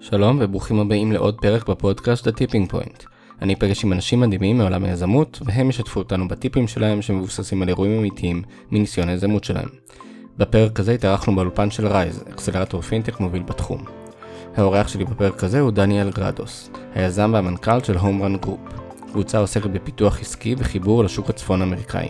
שלום 0.00 0.38
וברוכים 0.40 0.80
הבאים 0.80 1.12
לעוד 1.12 1.34
פרק 1.40 1.68
בפודקאסט 1.68 2.26
ה 2.26 2.31
Tipping 2.31 2.70
Point. 2.70 3.04
אני 3.42 3.54
אפגש 3.54 3.84
עם 3.84 3.92
אנשים 3.92 4.20
מדהימים 4.20 4.58
מעולם 4.58 4.84
היזמות, 4.84 5.38
והם 5.44 5.70
ישתפו 5.70 6.00
אותנו 6.00 6.28
בטיפים 6.28 6.68
שלהם 6.68 7.02
שמבוססים 7.02 7.62
על 7.62 7.68
אירועים 7.68 7.98
אמיתיים 7.98 8.42
מניסיון 8.70 9.08
היזמות 9.08 9.44
שלהם. 9.44 9.68
בפרק 10.38 10.80
הזה 10.80 10.92
התארחנו 10.92 11.36
באולפן 11.36 11.70
של 11.70 11.86
Rise, 11.86 12.24
אקסלרטור 12.30 12.80
פינטק 12.80 13.20
מוביל 13.20 13.42
בתחום. 13.42 13.84
האורח 14.56 14.88
שלי 14.88 15.04
בפרק 15.04 15.44
הזה 15.44 15.60
הוא 15.60 15.70
דניאל 15.70 16.10
גרדוס, 16.10 16.70
היזם 16.94 17.30
והמנכ"ל 17.34 17.82
של 17.84 17.96
Homerun 17.96 18.36
Group. 18.36 18.60
קבוצה 19.10 19.38
עוסקת 19.38 19.70
בפיתוח 19.70 20.20
עסקי 20.20 20.54
וחיבור 20.58 21.04
לשוק 21.04 21.30
הצפון 21.30 21.62
אמריקאי. 21.62 22.08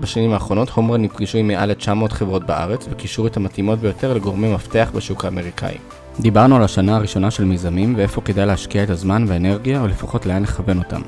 בשנים 0.00 0.32
האחרונות 0.32 0.70
Homerun 0.70 1.02
נפגשו 1.02 1.38
עם 1.38 1.48
מעל 1.48 1.72
ל-900 1.72 2.08
חברות 2.08 2.46
בארץ 2.46 2.86
וקישרו 2.90 3.26
את 3.26 3.36
המתאימות 3.36 3.78
ביותר 3.78 4.14
לגורמי 4.14 4.54
מפתח 4.54 4.90
בשוק 4.94 5.24
האמריקאי. 5.24 5.78
דיברנו 6.20 6.56
על 6.56 6.62
השנה 6.62 6.96
הראשונה 6.96 7.30
של 7.30 7.44
מיזמים 7.44 7.94
ואיפה 7.96 8.20
כדאי 8.20 8.46
להשקיע 8.46 8.84
את 8.84 8.90
הזמן 8.90 9.24
והאנרגיה 9.28 9.80
או 9.80 9.86
לפחות 9.86 10.26
לאן 10.26 10.42
לכוון 10.42 10.78
אותם. 10.78 11.00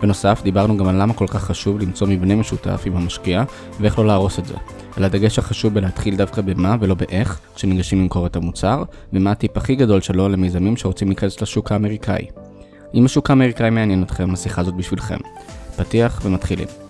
בנוסף, 0.00 0.40
דיברנו 0.44 0.76
גם 0.76 0.88
על 0.88 1.02
למה 1.02 1.14
כל 1.14 1.26
כך 1.26 1.44
חשוב 1.44 1.80
למצוא 1.80 2.06
מבנה 2.06 2.34
משותף 2.36 2.82
עם 2.86 2.96
המשקיע 2.96 3.44
ואיך 3.80 3.98
לא 3.98 4.06
להרוס 4.06 4.38
את 4.38 4.46
זה. 4.46 4.54
על 4.96 5.04
הדגש 5.04 5.38
החשוב 5.38 5.74
בלהתחיל 5.74 6.16
דווקא 6.16 6.42
במה 6.42 6.76
ולא 6.80 6.94
באיך 6.94 7.40
כשניגשים 7.54 8.00
למכור 8.00 8.26
את 8.26 8.36
המוצר, 8.36 8.82
ומה 9.12 9.30
הטיפ 9.30 9.56
הכי 9.56 9.76
גדול 9.76 10.00
שלו 10.00 10.28
למיזמים 10.28 10.76
שרוצים 10.76 11.08
להיכנס 11.08 11.42
לשוק 11.42 11.72
האמריקאי. 11.72 12.26
אם 12.94 13.04
השוק 13.04 13.30
האמריקאי 13.30 13.70
מעניין 13.70 14.02
אתכם, 14.02 14.32
השיחה 14.32 14.60
הזאת 14.60 14.74
בשבילכם. 14.74 15.18
פתיח 15.76 16.20
ומתחילים. 16.24 16.83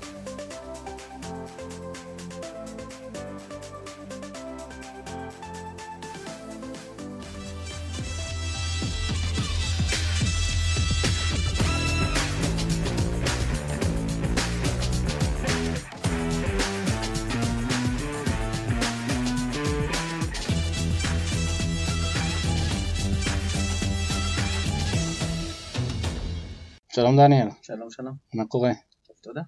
שלום 26.95 27.17
דניאל, 27.17 27.49
שלום 27.63 27.91
שלום. 27.91 28.15
מה 28.35 28.45
קורה? 28.45 28.73
טוב, 29.07 29.17
תודה. 29.23 29.41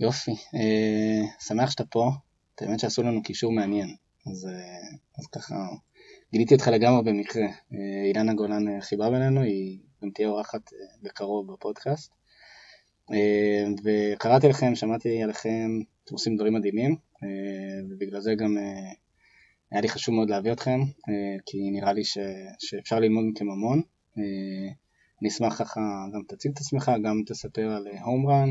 יופי, 0.00 0.30
אה, 0.30 1.22
שמח 1.40 1.70
שאתה 1.70 1.84
פה, 1.84 2.10
את 2.54 2.62
האמת 2.62 2.80
שעשו 2.80 3.02
לנו 3.02 3.22
קישור 3.22 3.52
מעניין, 3.52 3.96
אז, 4.30 4.46
אה, 4.46 4.96
אז 5.18 5.26
ככה 5.26 5.54
גיליתי 6.32 6.54
אותך 6.54 6.68
לגמרי 6.68 7.02
במקרה. 7.12 7.42
אה, 7.44 8.04
אילנה 8.08 8.34
גולן 8.34 8.68
אה, 8.68 8.80
חיברה 8.80 9.10
בינינו, 9.10 9.40
היא 9.40 9.78
גם 10.02 10.10
תהיה 10.10 10.28
אורחת 10.28 10.72
אה, 10.72 10.78
בקרוב 11.02 11.52
בפודקאסט. 11.52 12.12
אה, 13.12 13.64
וקראתי 13.84 14.48
לכם, 14.48 14.74
שמעתי 14.74 15.22
עליכם, 15.22 15.80
אתם 16.04 16.14
עושים 16.14 16.36
דברים 16.36 16.54
מדהימים, 16.54 16.96
אה, 17.22 17.28
ובגלל 17.90 18.20
זה 18.20 18.34
גם 18.34 18.58
אה, 18.58 18.92
היה 19.70 19.80
לי 19.80 19.88
חשוב 19.88 20.14
מאוד 20.14 20.30
להביא 20.30 20.52
אתכם, 20.52 20.80
אה, 20.80 21.36
כי 21.46 21.70
נראה 21.70 21.92
לי 21.92 22.04
ש, 22.04 22.18
שאפשר 22.58 22.98
ללמוד 22.98 23.24
מכם 23.24 23.50
המון. 23.50 23.82
אה, 24.18 24.72
אני 25.20 25.28
אשמח 25.28 25.58
ככה, 25.58 25.80
גם 26.14 26.20
תציג 26.28 26.52
את 26.52 26.58
עצמך, 26.58 26.90
גם 27.04 27.22
תספר 27.26 27.70
על 27.70 27.86
הום 28.04 28.26
רן, 28.26 28.48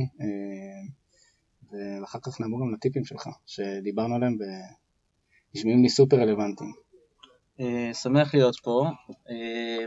ואחר 1.71 2.19
כך 2.19 2.41
נעבור 2.41 2.59
גם 2.61 2.73
לטיפים 2.73 3.05
שלך, 3.05 3.29
שדיברנו 3.45 4.15
עליהם 4.15 4.37
ונשמעים 5.53 5.83
לי 5.83 5.89
סופר 5.89 6.17
רלוונטיים. 6.17 6.71
אה, 7.59 7.93
שמח 7.93 8.33
להיות 8.33 8.55
פה. 8.63 8.85
אה, 9.29 9.85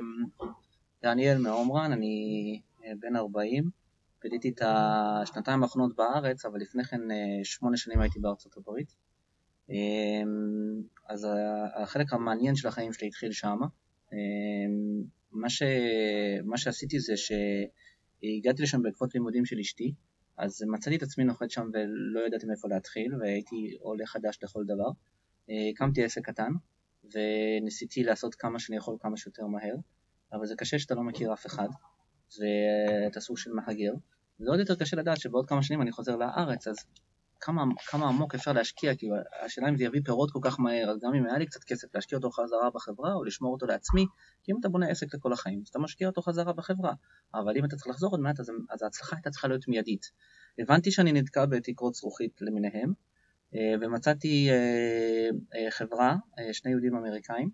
דניאל 1.03 1.39
מעומרן, 1.39 1.93
אני 1.93 2.61
אה, 2.85 2.93
בן 3.01 3.17
40. 3.17 3.71
ביליתי 4.23 4.49
את 4.49 4.63
השנתיים 4.65 5.63
האחרונות 5.63 5.97
בארץ, 5.97 6.45
אבל 6.45 6.61
לפני 6.61 6.85
כן 6.85 7.11
אה, 7.11 7.45
שמונה 7.45 7.77
שנים 7.77 8.01
הייתי 8.01 8.19
בארצות 8.19 8.57
הברית. 8.57 8.95
אה, 9.71 9.77
אז 11.09 11.29
החלק 11.77 12.13
המעניין 12.13 12.57
של 12.57 12.69
החיים 12.69 12.93
שלי 12.93 13.09
התחיל 13.09 13.33
שמה. 13.33 13.67
מה, 15.33 15.51
ש... 15.51 15.63
מה 16.45 16.59
שעשיתי 16.59 17.01
זה 17.01 17.15
שהגעתי 17.17 18.63
לשם 18.63 18.83
בעקבות 18.83 19.15
לימודים 19.15 19.45
של 19.45 19.59
אשתי, 19.59 19.95
אז 20.39 20.63
מצאתי 20.63 20.97
את 20.97 21.03
עצמי 21.03 21.25
נוחת 21.25 21.51
שם 21.51 21.71
ולא 21.73 22.27
ידעתי 22.27 22.47
מאיפה 22.47 22.69
להתחיל, 22.69 23.15
והייתי 23.21 23.77
עולה 23.81 24.07
חדש 24.07 24.39
לכל 24.43 24.65
דבר. 24.65 24.91
אה, 25.51 25.69
הקמתי 25.71 26.05
עסק 26.05 26.25
קטן, 26.25 26.53
וניסיתי 27.15 28.03
לעשות 28.03 28.35
כמה 28.35 28.59
שאני 28.59 28.77
יכול 28.77 28.97
כמה 29.01 29.17
שיותר 29.17 29.47
מהר, 29.47 29.75
אבל 30.33 30.47
זה 30.47 30.55
קשה 30.57 30.79
שאתה 30.79 30.95
לא 30.95 31.03
מכיר 31.03 31.33
אף 31.33 31.47
אחד, 31.47 31.69
ואתה 32.41 33.21
סוג 33.21 33.39
של 33.39 33.51
מהגר, 33.53 33.93
זה 34.39 34.51
עוד 34.51 34.61
יותר 34.61 34.75
קשה 34.75 34.97
לדעת 34.97 35.21
שבעוד 35.21 35.49
כמה 35.49 35.63
שנים 35.63 35.83
אני 35.83 35.93
חוזר 35.93 36.17
לארץ, 36.17 36.69
אז 36.69 36.77
כמה, 37.41 37.65
כמה 37.87 38.09
עמוק 38.09 38.35
אפשר 38.35 38.53
להשקיע, 38.53 38.95
כי 38.95 39.07
השאלה 39.45 39.69
אם 39.69 39.77
זה 39.77 39.85
יביא 39.85 40.01
פירות 40.05 40.31
כל 40.31 40.39
כך 40.43 40.61
מהר, 40.61 40.91
אז 40.91 40.99
גם 41.03 41.15
אם 41.15 41.27
היה 41.27 41.39
לי 41.39 41.47
קצת 41.47 41.65
כסף 41.65 41.95
להשקיע 41.95 42.19
אותו 42.19 42.31
חזרה 42.31 42.71
בחברה 42.75 43.15
או 43.15 43.25
לשמור 43.25 43.53
אותו 43.53 43.67
לעצמי, 43.67 44.07
כי 44.43 44.53
אם 44.53 44.57
אתה 44.61 44.69
בונה 44.69 44.89
עסק 44.89 45.15
לכל 45.15 45.33
החיים, 45.33 45.61
אז 45.65 45.69
אתה 45.69 45.79
משקיע 45.79 46.09
אותו 46.09 46.23
חזרה 46.23 46.53
בחברה, 46.53 46.93
אבל 47.35 47.57
אם 47.57 47.65
אתה 47.65 47.77
צריך 47.77 47.89
לחזור 47.89 48.11
עוד 48.11 48.21
מעט, 48.21 48.41
אז, 48.41 48.51
אז 48.71 48.83
ההצלחה 48.83 49.17
הייתה 49.17 49.31
צריכה 49.31 49.49
להיות 49.49 49.69
מיידית. 49.69 50.07
הבנתי 50.59 50.91
שאני 50.91 51.13
נתקע 51.13 51.47
בתקרות 51.47 51.95
זכוכית 51.95 52.39
למיניהם, 52.41 52.93
אה, 53.55 53.75
ומצאתי 53.81 54.51
אה, 54.51 55.29
אה, 55.55 55.71
חברה, 55.71 56.17
שני 56.53 56.71
יהודים 56.71 56.97
אמריקאים, 56.97 57.51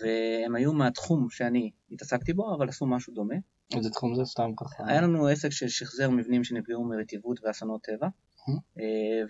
והם 0.00 0.54
היו 0.54 0.72
מהתחום 0.72 1.30
שאני 1.30 1.70
התעסקתי 1.90 2.32
בו, 2.32 2.54
אבל 2.54 2.68
עשו 2.68 2.86
משהו 2.86 3.14
דומה. 3.14 3.34
איזה 3.76 3.90
תחום 3.90 4.14
זה 4.14 4.24
סתם 4.24 4.50
ככה? 4.56 4.84
היה 4.86 5.00
לנו 5.00 5.26
עסק 5.26 5.48
של 5.50 5.68
שחזר 5.68 6.10
מבנים 6.10 6.44
שנפגעו 6.44 6.84
מרטיבות 6.84 7.40
ואסונות 7.42 7.82
טבע, 7.82 8.08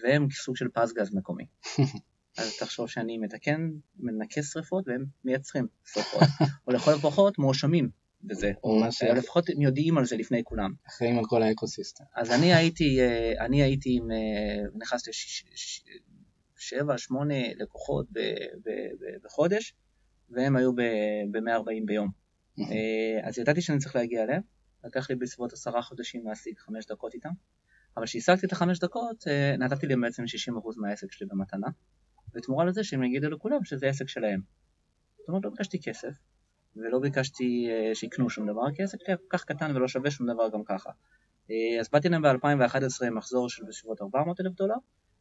והם 0.03 0.31
סוג 0.31 0.57
של 0.57 0.69
פס 0.69 0.93
גז 0.93 1.15
מקומי. 1.15 1.45
אז 2.39 2.57
תחשוב 2.59 2.89
שאני 2.89 3.19
מתקן, 3.19 3.71
מנקה 3.97 4.43
שרפות 4.43 4.89
והם 4.89 5.05
מייצרים 5.25 5.67
שרפות, 5.85 6.23
או 6.67 6.73
לכל 6.73 6.93
הפחות 6.95 7.39
מואשמים 7.39 7.91
בזה, 8.25 8.53
או. 8.65 8.81
לפחות 9.15 9.49
הם 9.51 9.63
יודעים 9.63 9.99
על 9.99 10.05
זה 10.05 10.17
לפני 10.17 10.45
כולם. 10.45 10.73
אחראים 10.89 11.19
על 11.19 11.25
כל 11.29 11.43
האקוסיסטם. 11.43 12.05
אז 12.17 12.31
אני 12.31 12.55
הייתי, 12.55 13.01
אה, 13.01 13.45
אני 13.45 13.63
הייתי 13.63 13.97
עם, 13.97 14.11
אה, 14.11 14.63
נכנסתי 14.75 15.11
לשבע, 16.57 16.99
שמונה 16.99 17.35
לקוחות 17.57 18.07
ב- 18.13 18.19
ב- 18.65 18.93
ב- 19.01 19.25
בחודש, 19.25 19.75
והם 20.31 20.57
היו 20.57 20.73
ב-140 20.75 21.85
ביום. 21.87 22.09
אה, 22.59 23.29
אז 23.29 23.39
ידעתי 23.39 23.61
שאני 23.61 23.79
צריך 23.79 23.97
להגיע 23.97 24.23
אליהם, 24.23 24.43
לקח 24.85 25.11
לי 25.11 25.17
בסביבות 25.17 25.53
עשרה 25.53 25.83
חודשים 25.83 26.27
להשיג 26.27 26.59
חמש 26.59 26.87
דקות 26.87 27.15
איתם, 27.15 27.31
אבל 27.97 28.07
כשהשגתי 28.07 28.47
את 28.47 28.53
החמש 28.53 28.79
דקות, 28.79 29.29
אה, 29.29 29.57
נתתי 29.59 29.87
להם 29.87 30.01
בעצם 30.01 30.27
60% 30.27 30.77
מהעסק 30.77 31.13
שלי 31.13 31.27
במתנה, 31.31 31.67
בתמורה 32.35 32.65
לזה 32.65 32.85
שהם 32.85 33.03
יגידו 33.03 33.31
לכולם 33.31 33.65
שזה 33.65 33.87
עסק 33.87 34.09
שלהם. 34.09 34.41
זאת 35.19 35.29
אומרת, 35.29 35.45
לא 35.45 35.51
ביקשתי 35.51 35.83
כסף, 35.83 36.15
ולא 36.77 36.99
ביקשתי 36.99 37.69
אה, 37.71 37.95
שיקנו 37.95 38.31
שום 38.31 38.47
דבר, 38.47 38.63
כי 38.75 38.83
העסק 38.83 38.99
שלי 38.99 39.13
היה 39.13 39.17
כל 39.17 39.39
כך 39.39 39.45
קטן 39.45 39.77
ולא 39.77 39.89
שווה 39.89 40.11
שום 40.11 40.27
דבר 40.27 40.49
גם 40.49 40.65
ככה. 40.65 40.91
אה, 41.51 41.81
אז 41.81 41.89
באתי 41.93 42.09
להם 42.09 42.23
ב-2011 42.23 43.07
עם 43.07 43.15
מחזור 43.15 43.49
של 43.49 43.65
בסביבות 43.69 44.03
400 44.03 44.41
אלף 44.41 44.53
דולר, 44.53 44.77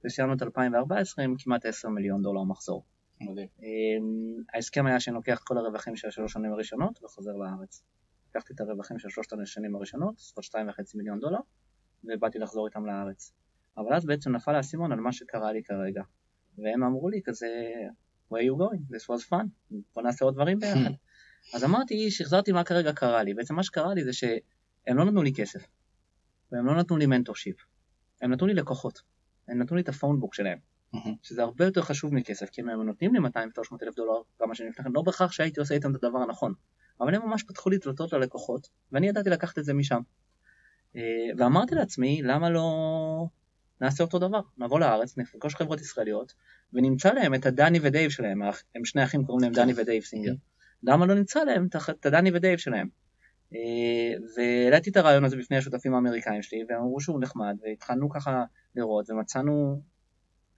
וסיימנו 0.05 0.33
את 0.33 0.41
2014 0.41 1.25
עם 1.25 1.35
כמעט 1.39 1.65
10 1.65 1.89
מיליון 1.89 2.21
דולר 2.21 2.43
מחזור. 2.43 2.85
מדהים. 3.21 3.47
אמ, 3.59 4.43
ההסכם 4.53 4.85
היה 4.85 4.99
שאני 4.99 5.15
לוקח 5.15 5.41
כל 5.43 5.57
הרווחים 5.57 5.95
של 5.95 6.07
השלוש 6.07 6.33
שנים 6.33 6.53
הראשונות 6.53 7.03
וחוזר 7.03 7.31
לארץ. 7.31 7.83
לקחתי 8.29 8.53
את 8.53 8.59
הרווחים 8.59 8.99
של 8.99 9.09
שלושת 9.09 9.33
השנים 9.33 9.75
הראשונות, 9.75 10.15
שתיים 10.41 10.69
וחצי 10.69 10.97
מיליון 10.97 11.19
דולר, 11.19 11.39
ובאתי 12.07 12.39
לחזור 12.39 12.67
איתם 12.67 12.85
לארץ. 12.85 13.33
אבל 13.77 13.93
אז 13.93 14.05
בעצם 14.05 14.31
נפל 14.31 14.55
האסימון 14.55 14.91
על 14.91 14.99
מה 14.99 15.11
שקרה 15.11 15.51
לי 15.51 15.63
כרגע. 15.63 16.03
והם 16.57 16.83
אמרו 16.83 17.09
לי 17.09 17.21
כזה, 17.25 17.47
where 18.33 18.37
you 18.37 18.59
going? 18.59 18.93
This 18.95 19.15
was 19.15 19.29
fun, 19.29 19.75
בוא 19.95 20.03
נעשה 20.03 20.25
עוד 20.25 20.33
דברים 20.33 20.59
ביחד. 20.59 20.91
אז 21.55 21.63
אמרתי, 21.63 22.11
שחזרתי 22.11 22.51
מה 22.51 22.63
כרגע 22.63 22.93
קרה 22.93 23.23
לי. 23.23 23.33
בעצם 23.33 23.55
מה 23.55 23.63
שקרה 23.63 23.93
לי 23.93 24.03
זה 24.03 24.13
שהם 24.13 24.97
לא 24.97 25.05
נתנו 25.05 25.23
לי 25.23 25.33
כסף, 25.33 25.67
והם 26.51 26.65
לא 26.65 26.75
נתנו 26.75 26.97
לי 26.97 27.05
mentorship, 27.05 27.55
הם 28.21 28.31
נתנו 28.31 28.47
לי 28.47 28.53
לקוחות, 28.53 29.01
הם 29.47 29.61
נתנו 29.61 29.75
לי 29.75 29.81
את 29.81 29.89
ה 29.89 29.94
phonebook 29.94 30.33
שלהם. 30.33 30.57
שזה 31.21 31.41
הרבה 31.41 31.65
יותר 31.65 31.81
חשוב 31.81 32.13
מכסף, 32.13 32.49
כי 32.49 32.61
אם 32.61 32.69
הם 32.69 32.81
נותנים 32.81 33.13
לי 33.13 33.19
200-300 33.19 33.23
אלף 33.83 33.95
דולר, 33.95 34.21
כמה 34.39 34.55
שנים 34.55 34.69
לפני 34.69 34.85
כן, 34.85 34.91
לא 34.93 35.01
בהכרח 35.01 35.31
שהייתי 35.31 35.59
עושה 35.59 35.73
איתם 35.75 35.95
את 35.95 36.03
הדבר 36.03 36.19
הנכון. 36.19 36.53
אבל 37.01 37.15
הם 37.15 37.21
ממש 37.21 37.43
פתחו 37.43 37.69
לי 37.69 37.77
דלתות 37.77 38.13
ללקוחות, 38.13 38.69
ואני 38.91 39.07
ידעתי 39.07 39.29
לקחת 39.29 39.59
את 39.59 39.65
זה 39.65 39.73
משם. 39.73 40.01
אה, 40.97 41.01
ואמרתי 41.37 41.75
לעצמי, 41.75 42.21
למה 42.23 42.49
לא 42.49 43.25
נעשה 43.81 44.03
אותו 44.03 44.19
דבר? 44.19 44.41
נבוא 44.57 44.79
לארץ, 44.79 45.17
נפגוש 45.17 45.55
חברות 45.55 45.81
ישראליות, 45.81 46.33
ונמצא 46.73 47.13
להם 47.13 47.33
את 47.33 47.45
הדני 47.45 47.79
ודייב 47.81 48.11
שלהם, 48.11 48.41
הם 48.75 48.85
שני 48.85 49.03
אחים 49.03 49.25
קוראים 49.25 49.43
להם 49.43 49.53
דני 49.53 49.73
ודייב 49.75 50.03
סינגר. 50.03 50.33
למה 50.83 51.05
לא 51.05 51.15
נמצא 51.15 51.43
להם 51.43 51.67
את 51.89 52.05
הדני 52.05 52.31
ודייב 52.33 52.59
שלהם? 52.59 52.87
אה, 53.53 54.17
והעליתי 54.37 54.89
את 54.89 54.97
הרעיון 54.97 55.25
הזה 55.25 55.37
בפני 55.37 55.57
השותפים 55.57 55.95
האמריקאים 55.95 56.41
שלי, 56.41 56.63
והם 56.69 56.79
אמרו 56.79 57.01
שהוא 57.01 57.21
נחמד, 57.21 57.57
והתחלנו 57.63 58.09
ככה 58.09 58.43
לראות, 58.75 59.09
ומצאנו 59.09 59.81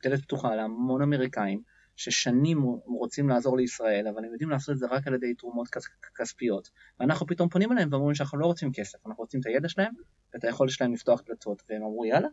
דלת 0.03 0.21
פתוחה 0.21 0.55
להמון 0.55 1.01
אמריקאים 1.01 1.61
ששנים 1.97 2.61
רוצים 2.85 3.29
לעזור 3.29 3.57
לישראל, 3.57 4.07
אבל 4.07 4.25
הם 4.25 4.31
יודעים 4.31 4.49
לעשות 4.49 4.73
את 4.73 4.77
זה 4.79 4.87
רק 4.87 5.07
על 5.07 5.13
ידי 5.13 5.33
תרומות 5.33 5.67
כספיות. 6.15 6.69
ואנחנו 6.99 7.27
פתאום 7.27 7.49
פונים 7.49 7.71
אליהם 7.71 7.89
ואומרים 7.91 8.15
שאנחנו 8.15 8.37
לא 8.37 8.45
רוצים 8.45 8.71
כסף, 8.73 9.05
אנחנו 9.05 9.23
רוצים 9.23 9.39
את 9.39 9.45
הידע 9.45 9.69
שלהם 9.69 9.93
ואת 10.33 10.43
היכולת 10.43 10.71
שלהם 10.71 10.93
לפתוח 10.93 11.21
דלתות, 11.27 11.63
והם 11.69 11.81
אמרו 11.81 12.05
יאללה, 12.05 12.27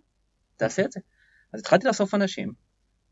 תעשה 0.57 0.85
את 0.85 0.93
זה. 0.93 1.01
אז 1.53 1.61
התחלתי 1.61 1.87
לאסוף 1.87 2.15
אנשים, 2.15 2.53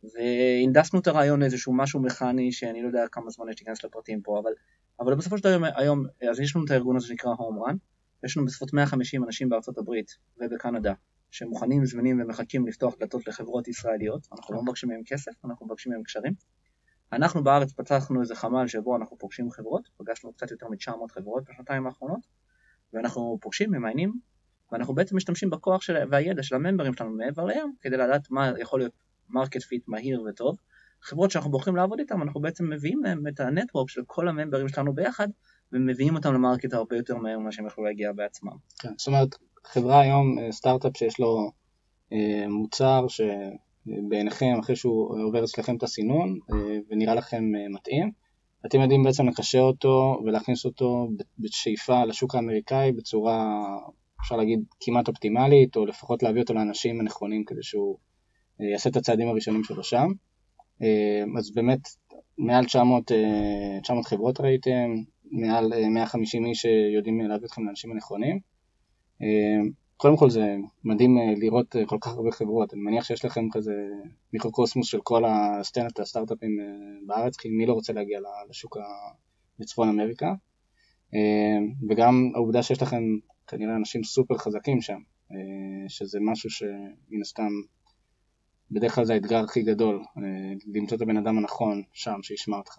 והנדסנו 0.02 1.00
את 1.00 1.06
הרעיון 1.06 1.40
לאיזשהו 1.40 1.72
משהו 1.76 2.00
מכני 2.00 2.52
שאני 2.52 2.82
לא 2.82 2.86
יודע 2.86 3.04
כמה 3.12 3.30
זמן 3.30 3.48
יש 3.48 3.56
להיכנס 3.60 3.84
לפרטים 3.84 4.22
פה, 4.22 4.40
אבל, 4.42 4.50
אבל 5.00 5.14
בסופו 5.14 5.38
של 5.38 5.44
דבר 5.44 5.66
היום, 5.76 6.04
אז 6.30 6.40
יש 6.40 6.56
לנו 6.56 6.64
את 6.64 6.70
הארגון 6.70 6.96
הזה 6.96 7.06
שנקרא 7.06 7.30
הום 7.38 7.62
רן, 7.62 7.76
יש 8.24 8.36
לנו 8.36 8.46
בסביבות 8.46 8.72
150 8.72 9.24
אנשים 9.24 9.48
בארצות 9.48 9.78
הברית 9.78 10.10
ובקנדה 10.38 10.92
שמוכנים, 11.32 11.86
זמינים 11.86 12.20
ומחכים 12.20 12.66
לפתוח 12.66 12.94
דלתות 13.00 13.26
לחברות 13.26 13.68
ישראליות, 13.68 14.28
אנחנו 14.32 14.54
לא 14.54 14.62
מבקשים 14.62 14.88
מהם 14.88 15.00
כסף, 15.06 15.32
אנחנו 15.44 15.66
מבקשים 15.66 15.92
מהם 15.92 16.02
קשרים. 16.02 16.32
אנחנו 17.12 17.44
בארץ 17.44 17.72
פתחנו 17.72 18.20
איזה 18.20 18.34
חמ"ל 18.34 18.66
שבו 18.66 18.96
אנחנו 18.96 19.18
פוגשים 19.18 19.50
חברות, 19.50 19.88
פגשנו 19.96 20.32
קצת 20.32 20.50
יותר 20.50 20.68
מ-900 20.68 21.12
חברות 21.14 21.44
בשנתיים 21.48 21.86
האחרונות, 21.86 22.20
ואנחנו 22.92 23.38
פוגשים, 23.40 23.70
ממיינים, 23.70 24.12
ואנחנו 24.72 24.94
בעצם 24.94 25.16
משתמשים 25.16 25.50
בכוח 25.50 25.82
של, 25.82 25.96
והידע 26.10 26.42
של 26.42 26.54
הממברים 26.54 26.94
שלנו 26.94 27.10
מעבר 27.10 27.44
לים, 27.44 27.74
כדי 27.80 27.96
לדעת 27.96 28.30
מה 28.30 28.52
יכול 28.58 28.80
להיות 28.80 28.92
market 29.28 29.62
fit 29.62 29.88
מהיר 29.88 30.22
וטוב. 30.28 30.56
חברות 31.02 31.30
שאנחנו 31.30 31.50
בוחרים 31.50 31.76
לעבוד 31.76 32.00
איתן, 32.00 32.20
אנחנו 32.20 32.40
בעצם 32.40 32.70
מביאים 32.70 33.02
להם 33.02 33.28
את 33.28 33.40
ה 33.40 33.46
network 33.46 33.90
של 33.90 34.02
כל 34.06 34.28
הממברים 34.28 34.68
שלנו 34.68 34.94
ביחד, 34.94 35.28
ומביאים 35.72 36.16
אותם 36.16 36.34
למרקט 36.34 36.72
הרבה 36.72 36.96
יותר 36.96 37.16
מהר 37.16 37.38
ממה 37.38 37.52
שהם 37.52 37.66
יכלו 37.66 37.84
להגיע 37.84 38.12
בעצמם. 38.12 38.56
כן, 38.78 38.92
זאת 38.98 39.06
אומרת, 39.06 39.28
חברה 39.66 40.00
היום, 40.00 40.38
אה, 40.38 40.52
סטארט-אפ 40.52 40.96
שיש 40.96 41.20
לו 41.20 41.50
אה, 42.12 42.48
מוצר 42.48 43.06
שבעיניכם, 43.08 44.54
אחרי 44.60 44.76
שהוא 44.76 45.22
עובר 45.22 45.44
אצלכם 45.44 45.76
את 45.76 45.82
הסינון 45.82 46.38
אה, 46.50 46.78
ונראה 46.90 47.14
לכם 47.14 47.44
מתאים, 47.70 48.10
אתם 48.66 48.80
יודעים 48.80 49.02
בעצם 49.02 49.28
לקשר 49.28 49.60
אותו 49.60 50.20
ולהכניס 50.24 50.64
אותו 50.64 51.08
בשאיפה 51.38 52.04
לשוק 52.04 52.34
האמריקאי 52.34 52.92
בצורה, 52.92 53.62
אפשר 54.22 54.36
להגיד, 54.36 54.60
כמעט 54.80 55.08
אופטימלית, 55.08 55.76
או 55.76 55.86
לפחות 55.86 56.22
להביא 56.22 56.40
אותו 56.40 56.54
לאנשים 56.54 57.00
הנכונים 57.00 57.44
כדי 57.44 57.62
שהוא 57.62 57.96
יעשה 58.60 58.90
את 58.90 58.96
הצעדים 58.96 59.28
הראשונים 59.28 59.64
שלו 59.64 59.84
שם. 59.84 60.08
אז 61.38 61.54
באמת, 61.54 61.78
מעל 62.38 62.64
900, 62.64 63.12
900 63.82 64.06
חברות 64.06 64.40
ראיתם, 64.40 64.94
מעל 65.24 65.72
150 65.90 66.46
איש 66.46 66.58
שיודעים 66.58 67.20
להביא 67.20 67.46
אתכם 67.46 67.64
לאנשים 67.64 67.92
הנכונים. 67.92 68.51
קודם 69.96 70.16
כל 70.16 70.30
זה 70.30 70.56
מדהים 70.84 71.16
לראות 71.36 71.76
כל 71.86 71.98
כך 72.00 72.12
הרבה 72.12 72.32
חברות, 72.32 72.74
אני 72.74 72.82
מניח 72.82 73.04
שיש 73.04 73.24
לכם 73.24 73.48
כזה 73.52 73.72
מיקרוקוסמוס 74.32 74.88
של 74.88 74.98
כל 75.04 75.22
הסצנת 75.24 76.00
הסטארט-אפים 76.00 76.58
בארץ, 77.06 77.36
כי 77.36 77.48
מי 77.48 77.66
לא 77.66 77.72
רוצה 77.72 77.92
להגיע 77.92 78.20
לשוק 78.50 78.76
בצפון 79.58 79.88
אמריקה, 79.88 80.34
וגם 81.88 82.30
העובדה 82.34 82.62
שיש 82.62 82.82
לכם 82.82 83.02
כנראה 83.46 83.76
אנשים 83.76 84.04
סופר 84.04 84.38
חזקים 84.38 84.80
שם, 84.80 84.98
שזה 85.88 86.18
משהו 86.22 86.50
שמן 86.50 87.20
הסתם 87.20 87.50
בדרך 88.70 88.94
כלל 88.94 89.04
זה 89.04 89.14
האתגר 89.14 89.44
הכי 89.44 89.62
גדול, 89.62 90.02
למצוא 90.74 90.96
את 90.96 91.02
הבן 91.02 91.16
אדם 91.16 91.38
הנכון 91.38 91.82
שם 91.92 92.22
שישמע 92.22 92.56
אותך. 92.56 92.74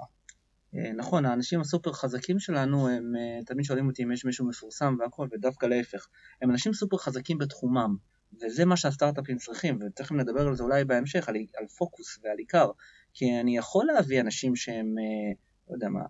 אה, 0.77 0.91
נכון, 0.93 1.25
האנשים 1.25 1.59
הסופר 1.59 1.93
חזקים 1.93 2.39
שלנו, 2.39 2.87
הם 2.87 3.13
אה, 3.15 3.43
תמיד 3.45 3.65
שואלים 3.65 3.87
אותי 3.87 4.03
אם 4.03 4.11
יש 4.11 4.25
מישהו 4.25 4.47
מפורסם 4.47 4.95
והכל, 4.99 5.27
ודווקא 5.31 5.65
להפך. 5.65 6.07
הם 6.41 6.51
אנשים 6.51 6.73
סופר 6.73 6.97
חזקים 6.97 7.37
בתחומם, 7.37 7.95
וזה 8.41 8.65
מה 8.65 8.77
שהסטארט-אפים 8.77 9.37
צריכים, 9.37 9.79
ותכף 9.81 10.11
נדבר 10.11 10.47
על 10.47 10.55
זה 10.55 10.63
אולי 10.63 10.85
בהמשך, 10.85 11.29
על, 11.29 11.35
על 11.57 11.67
פוקוס 11.67 12.19
ועל 12.23 12.37
עיקר, 12.37 12.71
כי 13.13 13.39
אני 13.39 13.57
יכול 13.57 13.85
להביא 13.85 14.21
אנשים 14.21 14.55
שהם, 14.55 14.95
אה, 14.99 15.33
לא 15.69 15.73
יודע 15.73 15.89
מה, 15.89 16.03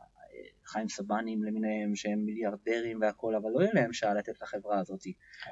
חיים 0.65 0.89
סבנים 0.89 1.43
למיניהם 1.43 1.95
שהם 1.95 2.25
מיליארדרים 2.25 3.01
והכל, 3.01 3.35
אבל 3.35 3.49
לא 3.51 3.61
יהיה 3.61 3.71
להם 3.73 3.93
שעה 3.93 4.13
לתת 4.13 4.41
לחברה 4.41 4.79
הזאת. 4.79 5.01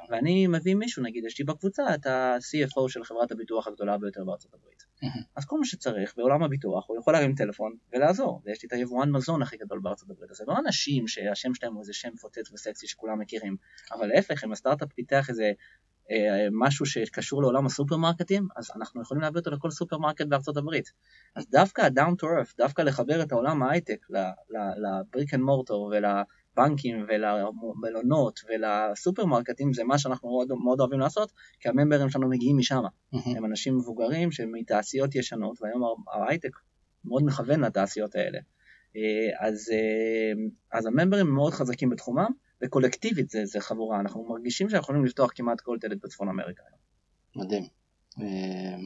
ואני 0.10 0.48
מביא 0.48 0.76
מישהו, 0.76 1.04
נגיד 1.04 1.26
יש 1.26 1.40
לי 1.40 1.46
בקבוצה 1.46 1.96
את 1.96 2.06
ה-CFO 2.06 2.90
של 2.90 3.04
חברת 3.04 3.32
הביטוח 3.32 3.68
הגדולה 3.68 3.98
ביותר 3.98 4.24
בארצות 4.24 4.54
הברית. 4.54 4.84
אז 5.36 5.46
כל 5.46 5.58
מה 5.58 5.66
שצריך 5.66 6.14
בעולם 6.18 6.44
הביטוח, 6.44 6.90
הוא 6.90 6.98
יכול 7.00 7.14
להרים 7.14 7.36
טלפון 7.36 7.76
ולעזור. 7.94 8.42
ויש 8.46 8.64
לי 8.64 8.68
את 8.68 8.74
היבואן 8.74 9.12
מזון 9.12 9.42
הכי 9.42 9.58
גדול 9.58 9.80
בארצות 9.80 10.10
הברית. 10.10 10.32
אז 10.32 10.38
זה 10.38 10.44
לא 10.48 10.58
אנשים 10.58 11.08
שהשם 11.08 11.54
שלהם 11.54 11.74
הוא 11.74 11.82
איזה 11.82 11.94
שם 11.94 12.16
פוצץ 12.16 12.52
וסקסי 12.52 12.88
שכולם 12.88 13.20
מכירים, 13.20 13.56
אבל 13.92 14.08
להפך, 14.08 14.44
אם 14.44 14.52
הסטארט-אפ 14.52 14.94
פיתח 14.94 15.30
איזה 15.30 15.52
משהו 16.52 16.86
שקשור 16.86 17.42
לעולם 17.42 17.66
הסופרמרקטים, 17.66 18.48
אז 18.56 18.72
אנחנו 18.76 19.02
יכולים 19.02 19.22
להביא 19.22 19.40
אותו 19.40 19.52
לכל 19.52 19.72
סופרמרקט 19.72 20.26
בארצות 20.28 20.58
הברית. 20.58 20.92
אז 21.36 21.50
דווקא 21.50 21.82
ה-down 21.82 22.14
to 22.22 22.24
earth, 22.24 22.54
דווקא 22.58 22.82
לחבר 22.82 23.22
את 23.22 23.32
העולם 23.32 23.64
ההייטק 23.64 24.08
ל 24.78 24.87
brick 24.87 25.34
and 25.34 25.44
mortar 25.44 25.92
ולבנקים 25.92 27.06
ולמלונות 27.08 28.40
ולסופרמרקטים, 28.50 29.74
זה 29.74 29.84
מה 29.84 29.98
שאנחנו 29.98 30.30
מאוד, 30.30 30.48
מאוד 30.64 30.80
אוהבים 30.80 31.00
לעשות, 31.00 31.32
כי 31.60 31.70
הממברים 31.70 32.10
שלנו 32.10 32.30
מגיעים 32.30 32.58
משם. 32.58 32.84
Mm-hmm. 32.86 33.38
הם 33.38 33.46
אנשים 33.46 33.78
מבוגרים 33.78 34.32
שהם 34.32 34.52
מתעשיות 34.52 35.16
ישנות, 35.16 35.62
והיום 35.62 36.04
ההייטק 36.14 36.52
מאוד 37.06 37.24
מכוון 37.26 37.60
לתעשיות 37.60 38.16
האלה. 38.16 38.40
אה, 38.96 39.48
אז, 39.48 39.70
אה, 39.74 40.34
אז 40.72 40.86
הממברים 40.86 41.28
מאוד 41.28 41.54
חזקים 41.54 41.90
בתחומם, 41.90 42.32
וקולקטיבית 42.62 43.30
זה, 43.30 43.46
זה 43.46 43.60
חבורה, 43.60 44.00
אנחנו 44.00 44.26
מרגישים 44.30 44.70
שאנחנו 44.70 44.84
יכולים 44.84 45.06
לפתוח 45.06 45.32
כמעט 45.36 45.62
כל 45.62 45.78
דלת 45.82 45.98
בצפון 46.04 46.30
אמריקה. 46.30 46.64
מדהים. 47.36 47.64
אה, 48.22 48.78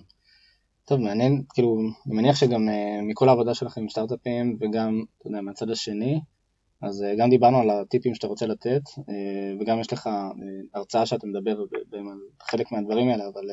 טוב, 0.85 0.99
מעניין, 0.99 1.43
כאילו, 1.53 1.77
אני 2.07 2.15
מניח 2.15 2.35
שגם 2.35 2.69
אה, 2.69 3.01
מכל 3.01 3.29
העבודה 3.29 3.53
שלכם 3.53 3.81
עם 3.81 3.89
סטארט-אפים 3.89 4.57
וגם, 4.61 5.03
אתה 5.17 5.27
יודע, 5.27 5.41
מהצד 5.41 5.69
השני, 5.69 6.19
אז 6.81 7.03
אה, 7.03 7.15
גם 7.17 7.29
דיברנו 7.29 7.57
על 7.57 7.69
הטיפים 7.69 8.15
שאתה 8.15 8.27
רוצה 8.27 8.45
לתת, 8.45 8.81
וגם 9.59 9.79
יש 9.79 9.93
לך 9.93 10.09
הרצאה 10.73 11.05
שאתה 11.05 11.27
מדבר 11.27 11.51
על 11.51 12.17
חלק 12.41 12.71
מהדברים 12.71 13.09
האלה, 13.09 13.27
אבל, 13.27 13.43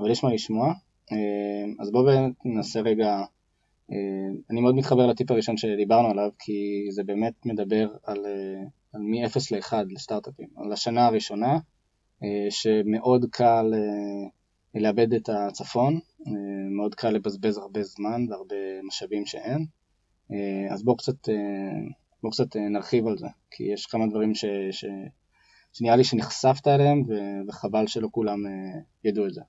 אבל 0.00 0.10
יש 0.10 0.24
מה 0.24 0.34
לשמוע. 0.34 0.72
אז 1.80 1.90
בואו 1.92 2.12
ננסה 2.44 2.80
רגע, 2.80 3.24
אני 4.50 4.60
מאוד 4.60 4.74
מתחבר 4.74 5.06
לטיפ 5.06 5.30
הראשון 5.30 5.56
שדיברנו 5.56 6.08
עליו, 6.08 6.30
כי 6.38 6.86
זה 6.90 7.04
באמת 7.04 7.46
מדבר 7.46 7.88
על 8.04 8.18
מ-0 8.94 9.38
ל-1 9.50 9.72
לסטארט-אפים, 9.90 10.48
על 10.56 10.72
השנה 10.72 11.06
הראשונה, 11.06 11.58
אה, 12.22 12.50
שמאוד 12.50 13.24
קל 13.30 13.74
אה, 13.74 14.80
לאבד 14.80 15.14
את 15.14 15.28
הצפון, 15.28 15.94
אה, 16.26 16.32
מאוד 16.76 16.94
קל 16.94 17.10
לבזבז 17.10 17.58
הרבה 17.58 17.82
זמן 17.82 18.26
והרבה 18.30 18.56
משאבים 18.86 19.26
שאין, 19.26 19.66
אז 20.70 20.82
בואו 20.82 20.96
קצת, 20.96 21.28
בוא 22.22 22.30
קצת 22.30 22.56
נרחיב 22.56 23.06
על 23.06 23.18
זה, 23.18 23.26
כי 23.50 23.64
יש 23.64 23.86
כמה 23.86 24.06
דברים 24.06 24.34
ש, 24.34 24.44
ש, 24.70 24.84
שנראה 25.72 25.96
לי 25.96 26.04
שנחשפת 26.04 26.68
אליהם 26.68 27.02
וחבל 27.48 27.86
שלא 27.86 28.08
כולם 28.12 28.38
ידעו 29.04 29.26
את 29.26 29.34
זה. 29.34 29.40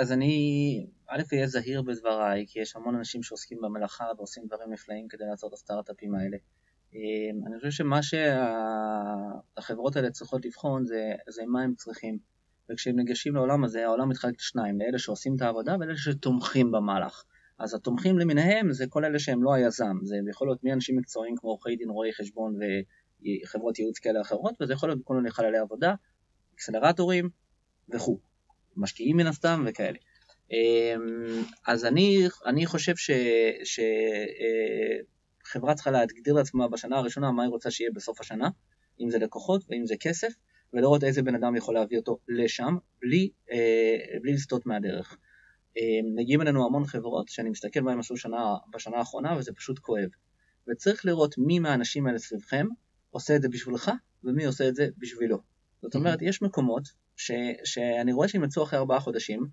אז 0.00 0.12
אני, 0.12 0.86
א', 1.08 1.22
אהיה 1.32 1.46
זהיר 1.46 1.82
בדבריי, 1.82 2.44
כי 2.48 2.60
יש 2.60 2.76
המון 2.76 2.94
אנשים 2.94 3.22
שעוסקים 3.22 3.58
במלאכה 3.62 4.04
ועושים 4.16 4.46
דברים 4.46 4.72
נפלאים 4.72 5.08
כדי 5.08 5.24
לעשות 5.30 5.48
את 5.48 5.54
הסטארט-אפים 5.54 6.14
האלה. 6.14 6.36
אמ, 6.94 7.46
אני 7.46 7.56
חושב 7.58 7.70
שמה 7.70 8.00
שהחברות 9.52 9.96
האלה 9.96 10.10
צריכות 10.10 10.44
לבחון 10.44 10.86
זה, 10.86 11.12
זה 11.28 11.42
מה 11.46 11.62
הם 11.62 11.74
צריכים. 11.74 12.18
וכשהם 12.70 12.96
ניגשים 12.96 13.34
לעולם 13.34 13.64
הזה, 13.64 13.84
העולם 13.84 14.08
מתחלק 14.08 14.34
לשניים, 14.40 14.78
לאלה 14.80 14.98
שעושים 14.98 15.36
את 15.36 15.42
העבודה 15.42 15.76
ולאלה 15.80 15.96
שתומכים 15.96 16.72
במהלך. 16.72 17.24
אז 17.58 17.74
התומכים 17.74 18.18
למיניהם 18.18 18.72
זה 18.72 18.86
כל 18.88 19.04
אלה 19.04 19.18
שהם 19.18 19.42
לא 19.42 19.54
היזם, 19.54 19.96
זה 20.02 20.16
יכול 20.30 20.48
להיות 20.48 20.64
מאנשים 20.64 20.96
מקצועיים 20.96 21.36
כמו 21.36 21.50
עורכי 21.50 21.76
דין, 21.76 21.90
רואי 21.90 22.12
חשבון 22.12 22.58
וחברות 23.44 23.78
ייעוץ 23.78 23.98
כאלה 23.98 24.18
ואחרות, 24.18 24.54
וזה 24.60 24.72
יכול 24.72 24.88
להיות 24.88 25.00
בכל 25.00 25.16
מיני 25.16 25.30
חללי 25.30 25.58
עבודה, 25.58 25.94
אקסלרטורים 26.54 27.28
וכו', 27.94 28.18
משקיעים 28.76 29.16
מן 29.16 29.26
הסתם 29.26 29.64
וכאלה. 29.66 29.98
אמ, 30.52 31.42
אז 31.66 31.84
אני, 31.84 32.26
אני 32.46 32.66
חושב 32.66 32.96
ש... 32.96 33.10
ש 33.64 33.80
אה, 33.80 35.74
צריכה 35.74 35.90
להגדיר 35.90 36.34
לעצמה 36.34 36.68
בשנה 36.68 36.98
הראשונה 36.98 37.32
מה 37.32 37.42
היא 37.42 37.50
רוצה 37.50 37.70
שיהיה 37.70 37.90
בסוף 37.94 38.20
השנה, 38.20 38.48
אם 39.00 39.10
זה 39.10 39.18
לקוחות 39.18 39.64
ואם 39.68 39.86
זה 39.86 39.94
כסף, 40.00 40.32
ולראות 40.72 41.04
איזה 41.04 41.22
בן 41.22 41.34
אדם 41.34 41.56
יכול 41.56 41.74
להביא 41.74 41.98
אותו 41.98 42.18
לשם, 42.28 42.76
בלי, 43.00 43.30
אה, 43.52 44.18
בלי 44.22 44.32
לסטות 44.32 44.66
מהדרך. 44.66 45.16
אה, 45.78 45.82
מגיעים 46.16 46.42
אלינו 46.42 46.66
המון 46.66 46.86
חברות 46.86 47.28
שאני 47.28 47.50
מסתכל 47.50 47.80
בהם 47.80 47.98
עשו 47.98 48.16
שנה, 48.16 48.54
בשנה 48.74 48.96
האחרונה 48.96 49.36
וזה 49.38 49.52
פשוט 49.52 49.78
כואב. 49.78 50.08
וצריך 50.68 51.06
לראות 51.06 51.34
מי 51.38 51.58
מהאנשים 51.58 52.06
האלה 52.06 52.18
סביבכם 52.18 52.66
עושה 53.10 53.36
את 53.36 53.42
זה 53.42 53.48
בשבילך 53.48 53.90
ומי 54.24 54.44
עושה 54.44 54.68
את 54.68 54.74
זה 54.74 54.88
בשבילו. 54.98 55.38
זאת 55.82 55.94
אומרת, 55.94 56.22
יש 56.22 56.42
מקומות 56.42 56.82
ש, 57.16 57.30
שאני 57.64 58.12
רואה 58.12 58.28
שהם 58.28 58.44
יצאו 58.44 58.62
אחרי 58.62 58.78
ארבעה 58.78 59.00
חודשים, 59.00 59.46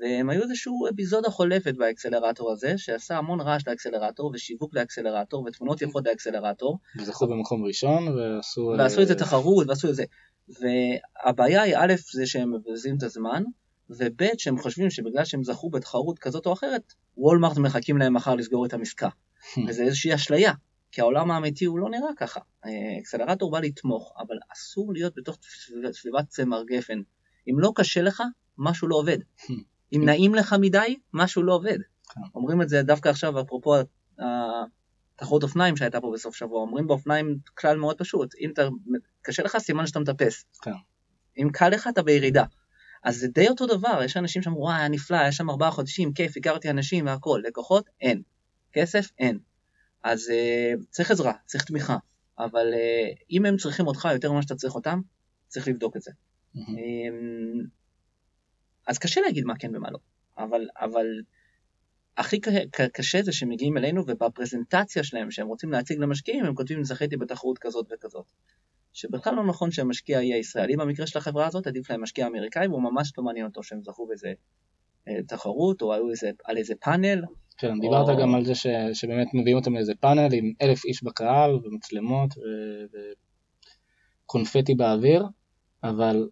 והם 0.00 0.30
היו 0.30 0.42
איזושהי 0.42 0.72
אפיזודה 0.94 1.30
חולפת 1.30 1.74
באקסלרטור 1.74 2.52
הזה, 2.52 2.78
שעשה 2.78 3.18
המון 3.18 3.40
רעש 3.40 3.68
לאקסלרטור, 3.68 4.30
ושיווק 4.34 4.74
לאקסלרטור, 4.74 5.44
ותמונות 5.46 5.82
יפות 5.82 6.06
לאקסלרטור. 6.06 6.78
וזכו 6.98 7.26
במקום 7.26 7.64
ראשון, 7.64 8.08
ועשו... 8.08 8.74
ועשו 8.78 9.00
איזה 9.00 9.14
תחרות, 9.14 9.68
ועשו 9.68 9.88
איזה... 9.88 10.04
והבעיה 10.48 11.62
היא, 11.62 11.76
א', 11.76 11.94
זה 12.12 12.26
שהם 12.26 12.54
מבזים 12.54 12.96
את 12.96 13.02
הזמן, 13.02 13.42
וב' 13.90 14.22
שהם 14.38 14.58
חושבים 14.58 14.90
שבגלל 14.90 15.24
שהם 15.24 15.44
זכו 15.44 15.70
בתחרות 15.70 16.18
כזאת 16.18 16.46
או 16.46 16.52
אחרת, 16.52 16.92
וולמארט 17.16 17.58
מחכים 17.58 17.98
להם 17.98 18.14
מחר 18.14 18.34
לסגור 18.34 18.66
את 18.66 18.72
המסקה. 18.72 19.08
וזה 19.68 19.82
איזושהי 19.82 20.14
אשליה, 20.14 20.52
כי 20.92 21.00
העולם 21.00 21.30
האמיתי 21.30 21.64
הוא 21.64 21.78
לא 21.78 21.90
נראה 21.90 22.10
ככה. 22.16 22.40
אה, 22.64 22.70
אקסלרטור 23.00 23.50
בא 23.50 23.60
לתמוך, 23.60 24.12
אבל 24.18 24.36
אסור 24.52 24.92
להיות 24.92 25.12
בתוך 25.16 25.38
סביבת 25.92 26.28
צמר 26.28 26.62
גפן. 26.64 26.98
אם 27.50 27.60
לא 27.60 27.72
קשה 27.74 28.02
לך, 28.02 28.22
משהו 28.58 28.88
לא 28.88 28.96
עובד. 28.96 29.18
אם 29.92 30.02
נעים 30.04 30.34
לך 30.34 30.54
מדי, 30.60 30.96
משהו 31.12 31.42
לא 31.42 31.54
עובד. 31.54 31.78
כן. 32.14 32.20
אומרים 32.34 32.62
את 32.62 32.68
זה 32.68 32.82
דווקא 32.82 33.08
עכשיו, 33.08 33.40
אפרופו 33.40 33.74
התחרות 34.18 35.42
אופניים 35.42 35.76
שהייתה 35.76 36.00
פה 36.00 36.12
בסוף 36.14 36.36
שבוע, 36.36 36.60
אומרים 36.60 36.86
באופניים 36.86 37.38
כלל 37.54 37.76
מאוד 37.76 37.98
פשוט, 37.98 38.34
אם 38.40 38.50
אתה, 38.52 38.68
קשה 39.22 39.42
לך, 39.42 39.58
סימן 39.58 39.86
שאתה 39.86 40.00
מטפס. 40.00 40.44
כן. 40.62 40.70
אם 41.38 41.48
קל 41.52 41.68
לך, 41.68 41.88
אתה 41.92 42.02
בירידה. 42.02 42.44
אז 43.04 43.16
זה 43.16 43.28
די 43.28 43.48
אותו 43.48 43.66
דבר, 43.66 44.02
יש 44.04 44.16
אנשים 44.16 44.42
שאמרו, 44.42 44.62
וואי, 44.62 44.76
היה 44.78 44.88
נפלא, 44.88 45.16
היה 45.16 45.32
שם 45.32 45.50
ארבעה 45.50 45.70
חודשים, 45.70 46.12
כיף, 46.12 46.36
הכרתי 46.36 46.70
אנשים 46.70 47.06
והכל, 47.06 47.42
לקוחות, 47.44 47.90
אין. 48.00 48.22
כסף, 48.72 49.08
אין. 49.18 49.38
אז 50.04 50.28
uh, 50.28 50.84
צריך 50.90 51.10
עזרה, 51.10 51.32
צריך 51.46 51.64
תמיכה, 51.64 51.96
אבל 52.38 52.66
uh, 52.72 53.24
אם 53.30 53.46
הם 53.46 53.56
צריכים 53.56 53.86
אותך 53.86 54.08
יותר 54.12 54.32
ממה 54.32 54.42
שאתה 54.42 54.54
צריך 54.54 54.74
אותם, 54.74 55.00
צריך 55.48 55.68
לבדוק 55.68 55.96
את 55.96 56.02
זה. 56.02 56.10
Mhm. 56.54 56.58
אמ, 56.58 57.64
אז 58.86 58.98
קשה 58.98 59.20
להגיד 59.20 59.44
מה 59.44 59.54
כן 59.58 59.76
ומה 59.76 59.90
לא, 59.90 59.98
אבל, 60.38 60.66
אבל 60.80 61.06
הכי 62.16 62.40
קשה 62.92 63.22
זה 63.22 63.32
שהם 63.32 63.48
מגיעים 63.48 63.76
אלינו 63.76 64.04
ובפרזנטציה 64.06 65.04
שלהם 65.04 65.30
שהם 65.30 65.46
רוצים 65.46 65.72
להציג 65.72 65.98
למשקיעים 65.98 66.44
הם 66.44 66.54
כותבים 66.54 66.84
זכיתי 66.84 67.16
בתחרות 67.16 67.58
כזאת 67.58 67.86
וכזאת. 67.92 68.26
שבכלל 68.92 69.34
לא 69.34 69.46
נכון 69.46 69.70
שהמשקיע 69.70 70.22
יהיה 70.22 70.36
ישראלי 70.36 70.76
במקרה 70.76 71.06
של 71.06 71.18
החברה 71.18 71.46
הזאת, 71.46 71.66
עדיף 71.66 71.90
להם 71.90 72.02
משקיע 72.02 72.26
אמריקאי 72.26 72.66
והוא 72.68 72.82
ממש 72.82 73.12
לא 73.18 73.24
מעניין 73.24 73.46
אותו 73.46 73.62
שהם 73.62 73.82
זכו 73.82 74.06
באיזה 74.06 74.32
אה, 75.08 75.22
תחרות 75.28 75.82
או 75.82 75.94
היו 75.94 76.10
איזה, 76.10 76.30
על 76.44 76.56
איזה 76.56 76.74
פאנל. 76.80 77.22
כן, 77.58 77.80
דיברת 77.80 78.08
או- 78.08 78.22
גם 78.22 78.34
על 78.34 78.44
זה 78.44 78.54
ש, 78.54 78.66
שבאמת 78.92 79.26
מביאים 79.34 79.56
אותם 79.58 79.74
לאיזה 79.74 79.92
פאנל 80.00 80.28
עם 80.32 80.52
אלף 80.62 80.84
איש 80.84 81.04
בקהל 81.04 81.50
ומצלמות 81.54 82.38
ו- 82.38 82.96
וקונפטי 84.24 84.74
באוויר, 84.74 85.24
אבל 85.84 86.28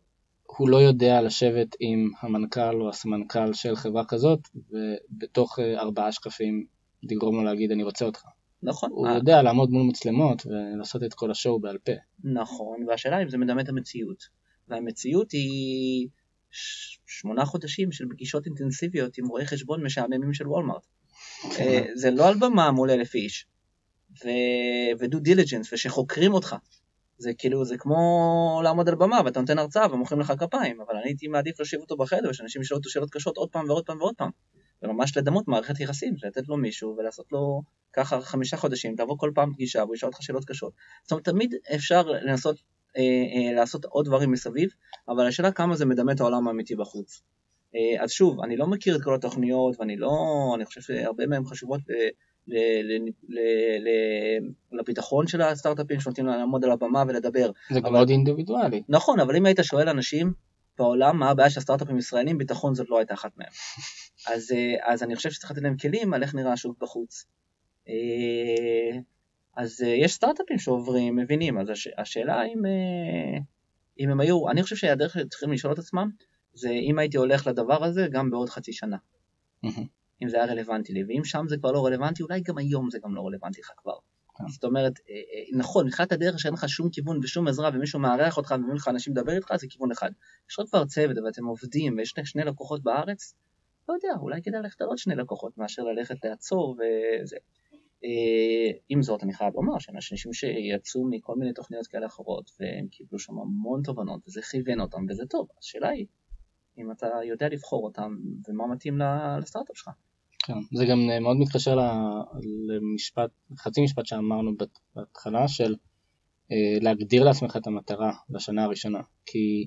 הוא 0.57 0.69
לא 0.69 0.77
יודע 0.77 1.23
לשבת 1.23 1.77
עם 1.81 2.11
המנכ"ל 2.21 2.83
או 2.83 2.89
הסמנכ"ל 2.89 3.53
של 3.53 3.77
חברה 3.77 4.05
כזאת, 4.05 4.41
ובתוך 4.71 5.59
אה, 5.59 5.81
ארבעה 5.81 6.13
שקפים 6.13 6.67
לגרום 7.03 7.37
לו 7.37 7.45
להגיד 7.45 7.73
אני 7.73 7.83
רוצה 7.83 8.05
אותך. 8.05 8.23
נכון, 8.63 8.91
הוא 8.93 9.07
אה, 9.07 9.15
יודע 9.15 9.43
לעמוד 9.43 9.71
מול 9.71 9.83
מצלמות 9.83 10.47
ולעשות 10.47 11.03
את 11.03 11.15
כל 11.15 11.31
השואו 11.31 11.61
בעל 11.61 11.79
פה. 11.79 11.93
נכון, 12.25 12.85
והשאלה 12.89 13.23
אם 13.23 13.29
זה 13.29 13.39
מדמה 13.39 13.61
את 13.61 13.69
המציאות. 13.69 14.25
והמציאות 14.69 15.33
היא 15.33 16.09
שמונה 17.07 17.45
חודשים 17.45 17.93
של 17.93 18.05
פגישות 18.11 18.47
אינטנסיביות 18.47 19.19
עם 19.19 19.27
רואי 19.27 19.47
חשבון 19.47 19.85
משעממים 19.85 20.35
של 20.35 20.49
וולמארט. 20.49 20.87
אה, 21.59 21.85
זה 21.95 22.11
לא 22.11 22.29
על 22.29 22.35
במה 22.39 22.71
מול 22.71 22.91
אלף 22.91 23.15
איש, 23.15 23.47
ודו 24.99 25.21
דיליג'נס, 25.21 25.73
ושחוקרים 25.73 26.35
אותך. 26.35 26.57
זה 27.21 27.35
כאילו, 27.39 27.65
זה 27.65 27.79
כמו 27.79 28.61
לעמוד 28.65 28.89
על 28.89 28.95
במה 28.95 29.21
ואתה 29.25 29.41
נותן 29.41 29.59
הרצאה 29.59 29.95
ומוחאים 29.95 30.21
לך 30.21 30.33
כפיים, 30.39 30.81
אבל 30.81 30.97
אני 30.97 31.09
הייתי 31.09 31.29
מעדיף 31.29 31.61
להושיב 31.61 31.81
אותו 31.81 31.97
בחדר 31.97 32.31
ושאנשים 32.31 32.63
ישאלו 32.63 32.79
אותו 32.79 32.91
שאלות 32.91 33.11
קשות 33.11 33.37
עוד 33.37 33.49
פעם 33.51 33.69
ועוד 33.69 33.87
פעם 33.87 34.01
ועוד 34.01 34.15
פעם. 34.17 34.31
וממש 34.83 35.17
לדמות 35.17 35.49
מערכת 35.49 35.81
יחסים, 35.81 36.15
לתת 36.23 36.49
לו 36.49 36.57
מישהו 36.57 36.97
ולעשות 36.99 37.33
לו 37.33 37.63
ככה 37.93 38.21
חמישה 38.21 38.57
חודשים, 38.57 38.97
תבוא 38.97 39.19
כל 39.19 39.31
פעם 39.35 39.53
פגישה 39.53 39.85
והוא 39.85 39.95
ישאל 39.95 40.09
אותך 40.09 40.23
שאלות 40.23 40.45
קשות. 40.45 40.73
זאת 41.03 41.13
אומרת, 41.13 41.25
תמיד 41.25 41.55
אפשר 41.75 42.03
לנסות 42.03 42.57
אה, 42.97 43.03
אה, 43.03 43.55
לעשות 43.55 43.85
עוד 43.85 44.07
דברים 44.07 44.31
מסביב, 44.31 44.71
אבל 45.09 45.27
השאלה 45.27 45.53
כמה 45.53 45.77
זה 45.77 45.87
מדמה 45.87 46.13
את 46.13 46.21
העולם 46.21 46.49
האמיתי 46.49 46.77
בחוץ. 46.77 47.23
אה, 47.75 48.03
אז 48.03 48.11
שוב, 48.11 48.41
אני 48.41 48.57
לא 48.57 48.67
מכיר 48.67 48.97
את 48.97 49.03
כל 49.03 49.15
התוכניות, 49.15 49.81
ואני 49.81 49.97
לא, 49.97 50.13
אני 50.57 50.65
חושב 50.65 50.81
שהרבה 50.81 51.27
מהן 51.27 51.45
חשובות 51.45 51.81
ל, 51.89 51.93
לביטחון 54.73 55.27
של 55.27 55.43
הסטארט-אפים 55.43 56.01
שנותנים 56.01 56.27
להם 56.27 56.39
לעמוד 56.39 56.65
על 56.65 56.71
הבמה 56.71 57.05
ולדבר. 57.09 57.51
זה 57.71 57.81
גם 57.81 57.93
מאוד 57.93 58.11
אינדיבידואלי. 58.11 58.83
נכון, 58.89 59.21
אבל 59.21 59.37
אם 59.37 59.47
היית 59.47 59.59
שואל 59.63 59.89
אנשים 59.89 60.33
בעולם 60.79 61.19
מה 61.19 61.31
הבעיה 61.31 61.51
של 61.51 61.61
הסטארט-אפים 61.61 61.99
ישראלים, 61.99 62.39
ביטחון 62.39 62.75
זאת 62.75 62.91
לא 62.91 62.99
הייתה 62.99 63.15
אחת 63.15 63.31
מהם. 63.37 63.49
אז, 64.33 64.53
אה, 64.53 64.93
אז 64.93 65.03
אני 65.03 65.17
חושב 65.17 65.31
שצריך 65.31 65.53
לתת 65.53 65.63
להם 65.63 65.77
כלים 65.77 66.15
על 66.15 66.23
איך 66.23 66.35
נראה 66.35 66.53
השוק 66.53 66.79
בחוץ. 66.81 67.27
אה, 67.89 68.99
אז 69.57 69.83
אה, 69.83 69.89
יש 69.89 70.13
סטארט-אפים 70.13 70.59
שעוברים, 70.59 71.17
מבינים, 71.17 71.59
אז 71.59 71.69
הש, 71.69 71.89
השאלה 71.99 72.43
אם, 72.45 72.63
אם 74.01 74.11
הם 74.11 74.21
היו, 74.21 74.49
אני 74.49 74.63
חושב 74.63 74.77
שהדרך 74.77 75.15
שצריכים 75.15 75.53
לשאול 75.53 75.73
את 75.73 75.79
עצמם, 75.79 76.11
זה 76.55 76.71
אם 76.71 76.99
הייתי 76.99 77.17
הולך 77.17 77.47
לדבר 77.47 77.85
הזה 77.85 78.07
גם 78.11 78.31
בעוד 78.31 78.49
חצי 78.49 78.73
שנה. 78.73 78.97
אם 80.23 80.29
זה 80.29 80.37
היה 80.37 80.47
רלוונטי 80.47 80.93
לי, 80.93 81.05
ואם 81.09 81.25
שם 81.25 81.45
זה 81.49 81.57
כבר 81.57 81.73
לא 81.73 81.87
רלוונטי, 81.87 82.23
אולי 82.23 82.41
גם 82.41 82.59
היום 82.59 82.91
זה 82.91 82.99
גם 83.05 83.15
לא 83.15 83.27
רלוונטי 83.27 83.61
לך 83.61 83.71
כבר. 83.77 83.95
כן. 84.39 84.49
זאת 84.49 84.65
אומרת, 84.65 84.93
אה, 85.11 85.15
אה, 85.15 85.59
נכון, 85.59 85.87
מתחילת 85.87 86.13
הדרך 86.13 86.41
שאין 86.41 86.55
לך 86.55 86.69
שום 86.69 86.91
כיוון 86.91 87.21
ושום 87.23 87.49
עזרה 87.49 87.71
ומישהו 87.75 88.01
מארח 88.01 88.37
אותך 88.37 88.55
ומביא 88.57 88.75
לך 88.75 88.89
אנשים 88.89 89.13
לדבר 89.17 89.33
איתך, 89.33 89.57
זה 89.57 89.67
כיוון 89.71 89.91
אחד. 89.91 90.11
יש 90.51 90.59
עוד 90.59 90.69
כבר 90.69 90.85
צוות 90.85 91.17
ואתם 91.25 91.45
עובדים 91.45 91.99
ויש 91.99 92.15
שני- 92.25 92.45
לקוחות 92.45 92.83
בארץ, 92.83 93.35
לא 93.89 93.95
יודע, 93.95 94.21
אולי 94.21 94.43
כדאי 94.43 94.61
ללכת 94.61 94.81
על 94.81 94.87
עוד 94.87 94.99
שני 94.99 95.15
לקוחות 95.15 95.59
מאשר 95.59 95.83
ללכת 95.83 96.25
לעצור 96.25 96.77
וזה. 96.79 97.37
אה, 98.05 98.79
עם 98.89 99.03
זאת, 99.03 99.23
אני 99.23 99.33
חייב 99.33 99.55
לומר 99.55 99.79
שאנשים 99.79 100.33
שיצאו 100.33 101.09
מכל 101.11 101.37
מיני 101.37 101.53
תוכניות 101.53 101.87
כאלה 101.87 102.07
אחרות 102.07 102.51
והם 102.61 102.87
קיבלו 102.87 103.19
שם 103.19 103.33
המון 103.39 103.83
תובנות 103.83 104.21
וזה 104.29 104.43
כיוון 104.43 104.81
אותם 104.81 105.05
וזה 105.09 105.27
טוב, 105.27 105.49
השאלה 105.59 105.89
היא 105.89 106.07
אם 106.79 106.91
אתה 106.91 107.07
יודע 107.25 107.49
לבחור 107.49 107.85
אותם 107.85 108.17
ומה 108.49 108.67
מתאים 108.67 108.99
לסטארט-אפ 109.43 109.77
שלך. 109.77 109.91
כן, 110.47 110.59
זה 110.73 110.85
גם 110.87 111.11
אה, 111.11 111.21
מאוד 111.21 111.37
מתקשר 111.37 111.79
למשפט, 112.69 113.31
חצי 113.59 113.81
משפט 113.83 114.07
שאמרנו 114.07 114.53
בהתחלה 114.97 115.49
של 115.49 115.75
אה, 116.53 116.79
להגדיר 116.81 117.25
לעצמך 117.25 117.57
את 117.57 117.67
המטרה 117.67 118.13
לשנה 118.31 118.65
הראשונה, 118.65 119.01
כי 119.27 119.67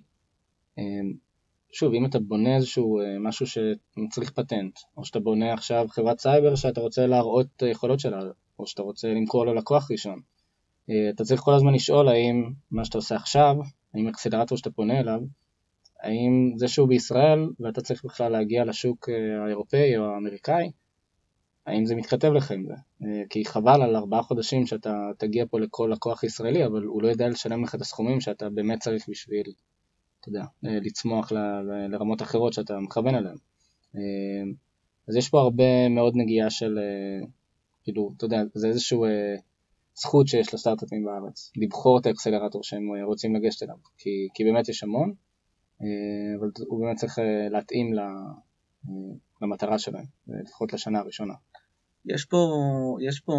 אה, 0.78 0.84
שוב, 1.72 1.94
אם 1.94 2.06
אתה 2.06 2.20
בונה 2.20 2.56
איזשהו 2.56 3.00
משהו 3.20 3.46
שמצריך 3.48 4.32
פטנט, 4.32 4.80
או 4.98 5.06
שאתה 5.06 5.20
בונה 5.20 5.54
עכשיו 5.54 5.86
חברת 5.90 6.20
סייבר 6.20 6.56
שאתה 6.56 6.82
רוצה 6.82 7.08
להראות 7.08 7.48
את 7.56 7.64
היכולות 7.64 8.00
שלה, 8.00 8.20
או 8.60 8.68
שאתה 8.68 8.82
רוצה 8.82 9.08
למכור 9.08 9.46
ללקוח 9.46 9.92
ראשון, 9.92 10.22
אתה 11.10 11.24
צריך 11.24 11.42
כל 11.42 11.54
הזמן 11.54 11.74
לשאול 11.74 12.08
האם 12.08 12.54
מה 12.72 12.86
שאתה 12.86 12.98
עושה 12.98 13.16
עכשיו, 13.16 13.56
האם 13.94 14.08
אקסלרטור 14.08 14.58
שאתה 14.58 14.72
פונה 14.72 15.00
אליו, 15.00 15.22
האם 16.04 16.54
זה 16.56 16.68
שהוא 16.68 16.88
בישראל 16.88 17.50
ואתה 17.60 17.82
צריך 17.82 18.06
בכלל 18.06 18.32
להגיע 18.32 18.66
לשוק 18.66 19.10
אה, 19.10 19.44
האירופאי 19.46 19.98
או 19.98 20.04
האמריקאי, 20.04 20.72
האם 21.66 21.86
זה 21.86 21.96
מתכתב 21.96 22.32
לך 22.34 22.52
עם 22.52 22.66
זה? 22.66 22.74
אה, 22.74 23.24
כי 23.30 23.46
חבל 23.46 23.82
על 23.82 23.96
ארבעה 23.96 24.24
חודשים 24.24 24.66
שאתה 24.66 25.10
תגיע 25.18 25.46
פה 25.50 25.60
לכל 25.60 25.90
לקוח 25.94 26.24
ישראלי, 26.24 26.66
אבל 26.66 26.84
הוא 26.84 27.04
לא 27.04 27.08
יודע 27.08 27.30
לשלם 27.30 27.64
לך 27.64 27.76
את 27.76 27.82
הסכומים 27.82 28.22
שאתה 28.22 28.50
באמת 28.50 28.80
צריך 28.80 29.10
בשביל, 29.10 29.54
אתה 30.20 30.30
יודע, 30.30 30.44
אה, 30.66 30.80
לצמוח 30.82 31.32
ל- 31.32 31.38
ל- 31.38 31.88
לרמות 31.92 32.22
אחרות 32.22 32.54
שאתה 32.54 32.80
מכוון 32.80 33.16
אליהן. 33.16 33.38
אז 35.08 35.16
יש 35.16 35.30
פה 35.30 35.42
הרבה 35.42 35.90
מאוד 35.90 36.14
נגיעה 36.16 36.50
של, 36.50 36.80
כאילו, 37.84 38.14
אתה 38.18 38.26
יודע, 38.26 38.42
זה 38.54 38.68
איזשהו 38.68 39.06
זכות 39.96 40.28
שיש 40.28 40.54
לסטארט-אפים 40.54 41.04
בארץ, 41.04 41.52
לבחור 41.56 42.00
את 42.00 42.06
האקסלרטור 42.06 42.64
שהם 42.64 42.84
רוצים 43.04 43.36
לגשת 43.36 43.64
אליו, 43.64 43.76
כי, 43.98 44.28
כי 44.34 44.44
באמת 44.44 44.70
יש 44.70 44.84
המון, 44.84 45.14
אבל 46.40 46.50
הוא 46.68 46.80
באמת 46.80 46.98
צריך 46.98 47.20
אה, 47.20 47.50
להתאים 47.50 48.00
אה, 48.00 48.06
למטרה 49.42 49.80
שלהם, 49.80 50.06
אה, 50.30 50.36
לפחות 50.44 50.74
לשנה 50.74 51.00
הראשונה. 51.00 51.34
יש 52.06 52.26
פה, 52.26 52.48
יש 53.02 53.20
פה 53.20 53.34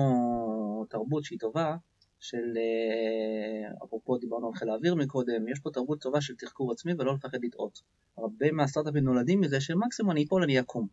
תרבות 0.89 1.25
שהיא 1.25 1.39
טובה, 1.39 1.77
של, 2.25 2.57
אה, 2.57 3.85
אפרופו 3.85 4.19
דיברנו 4.19 4.47
על 4.47 4.55
חיל 4.55 4.71
האוויר 4.71 4.95
מקודם, 4.95 5.49
יש 5.49 5.61
פה 5.61 5.71
תרבות 5.71 6.01
טובה 6.01 6.21
של 6.21 6.35
תחקור 6.37 6.73
עצמי 6.73 6.93
ולא 6.99 7.15
לפחד 7.15 7.39
לטעות. 7.43 7.81
הרבה 8.19 8.53
מהסטארט-אפים 8.53 9.05
נולדים 9.05 9.41
מזה 9.41 9.61
שמקסימום 9.61 10.13
אני 10.13 10.25
אפול 10.25 10.43
אני 10.43 10.61
אקום. 10.61 10.87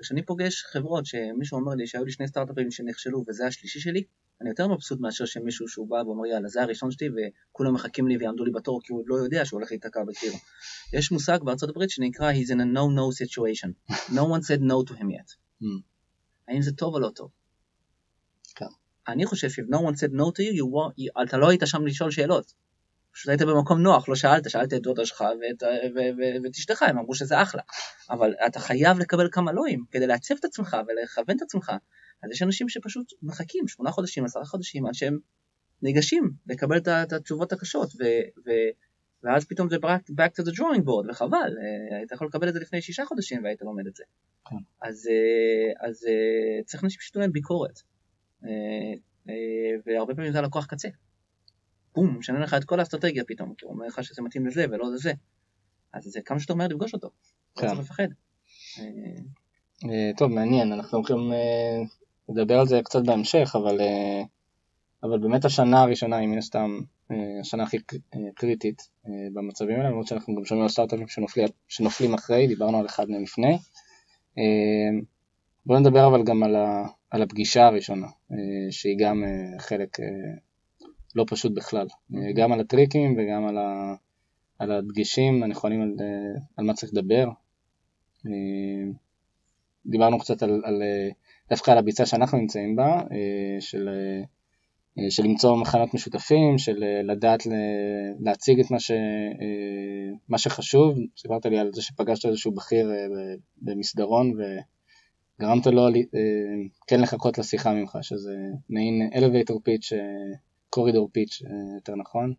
וכשאני 0.00 0.22
פוגש 0.22 0.62
חברות 0.62 1.06
שמישהו 1.06 1.58
אומר 1.58 1.74
לי 1.74 1.86
שהיו 1.86 2.04
לי 2.04 2.12
שני 2.12 2.28
סטארט-אפים 2.28 2.70
שנכשלו 2.70 3.24
וזה 3.28 3.46
השלישי 3.46 3.80
שלי, 3.80 4.02
אני 4.40 4.48
יותר 4.48 4.68
מבסוט 4.68 5.00
מאשר 5.00 5.24
שמישהו 5.24 5.68
שהוא 5.68 5.88
בא 5.88 5.94
ואומר 5.94 6.26
יאללה 6.26 6.48
זה 6.48 6.62
הראשון 6.62 6.90
שלי 6.90 7.08
וכולם 7.52 7.74
מחכים 7.74 8.08
לי 8.08 8.16
ויעמדו 8.16 8.44
לי 8.44 8.50
בתור 8.50 8.80
כי 8.82 8.92
הוא 8.92 9.00
עוד 9.00 9.06
לא 9.08 9.14
יודע 9.14 9.44
שהוא 9.44 9.58
הולך 9.58 9.70
להיתקע 9.70 10.04
בקיר. 10.04 10.32
יש 10.92 11.12
מושג 11.12 11.38
בארצות 11.42 11.68
הברית 11.68 11.90
שנקרא 11.90 12.32
he's 12.32 12.50
in 12.50 12.58
a 12.58 12.76
no-no 12.76 13.24
situation. 13.24 13.92
No 14.08 14.22
one 14.34 14.42
said 14.42 14.60
no 14.60 14.90
to 14.90 14.94
him 14.94 15.10
yet. 15.10 15.34
Mm. 15.62 15.66
האם 16.48 16.62
זה 16.62 16.72
טוב 16.72 16.94
או 16.94 17.00
לא 17.00 17.10
טוב? 17.14 17.30
כן. 18.54 18.66
אני 19.08 19.26
חושב 19.26 19.50
ש- 19.50 19.58
if 19.58 19.62
no 19.62 19.76
one 19.78 19.94
said 19.96 20.12
no 20.12 20.30
to 20.36 20.40
you, 20.42 20.54
you, 20.58 20.64
you 20.98 21.22
אתה 21.22 21.36
לא 21.36 21.48
היית 21.48 21.62
שם 21.64 21.86
לשאול 21.86 22.10
שאלות. 22.10 22.52
פשוט 23.12 23.28
היית 23.28 23.42
במקום 23.42 23.78
נוח, 23.82 24.08
לא 24.08 24.14
שאלת, 24.14 24.50
שאלת 24.50 24.72
את 24.74 24.82
דודה 24.82 25.06
שלך 25.06 25.20
ואת, 25.20 25.62
ו, 25.94 25.98
ואת 26.44 26.54
אשתך, 26.54 26.82
הם 26.82 26.98
אמרו 26.98 27.14
שזה 27.14 27.42
אחלה. 27.42 27.62
אבל 28.10 28.34
אתה 28.46 28.60
חייב 28.60 28.98
לקבל 28.98 29.28
כמה 29.32 29.52
לואים 29.52 29.84
כדי 29.90 30.06
לעצב 30.06 30.34
את 30.40 30.44
עצמך 30.44 30.76
ולכוון 30.88 31.36
את 31.36 31.42
עצמך. 31.42 31.72
אז 32.22 32.30
יש 32.30 32.42
אנשים 32.42 32.68
שפשוט 32.68 33.12
מחכים 33.22 33.68
שמונה 33.68 33.90
חודשים, 33.90 34.24
עשרה 34.24 34.44
חודשים, 34.44 34.86
עד 34.86 34.94
שהם 34.94 35.18
ניגשים 35.82 36.30
לקבל 36.46 36.76
את 36.78 37.12
התשובות 37.12 37.52
הקשות. 37.52 37.88
ו, 38.00 38.04
ו, 38.46 38.50
ואז 39.22 39.44
פתאום 39.44 39.68
זה 39.68 39.76
back, 39.76 40.10
back 40.10 40.32
to 40.40 40.44
the 40.44 40.52
drawing 40.52 40.82
board, 40.84 41.10
וחבל, 41.10 41.36
אה, 41.36 41.96
היית 41.96 42.12
יכול 42.12 42.26
לקבל 42.26 42.48
את 42.48 42.54
זה 42.54 42.60
לפני 42.60 42.82
שישה 42.82 43.04
חודשים 43.04 43.44
והיית 43.44 43.62
לומד 43.62 43.86
את 43.86 43.96
זה. 43.96 44.04
כן. 44.48 44.56
אז, 44.82 45.08
אה, 45.10 45.88
אז 45.88 46.04
אה, 46.08 46.64
צריך 46.64 46.84
אנשים 46.84 47.00
שייתנו 47.00 47.20
להם 47.20 47.32
ביקורת, 47.32 47.80
והרבה 49.86 50.14
פעמים 50.14 50.32
זה 50.32 50.38
הלקוח 50.38 50.66
קצה. 50.66 50.88
בום, 51.94 52.18
משנה 52.18 52.40
לך 52.40 52.54
את 52.54 52.64
כל 52.64 52.80
האסטרטגיה 52.80 53.24
פתאום, 53.26 53.54
כי 53.58 53.64
הוא 53.64 53.74
אומר 53.74 53.86
לך 53.86 54.04
שזה 54.04 54.22
מתאים 54.22 54.46
לזה 54.46 54.64
ולא 54.70 54.92
לזה. 54.94 55.12
אז 55.92 56.02
זה 56.04 56.20
כמה 56.24 56.38
שיותר 56.38 56.54
מהר 56.54 56.68
לפגוש 56.68 56.94
אותו, 56.94 57.10
לא. 57.56 57.60
צריך 57.60 57.78
לפחד. 57.78 58.08
טוב, 60.16 60.30
מעניין, 60.32 60.72
אנחנו 60.72 60.98
הולכים 60.98 61.32
לדבר 62.28 62.60
על 62.60 62.66
זה 62.66 62.80
קצת 62.84 63.02
בהמשך, 63.02 63.56
אבל, 63.58 63.80
אבל 65.02 65.18
באמת 65.18 65.44
השנה 65.44 65.82
הראשונה 65.82 66.16
היא 66.16 66.28
מן 66.28 66.38
הסתם 66.38 66.80
השנה 67.40 67.62
הכי 67.62 67.76
קריטית 68.34 68.82
במצבים 69.32 69.76
האלה, 69.76 69.90
למרות 69.90 70.06
שאנחנו 70.06 70.36
גם 70.36 70.44
שומעים 70.44 70.62
על 70.62 70.68
סטארט-אפים 70.68 71.08
שנופלים, 71.08 71.48
שנופלים 71.68 72.14
אחרי, 72.14 72.46
דיברנו 72.46 72.78
על 72.78 72.86
אחד 72.86 73.10
מהם 73.10 73.22
לפני. 73.22 73.58
בואו 75.66 75.80
נדבר 75.80 76.06
אבל 76.06 76.24
גם 76.24 76.42
על, 76.42 76.56
ה, 76.56 76.86
על 77.10 77.22
הפגישה 77.22 77.66
הראשונה, 77.66 78.06
שהיא 78.70 78.98
גם 78.98 79.24
חלק 79.58 79.96
לא 81.14 81.24
פשוט 81.28 81.52
בכלל, 81.52 81.86
גם 82.34 82.52
על 82.52 82.60
הטריקים 82.60 83.16
וגם 83.18 83.46
על, 83.46 83.58
ה, 83.58 83.94
על 84.58 84.72
הדגישים 84.72 85.42
הנכונים 85.42 85.82
על, 85.82 85.94
על 86.56 86.64
מה 86.64 86.74
צריך 86.74 86.92
לדבר. 86.94 87.28
דיברנו 89.86 90.18
קצת 90.18 90.42
על, 90.42 90.62
על 90.64 90.82
דווקא 91.50 91.70
על 91.70 91.78
הביצה 91.78 92.06
שאנחנו 92.06 92.38
נמצאים 92.38 92.76
בה, 92.76 93.02
של 93.60 93.88
אה, 94.98 95.10
של 95.10 95.22
למצוא 95.22 95.56
מחנות 95.56 95.94
משותפים, 95.94 96.58
של 96.58 96.84
אה, 96.84 97.02
לדעת 97.02 97.42
להציג 98.20 98.60
את 98.60 98.70
מה, 98.70 98.80
ש, 98.80 98.90
אה, 98.90 100.16
מה 100.28 100.38
שחשוב. 100.38 100.98
סיפרת 101.16 101.46
לי 101.46 101.58
על 101.58 101.70
זה 101.74 101.82
שפגשת 101.82 102.26
איזשהו 102.26 102.52
בכיר 102.52 102.90
במסדרון 103.56 104.32
וגרמת 104.38 105.66
לו 105.66 105.88
כן 106.86 107.00
לחכות 107.00 107.38
לשיחה 107.38 107.72
ממך, 107.72 107.98
שזה 108.02 108.36
מעין 108.68 109.10
elevator 109.12 109.54
pitch, 109.54 109.92
corridor 110.76 111.18
pitch 111.18 111.44
יותר 111.74 111.94
נכון, 111.96 112.34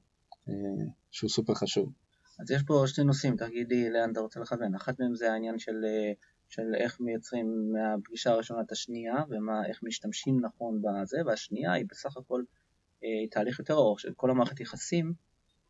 שהוא 1.12 1.30
סופר 1.30 1.54
חשוב. 1.54 1.92
אז 2.40 2.52
יש 2.52 2.64
פה 2.68 2.84
שני 2.88 3.04
נושאים, 3.04 3.36
תגיד 3.38 3.68
לי 3.70 3.90
לאן 3.90 4.12
אתה 4.12 4.20
רוצה 4.20 4.40
לכוון. 4.40 4.76
אחת 4.76 5.00
מהם 5.00 5.16
זה 5.16 5.32
העניין 5.34 5.60
של, 5.60 5.86
של 6.50 6.76
איך 6.76 7.00
מייצרים 7.00 7.72
מהפגישה 7.74 8.32
הראשונה 8.32 8.62
את 8.62 8.72
השנייה 8.72 9.16
ואיך 9.30 9.80
משתמשים 9.84 10.40
נכון 10.42 10.82
בזה, 10.82 11.18
והשנייה 11.26 11.74
היא 11.74 11.86
בסך 11.90 12.18
הכל 12.18 12.44
אה, 13.04 13.28
תהליך 13.32 13.60
יותר 13.60 13.74
ארוך 13.74 14.00
של 14.00 14.14
כל 14.16 14.30
המערכת 14.30 14.60
יחסים, 14.60 15.14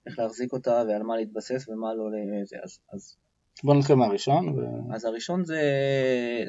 איך 0.06 0.20
להחזיק 0.20 0.54
אותה 0.54 0.84
ועל 0.88 1.04
מה 1.04 1.18
להתבסס 1.18 1.70
ומה 1.70 1.94
לא 1.94 2.10
לזה. 2.12 2.58
אז, 2.64 2.80
אז 2.94 3.18
בוא 3.64 3.76
נתחיל 3.76 3.96
מהראשון. 3.96 4.50
ו... 4.50 4.62
אז 4.94 5.06
הראשון 5.06 5.46
זה, 5.46 5.62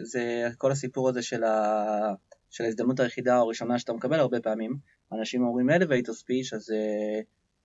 זה 0.03 0.49
כל 0.59 0.73
הסיפור 0.73 1.09
הזה 1.09 1.23
של, 1.23 1.45
ה, 1.45 2.15
של 2.51 2.65
ההזדמנות 2.65 3.01
היחידה 3.01 3.37
או 3.39 3.43
הראשונה 3.43 3.79
שאתה 3.79 3.93
מקבל 3.93 4.19
הרבה 4.19 4.41
פעמים. 4.41 4.77
אנשים 5.13 5.43
אומרים 5.43 5.71
elevator 5.71 6.13
speech, 6.23 6.57
אז, 6.57 6.73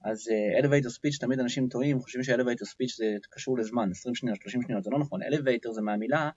אז 0.03 0.29
elevator 0.62 0.89
speech 0.89 1.20
תמיד 1.20 1.39
אנשים 1.39 1.67
טועים, 1.67 2.00
חושבים 2.00 2.24
ש-elevator 2.24 2.65
speech 2.65 2.96
זה 2.98 3.17
קשור 3.29 3.58
לזמן, 3.58 3.89
20 3.91 4.15
שניות, 4.15 4.41
30 4.41 4.62
שניות, 4.62 4.84
זה 4.84 4.89
לא 4.89 5.00
נכון. 5.00 5.22
elevator 5.24 5.72
זה 5.72 5.82
מהמילה 5.82 6.29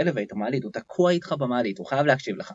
elevator, 0.00 0.34
מעלית, 0.34 0.64
הוא 0.64 0.72
תקוע 0.72 1.10
איתך 1.10 1.32
במעלית, 1.32 1.78
הוא 1.78 1.86
חייב 1.86 2.06
להקשיב 2.06 2.36
לך. 2.36 2.52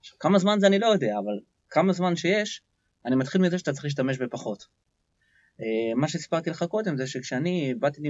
עכשיו, 0.00 0.18
כמה 0.18 0.38
זמן 0.38 0.60
זה 0.60 0.66
אני 0.66 0.78
לא 0.78 0.86
יודע, 0.86 1.14
אבל 1.24 1.40
כמה 1.70 1.92
זמן 1.92 2.16
שיש, 2.16 2.62
אני 3.06 3.16
מתחיל 3.16 3.40
מזה 3.40 3.58
שאתה 3.58 3.72
צריך 3.72 3.84
להשתמש 3.84 4.18
בפחות. 4.18 4.66
אה, 5.60 5.94
מה 5.96 6.08
שסיפרתי 6.08 6.50
לך 6.50 6.62
קודם 6.62 6.96
זה 6.96 7.06
שכשאני 7.06 7.74
באתי 7.74 8.02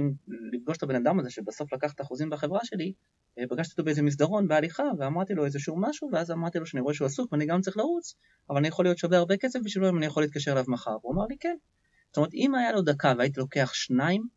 לפגוש 0.53 0.77
את 0.77 0.83
הבן 0.83 0.95
אדם 0.95 1.19
הזה 1.19 1.29
שבסוף 1.29 1.73
לקח 1.73 1.93
את 1.93 2.01
אחוזים 2.01 2.29
בחברה 2.29 2.59
שלי, 2.63 2.93
אה, 3.39 3.43
פגשתי 3.49 3.71
אותו 3.71 3.83
באיזה 3.83 4.01
מסדרון 4.01 4.47
בהליכה 4.47 4.83
ואמרתי 4.97 5.33
לו 5.33 5.45
איזשהו 5.45 5.81
משהו 5.81 6.09
ואז 6.13 6.31
אמרתי 6.31 6.59
לו 6.59 6.65
שאני 6.65 6.81
רואה 6.81 6.93
שהוא 6.93 7.05
עסוק 7.05 7.31
ואני 7.31 7.45
גם 7.45 7.61
צריך 7.61 7.77
לרוץ 7.77 8.15
אבל 8.49 8.57
אני 8.57 8.67
יכול 8.67 8.85
להיות 8.85 8.97
שווה 8.97 9.17
הרבה 9.17 9.37
כסף 9.37 9.59
בשבילו 9.63 9.89
אם 9.89 9.97
אני 9.97 10.05
יכול 10.05 10.23
להתקשר 10.23 10.51
אליו 10.51 10.65
מחר 10.67 10.97
והוא 11.01 11.13
אמר 11.13 11.25
לי 11.29 11.37
כן 11.39 11.55
זאת 12.07 12.17
אומרת 12.17 12.33
אם 12.33 12.55
היה 12.55 12.71
לו 12.71 12.81
דקה 12.81 13.13
והייתי 13.17 13.39
לוקח 13.39 13.73
שניים 13.73 14.27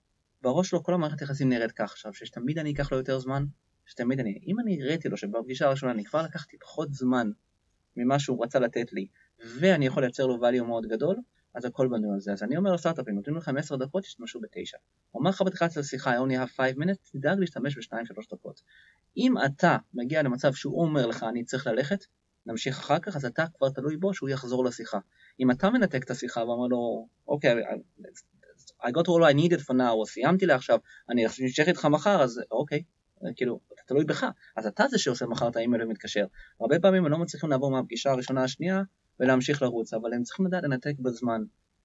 בראש 0.42 0.68
שלו 0.70 0.82
כל 0.82 0.94
המערכת 0.94 1.22
יחסים 1.22 1.48
נראית 1.48 1.72
כך 1.72 1.92
עכשיו 1.92 2.14
שתמיד 2.14 2.58
אני 2.58 2.72
אקח 2.72 2.92
לו 2.92 2.98
יותר 2.98 3.18
זמן 3.18 3.44
שתמיד 3.86 4.20
אני 4.20 4.38
אם 4.46 4.60
אני 4.60 4.82
הראיתי 4.82 5.08
לו 5.08 5.16
שבפגישה 5.16 5.66
הראשונה 5.66 5.92
אני 5.92 6.04
כבר 6.04 6.22
לקחתי 6.22 6.58
פחות 6.58 6.94
זמן 6.94 7.30
ממה 7.96 8.18
שהוא 8.18 8.44
רצה 8.44 8.58
לתת 8.58 8.92
לי 8.92 9.06
ואני 9.60 9.86
יכול 9.86 10.02
לייצר 10.02 10.26
לו 10.26 10.36
value 10.36 10.62
מאוד 10.62 10.86
גדול, 10.86 11.16
אז 11.54 11.64
הכל 11.64 11.88
בנוי 11.88 12.14
על 12.14 12.20
זה. 12.20 12.32
אז 12.32 12.42
אני 12.42 12.56
אומר 12.56 12.72
לסטארט-אפים, 12.72 13.14
נותנים 13.14 13.36
לכם 13.36 13.56
10 13.56 13.76
דקות, 13.76 14.02
תשתמשו 14.02 14.40
ב-9. 14.40 14.78
אומר 15.14 15.30
לך 15.30 15.42
בתחילת 15.42 15.76
השיחה, 15.76 16.16
I 16.16 16.18
only 16.18 16.46
have 16.46 16.56
5 16.56 16.72
minutes, 16.72 17.10
תדאג 17.12 17.38
להשתמש 17.38 17.76
ב-2-3 17.78 18.36
דקות. 18.36 18.62
אם 19.16 19.34
אתה 19.46 19.76
מגיע 19.94 20.22
למצב 20.22 20.54
שהוא 20.54 20.82
אומר 20.82 21.06
לך, 21.06 21.22
אני 21.22 21.44
צריך 21.44 21.66
ללכת, 21.66 22.04
נמשיך 22.46 22.78
אחר 22.78 22.98
כך, 22.98 23.16
אז 23.16 23.24
אתה 23.24 23.44
כבר 23.54 23.70
תלוי 23.70 23.96
בו 23.96 24.14
שהוא 24.14 24.28
יחזור 24.28 24.64
לשיחה. 24.64 24.98
אם 25.40 25.50
אתה 25.50 25.70
מנתק 25.70 26.04
את 26.04 26.10
השיחה 26.10 26.44
ואומר 26.44 26.66
לו, 26.66 27.08
אוקיי, 27.28 27.54
okay, 27.54 28.06
I 28.82 28.90
got 28.90 29.06
all 29.06 29.32
I 29.32 29.36
needed 29.36 29.60
for 29.60 29.74
now, 29.74 29.90
או 29.90 30.06
סיימתי 30.06 30.46
לעכשיו, 30.46 30.78
אני 31.10 31.26
אמשיך 31.26 31.68
איתך 31.68 31.84
מחר, 31.84 32.22
אז 32.22 32.40
אוקיי, 32.50 32.82
כאילו, 33.36 33.60
אתה 33.74 33.82
תלוי 33.86 34.04
בך. 34.04 34.26
אז 34.56 34.66
אתה 34.66 34.84
זה 34.90 34.98
שעושה 34.98 35.26
מחר 35.26 35.48
את 35.48 35.56
האימייל 35.56 35.82
ומתקשר. 35.82 36.26
הרבה 36.60 36.80
פעמים 36.80 37.04
הם 37.04 37.12
לא 37.12 37.18
מצליחים 37.18 37.50
לעבור 37.50 37.70
מהפגישה 37.70 38.10
הראשונה 38.10 38.44
השנייה 38.44 38.82
ולהמשיך 39.20 39.62
לרוץ, 39.62 39.94
אבל 39.94 40.14
הם 40.14 40.22
צריכים 40.22 40.46
לדעת 40.46 40.62
לנתק 40.62 40.94
בזמן. 40.98 41.42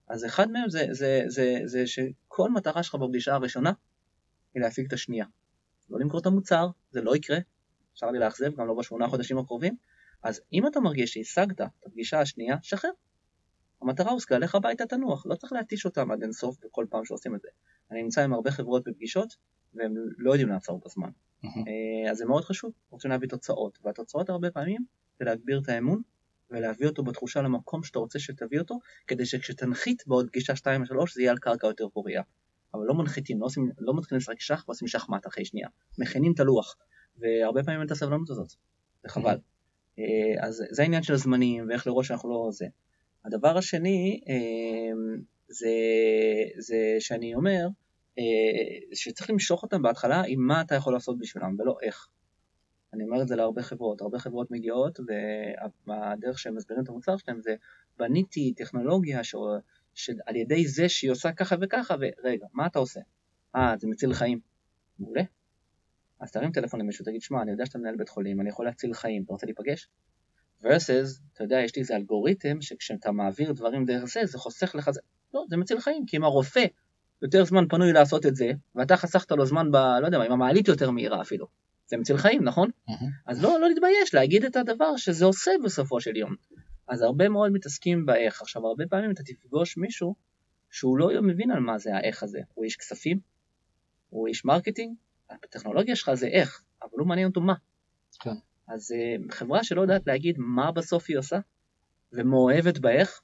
אז 0.08 0.26
אחד 0.26 0.52
מהם 0.52 0.70
זה, 0.70 0.88
זה, 0.92 1.24
זה, 1.28 1.60
זה 1.66 1.88
שכל 1.88 2.50
מטרה 2.52 2.84
שלך 2.84 2.96
בפגישה 2.96 3.34
הראשונה 3.34 3.72
היא 4.54 4.62
להשיג 4.62 4.86
את 4.86 4.94
השנייה. 4.94 5.26
לא 5.90 6.00
למכור 6.00 6.20
את 6.20 6.26
המוצר, 6.26 6.68
זה 6.92 7.02
לא 7.02 7.16
יקרה, 7.16 7.38
אפשר 7.94 8.12
לי 8.12 8.20
לאכזב, 8.20 8.56
גם 8.56 8.68
לא 8.68 8.74
בשמונה 8.74 9.08
חודשים 9.08 9.38
הקרובים, 9.38 9.76
אז 10.24 10.42
אם 10.54 10.68
אתה 10.68 10.80
מרגיש 10.80 11.14
שהשגת 11.14 11.62
את 11.62 11.86
הפגישה 11.86 12.22
השנייה, 12.22 12.56
שחרר. 12.62 12.92
המטרה 13.82 14.12
הושגה, 14.12 14.38
לך 14.38 14.56
הביתה 14.56 14.86
תנוח, 14.86 15.26
לא 15.26 15.36
צריך 15.36 15.54
להתיש 15.54 15.86
אותם 15.86 16.12
עד 16.12 16.22
אינסוף 16.22 16.58
בכל 16.66 16.86
פעם 16.90 17.06
שעושים 17.06 17.36
את 17.36 17.42
זה. 17.42 17.48
אני 17.92 18.04
נמצא 18.04 18.24
עם 18.24 18.34
הרבה 18.34 18.52
חברות 18.52 18.84
בפגישות, 18.88 19.36
והם 19.74 19.94
לא 20.18 20.32
יודעים 20.32 20.50
לעצור 20.50 20.82
בזמן. 20.86 21.10
Mm-hmm. 21.10 22.10
אז 22.12 22.18
זה 22.18 22.26
מאוד 22.26 22.44
חשוב, 22.44 22.72
רוצים 22.90 23.12
להביא 23.12 23.28
תוצאות, 23.28 23.80
והתוצאות 23.84 24.30
הרבה 24.30 24.52
פעמים 24.52 24.82
זה 25.20 25.26
להגביר 25.26 25.60
את 25.64 25.70
האמון 25.70 26.02
ולהביא 26.52 26.88
אותו 26.88 27.04
בתחושה 27.04 27.42
למקום 27.42 27.84
שאתה 27.84 28.00
רוצה 28.00 28.20
שתביא 28.20 28.60
אותו, 28.60 28.80
כדי 29.08 29.26
שכשתנחית 29.26 30.04
בעוד 30.08 30.28
פגישה 30.28 30.56
2 30.56 30.82
או 30.82 30.86
3 30.86 31.16
זה 31.16 31.22
יהיה 31.22 31.32
על 31.32 31.38
קרקע 31.38 31.68
יותר 31.68 31.90
פוריה. 31.90 32.22
אבל 32.74 32.86
לא 32.86 32.94
מנחיתים, 32.94 33.40
לא, 33.42 33.46
עושים, 33.46 33.72
לא 33.80 33.98
מתחילים 33.98 34.20
לשחק 34.20 34.40
שח 34.40 34.64
ועושים 34.68 34.88
שחמט 34.88 35.28
אחרי 35.28 35.46
שנייה. 35.46 35.68
מכינים 35.98 36.34
את 36.34 36.40
הלוח, 36.40 36.76
והרבה 37.18 37.64
פעמים 37.64 37.80
אין 37.80 37.88
את 37.88 37.92
הסבלנות 37.92 38.30
הזאת, 38.30 38.50
זה 39.04 39.10
חבל. 39.10 39.36
Mm-hmm. 39.36 40.02
אז 40.42 40.64
זה 40.70 40.82
העניין 40.82 41.04
של 41.04 41.14
הזמנים 41.14 41.70
ואיך 41.70 41.88
לראות 41.88 42.06
שאנחנו 42.06 42.30
לא 42.30 42.50
זה. 42.52 42.66
הדבר 43.26 43.58
השני 43.58 44.22
אה, 44.30 45.20
זה, 45.48 45.70
זה 46.58 46.96
שאני 47.00 47.36
אומר 47.36 47.62
אה, 47.64 47.68
שצריך 48.94 49.30
למשוך 49.30 49.64
אותם 49.64 49.82
בהתחלה 49.82 50.24
עם 50.28 50.48
מה 50.48 50.62
אתה 50.62 50.76
יכול 50.76 50.94
לעשות 50.94 51.20
בשבילם 51.20 51.56
ולא 51.60 51.78
איך. 51.82 52.08
אני 52.94 53.04
אומר 53.04 53.22
את 53.22 53.28
זה 53.28 53.36
להרבה 53.36 53.62
חברות, 53.62 54.02
הרבה 54.02 54.20
חברות 54.20 54.52
מגיעות 54.52 55.00
והדרך 55.88 56.40
שהם 56.40 56.56
מסבירים 56.56 56.84
את 56.84 56.90
המוצר 56.90 57.18
שלהם 57.18 57.42
זה 57.42 57.56
בניתי 57.98 58.54
טכנולוגיה 58.54 59.24
ש... 59.24 59.36
שעל 59.94 60.36
ידי 60.36 60.68
זה 60.68 60.90
שהיא 60.90 61.12
עושה 61.12 61.32
ככה 61.32 61.56
וככה 61.62 61.96
ורגע, 62.00 62.46
מה 62.54 62.66
אתה 62.66 62.80
עושה? 62.80 63.00
אה, 63.56 63.74
זה 63.80 63.88
מציל 63.88 64.14
חיים. 64.14 64.40
מעולה. 65.00 65.24
אז 66.20 66.32
תרים 66.32 66.52
טלפון 66.52 66.80
למישהו, 66.82 67.06
תגיד, 67.06 67.22
שמע, 67.22 67.42
אני 67.42 67.52
יודע 67.52 67.66
שאתה 67.66 67.78
מנהל 67.78 67.96
בית 67.96 68.10
חולים, 68.10 68.42
אני 68.42 68.50
יכול 68.50 68.66
להציל 68.66 68.94
חיים, 68.94 69.24
אתה 69.24 69.34
רוצה 69.34 69.46
להיפגש? 69.46 69.90
versus, 70.64 71.22
אתה 71.34 71.44
יודע, 71.44 71.60
יש 71.60 71.76
לי 71.76 71.82
איזה 71.82 71.96
אלגוריתם 71.96 72.62
שכשאתה 72.62 73.12
מעביר 73.12 73.52
דברים 73.52 73.86
דרך 73.86 74.06
זה, 74.06 74.26
זה 74.26 74.38
חוסך 74.38 74.76
לך. 74.76 74.90
לא, 75.34 75.46
זה 75.50 75.58
מציל 75.58 75.80
חיים, 75.80 76.06
כי 76.06 76.18
אם 76.18 76.24
הרופא 76.24 76.66
יותר 77.22 77.46
זמן 77.46 77.68
פנוי 77.68 77.94
לעשות 77.94 78.26
את 78.26 78.36
זה, 78.36 78.52
ואתה 78.76 78.98
חסכת 78.98 79.32
לו 79.32 79.46
זמן 79.46 79.72
ב... 79.72 79.76
לא 79.76 80.06
יודע 80.06 80.18
מה, 80.18 80.24
עם 80.24 80.32
המעלית 80.32 80.68
יותר 80.68 80.92
מהירה 80.92 81.22
אפילו. 81.22 81.48
זה 81.88 81.98
מציל 81.98 82.18
חיים, 82.18 82.44
נכון? 82.44 82.70
Mm-hmm. 82.70 82.94
אז 83.28 83.44
לא, 83.44 83.60
לא 83.60 83.70
להתבייש 83.70 84.14
להגיד 84.14 84.46
את 84.46 84.56
הדבר 84.56 84.98
שזה 84.98 85.26
עושה 85.26 85.52
בסופו 85.64 86.02
של 86.02 86.18
יום. 86.18 86.36
אז 86.88 87.02
הרבה 87.02 87.30
מאוד 87.30 87.52
מתעסקים 87.52 88.06
באיך. 88.06 88.42
עכשיו, 88.42 88.68
הרבה 88.68 88.84
פעמים 88.90 89.12
אתה 89.12 89.24
תפגוש 89.24 89.78
מישהו 89.78 90.16
שהוא 90.72 90.98
לא 90.98 91.22
מבין 91.22 91.52
על 91.52 91.60
מה 91.60 91.78
זה 91.78 91.96
האיך 91.96 92.24
הזה. 92.24 92.40
הוא 92.54 92.66
איש 92.66 92.76
כספים, 92.76 93.20
הוא 94.10 94.28
איש 94.28 94.46
marketing, 94.46 94.96
הטכנולוגיה 95.30 95.96
שלך 95.96 96.14
זה 96.14 96.28
איך, 96.28 96.64
אבל 96.82 96.92
לא 96.98 97.06
מעניין 97.06 97.28
אותו 97.28 97.42
מה. 97.42 97.54
כן. 98.20 98.34
אז 98.68 98.92
uh, 98.92 99.34
חברה 99.34 99.64
שלא 99.64 99.82
יודעת 99.82 100.08
להגיד 100.08 100.36
מה 100.38 100.72
בסוף 100.72 101.06
היא 101.08 101.18
עושה, 101.18 101.40
ומאוהבת 102.14 102.78
באיך, 102.78 103.22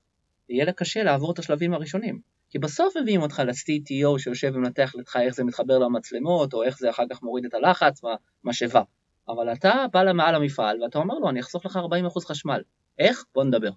יהיה 0.49 0.65
לה 0.65 0.73
קשה 0.73 1.03
לעבור 1.03 1.31
את 1.31 1.39
השלבים 1.39 1.73
הראשונים. 1.73 2.19
כי 2.55 2.59
בסוף 2.59 2.97
מביאים 2.97 3.21
אותך 3.21 3.39
ל-CTO 3.39 4.19
שיושב 4.19 4.51
ומנתח 4.55 4.95
לך 4.95 5.17
איך 5.21 5.35
זה 5.35 5.43
מתחבר 5.43 5.77
למצלמות, 5.77 6.53
או 6.53 6.63
איך 6.63 6.79
זה 6.79 6.89
אחר 6.89 7.03
כך 7.09 7.23
מוריד 7.23 7.45
את 7.45 7.53
הלחץ 7.53 8.01
במשאבה. 8.43 8.81
אבל 9.29 9.53
אתה 9.53 9.85
בא 9.93 10.03
למעל 10.03 10.35
המפעל 10.35 10.83
ואתה 10.83 10.99
אומר 10.99 11.15
לו, 11.15 11.29
אני 11.29 11.39
אחסוך 11.39 11.65
לך 11.65 11.79
40% 12.17 12.25
חשמל. 12.27 12.61
איך? 12.99 13.25
בוא 13.33 13.43
נדבר. 13.43 13.69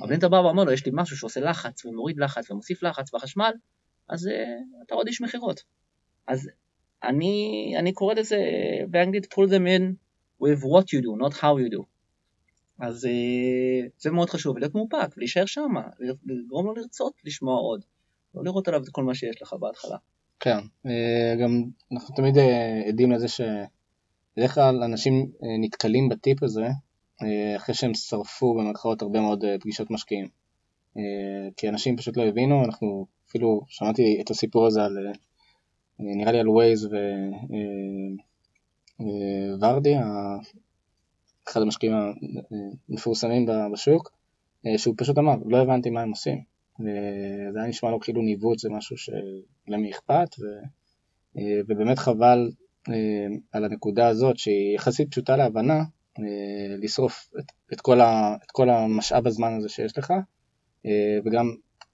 אבל 0.00 0.12
אם 0.12 0.18
אתה 0.18 0.28
בא 0.28 0.36
ואומר 0.36 0.64
לו, 0.64 0.72
יש 0.72 0.86
לי 0.86 0.92
משהו 0.94 1.16
שעושה 1.16 1.40
לחץ 1.40 1.84
ומוריד 1.84 2.18
לחץ 2.18 2.50
ומוסיף 2.50 2.82
לחץ 2.82 3.14
בחשמל, 3.14 3.52
אז 4.08 4.26
uh, 4.26 4.30
אתה 4.86 4.94
עוד 4.94 5.06
איש 5.06 5.20
מכירות. 5.20 5.62
אז 6.28 6.50
אני, 7.04 7.74
אני 7.78 7.92
קורא 7.92 8.14
לזה 8.14 8.38
באנגלית 8.90 9.34
pull 9.34 9.46
them 9.46 9.66
in 9.78 9.82
with 10.44 10.62
what 10.62 10.84
you 10.84 11.00
do, 11.02 11.26
not 11.26 11.34
how 11.34 11.58
you 11.58 11.78
do. 11.78 11.82
אז 12.78 13.04
uh, 13.04 13.88
זה 13.98 14.10
מאוד 14.10 14.30
חשוב, 14.30 14.58
להיות 14.58 14.74
מאופק, 14.74 15.16
להישאר 15.16 15.46
שם, 15.46 15.72
לגרום 16.26 16.66
לו 16.66 16.74
לרצות 16.74 17.12
לשמוע 17.24 17.56
עוד, 17.56 17.84
לא 18.34 18.44
לראות 18.44 18.68
עליו 18.68 18.82
את 18.82 18.88
כל 18.88 19.04
מה 19.04 19.14
שיש 19.14 19.42
לך 19.42 19.52
בהתחלה. 19.60 19.96
כן, 20.40 20.58
גם 21.42 21.64
אנחנו 21.92 22.14
תמיד 22.14 22.34
עדים 22.88 23.12
לזה 23.12 23.26
שבדרך 23.28 24.54
כלל 24.54 24.82
אנשים 24.82 25.30
נתקלים 25.60 26.08
בטיפ 26.08 26.42
הזה 26.42 26.66
אחרי 27.56 27.74
שהם 27.74 27.94
שרפו 27.94 28.54
במרכאות 28.54 29.02
הרבה 29.02 29.20
מאוד 29.20 29.44
פגישות 29.60 29.90
משקיעים. 29.90 30.28
כי 31.56 31.68
אנשים 31.68 31.96
פשוט 31.96 32.16
לא 32.16 32.22
הבינו, 32.22 32.64
אנחנו 32.64 33.06
אפילו 33.28 33.60
שמעתי 33.68 34.18
את 34.20 34.30
הסיפור 34.30 34.66
הזה 34.66 34.84
על, 34.84 34.98
נראה 35.98 36.32
לי 36.32 36.40
על 36.40 36.48
ווייז 36.48 36.88
וורדי, 39.60 39.94
אחד 41.48 41.62
המשקיעים 41.62 41.96
המפורסמים 42.88 43.46
בשוק, 43.72 44.12
שהוא 44.76 44.94
פשוט 44.98 45.18
אמר, 45.18 45.34
לא 45.46 45.62
הבנתי 45.62 45.90
מה 45.90 46.02
הם 46.02 46.10
עושים. 46.10 46.51
וזה 46.80 47.58
היה 47.58 47.68
נשמע 47.68 47.90
לו 47.90 48.00
כאילו 48.00 48.22
ניווט 48.22 48.58
זה 48.58 48.70
משהו 48.70 48.96
שלמי 48.96 49.90
אכפת, 49.90 50.28
ו, 50.40 50.44
ובאמת 51.68 51.98
חבל 51.98 52.50
על 53.52 53.64
הנקודה 53.64 54.08
הזאת 54.08 54.38
שהיא 54.38 54.74
יחסית 54.74 55.10
פשוטה 55.10 55.36
להבנה, 55.36 55.82
לשרוף 56.78 57.30
את, 57.38 57.44
את, 57.72 57.80
כל 57.80 58.00
ה, 58.00 58.36
את 58.44 58.50
כל 58.50 58.70
המשאב 58.70 59.26
הזמן 59.26 59.54
הזה 59.54 59.68
שיש 59.68 59.98
לך, 59.98 60.12
וגם 61.24 61.46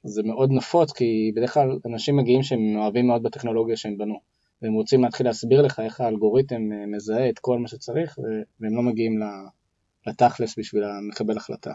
זה 0.04 0.22
מאוד 0.22 0.50
נפוץ 0.52 0.92
כי 0.92 1.32
בדרך 1.36 1.54
כלל 1.54 1.78
אנשים 1.86 2.16
מגיעים 2.16 2.42
שהם 2.42 2.76
אוהבים 2.76 3.06
מאוד 3.06 3.22
בטכנולוגיה 3.22 3.76
שהם 3.76 3.98
בנו. 3.98 4.18
והם 4.62 4.72
רוצים 4.72 5.04
להתחיל 5.04 5.26
להסביר 5.26 5.62
לך 5.62 5.80
איך 5.80 6.00
האלגוריתם 6.00 6.62
מזהה 6.86 7.28
את 7.28 7.38
כל 7.38 7.58
מה 7.58 7.68
שצריך 7.68 8.18
והם 8.60 8.76
לא 8.76 8.82
מגיעים 8.82 9.20
לתכלס 10.06 10.58
בשביל 10.58 10.84
לקבל 11.12 11.36
החלטה. 11.36 11.72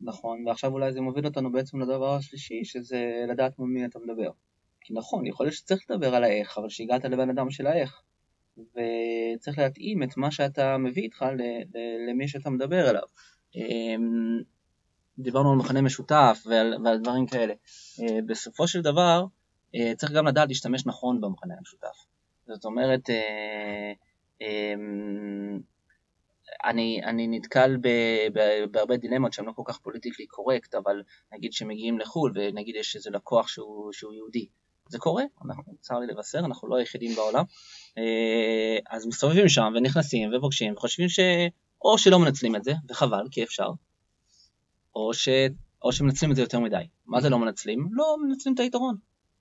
נכון, 0.00 0.46
ועכשיו 0.46 0.72
אולי 0.72 0.92
זה 0.92 1.00
מוביל 1.00 1.26
אותנו 1.26 1.52
בעצם 1.52 1.80
לדבר 1.80 2.14
השלישי, 2.14 2.64
שזה 2.64 3.24
לדעת 3.28 3.58
מול 3.58 3.70
מי 3.70 3.84
אתה 3.84 3.98
מדבר. 3.98 4.30
כי 4.80 4.94
נכון, 4.94 5.26
יכול 5.26 5.46
להיות 5.46 5.54
שצריך 5.54 5.90
לדבר 5.90 6.14
על 6.14 6.24
האיך, 6.24 6.58
אבל 6.58 6.68
שהגעת 6.68 7.04
לבן 7.04 7.30
אדם 7.30 7.50
של 7.50 7.66
האיך. 7.66 8.02
וצריך 8.58 9.58
להתאים 9.58 10.02
את 10.02 10.16
מה 10.16 10.30
שאתה 10.30 10.76
מביא 10.78 11.02
איתך 11.02 11.24
למי 12.08 12.28
שאתה 12.28 12.50
מדבר 12.50 12.90
אליו. 12.90 13.02
אמ, 13.56 14.42
דיברנו 15.18 15.52
על 15.52 15.58
מכנה 15.58 15.82
משותף 15.82 16.44
ועל, 16.46 16.74
ועל 16.84 16.98
דברים 16.98 17.26
כאלה. 17.26 17.54
אה, 18.00 18.18
בסופו 18.26 18.68
של 18.68 18.82
דבר, 18.82 19.24
אה, 19.74 19.92
צריך 19.96 20.12
גם 20.12 20.26
לדעת 20.26 20.48
להשתמש 20.48 20.86
נכון 20.86 21.20
במכנה 21.20 21.54
המשותף. 21.58 21.96
זאת 22.46 22.64
אומרת, 22.64 23.10
אה, 23.10 23.92
אמ, 24.40 25.60
אני, 26.64 27.00
אני 27.04 27.28
נתקל 27.28 27.76
ב, 27.76 27.88
ב, 28.32 28.64
בהרבה 28.70 28.96
דילמות 28.96 29.32
שהן 29.32 29.44
לא 29.44 29.52
כל 29.52 29.62
כך 29.66 29.78
פוליטיקלי 29.78 30.26
קורקט, 30.26 30.74
אבל 30.74 31.02
נגיד 31.32 31.52
שמגיעים 31.52 31.98
לחו"ל 31.98 32.32
ונגיד 32.34 32.76
יש 32.76 32.96
איזה 32.96 33.10
לקוח 33.10 33.48
שהוא, 33.48 33.92
שהוא 33.92 34.14
יהודי. 34.14 34.46
זה 34.88 34.98
קורה, 34.98 35.24
אנחנו, 35.44 35.74
צר 35.80 35.98
לי 35.98 36.06
לבשר, 36.06 36.38
אנחנו 36.38 36.68
לא 36.68 36.76
היחידים 36.76 37.14
בעולם. 37.14 37.44
אה, 37.98 38.78
אז 38.90 39.06
מסתובבים 39.06 39.48
שם 39.48 39.72
ונכנסים 39.76 40.30
ופוגשים 40.34 40.72
וחושבים 40.72 41.08
שאו 41.08 41.98
שלא 41.98 42.18
מנצלים 42.18 42.56
את 42.56 42.64
זה, 42.64 42.72
וחבל, 42.88 43.24
כי 43.30 43.42
אפשר, 43.42 43.70
או, 44.94 45.14
ש... 45.14 45.28
או 45.82 45.92
שמנצלים 45.92 46.30
את 46.30 46.36
זה 46.36 46.42
יותר 46.42 46.60
מדי. 46.60 46.88
מה 47.06 47.20
זה 47.20 47.30
לא 47.30 47.38
מנצלים? 47.38 47.88
לא 47.92 48.16
מנצלים 48.22 48.54
את 48.54 48.60
היתרון. 48.60 48.96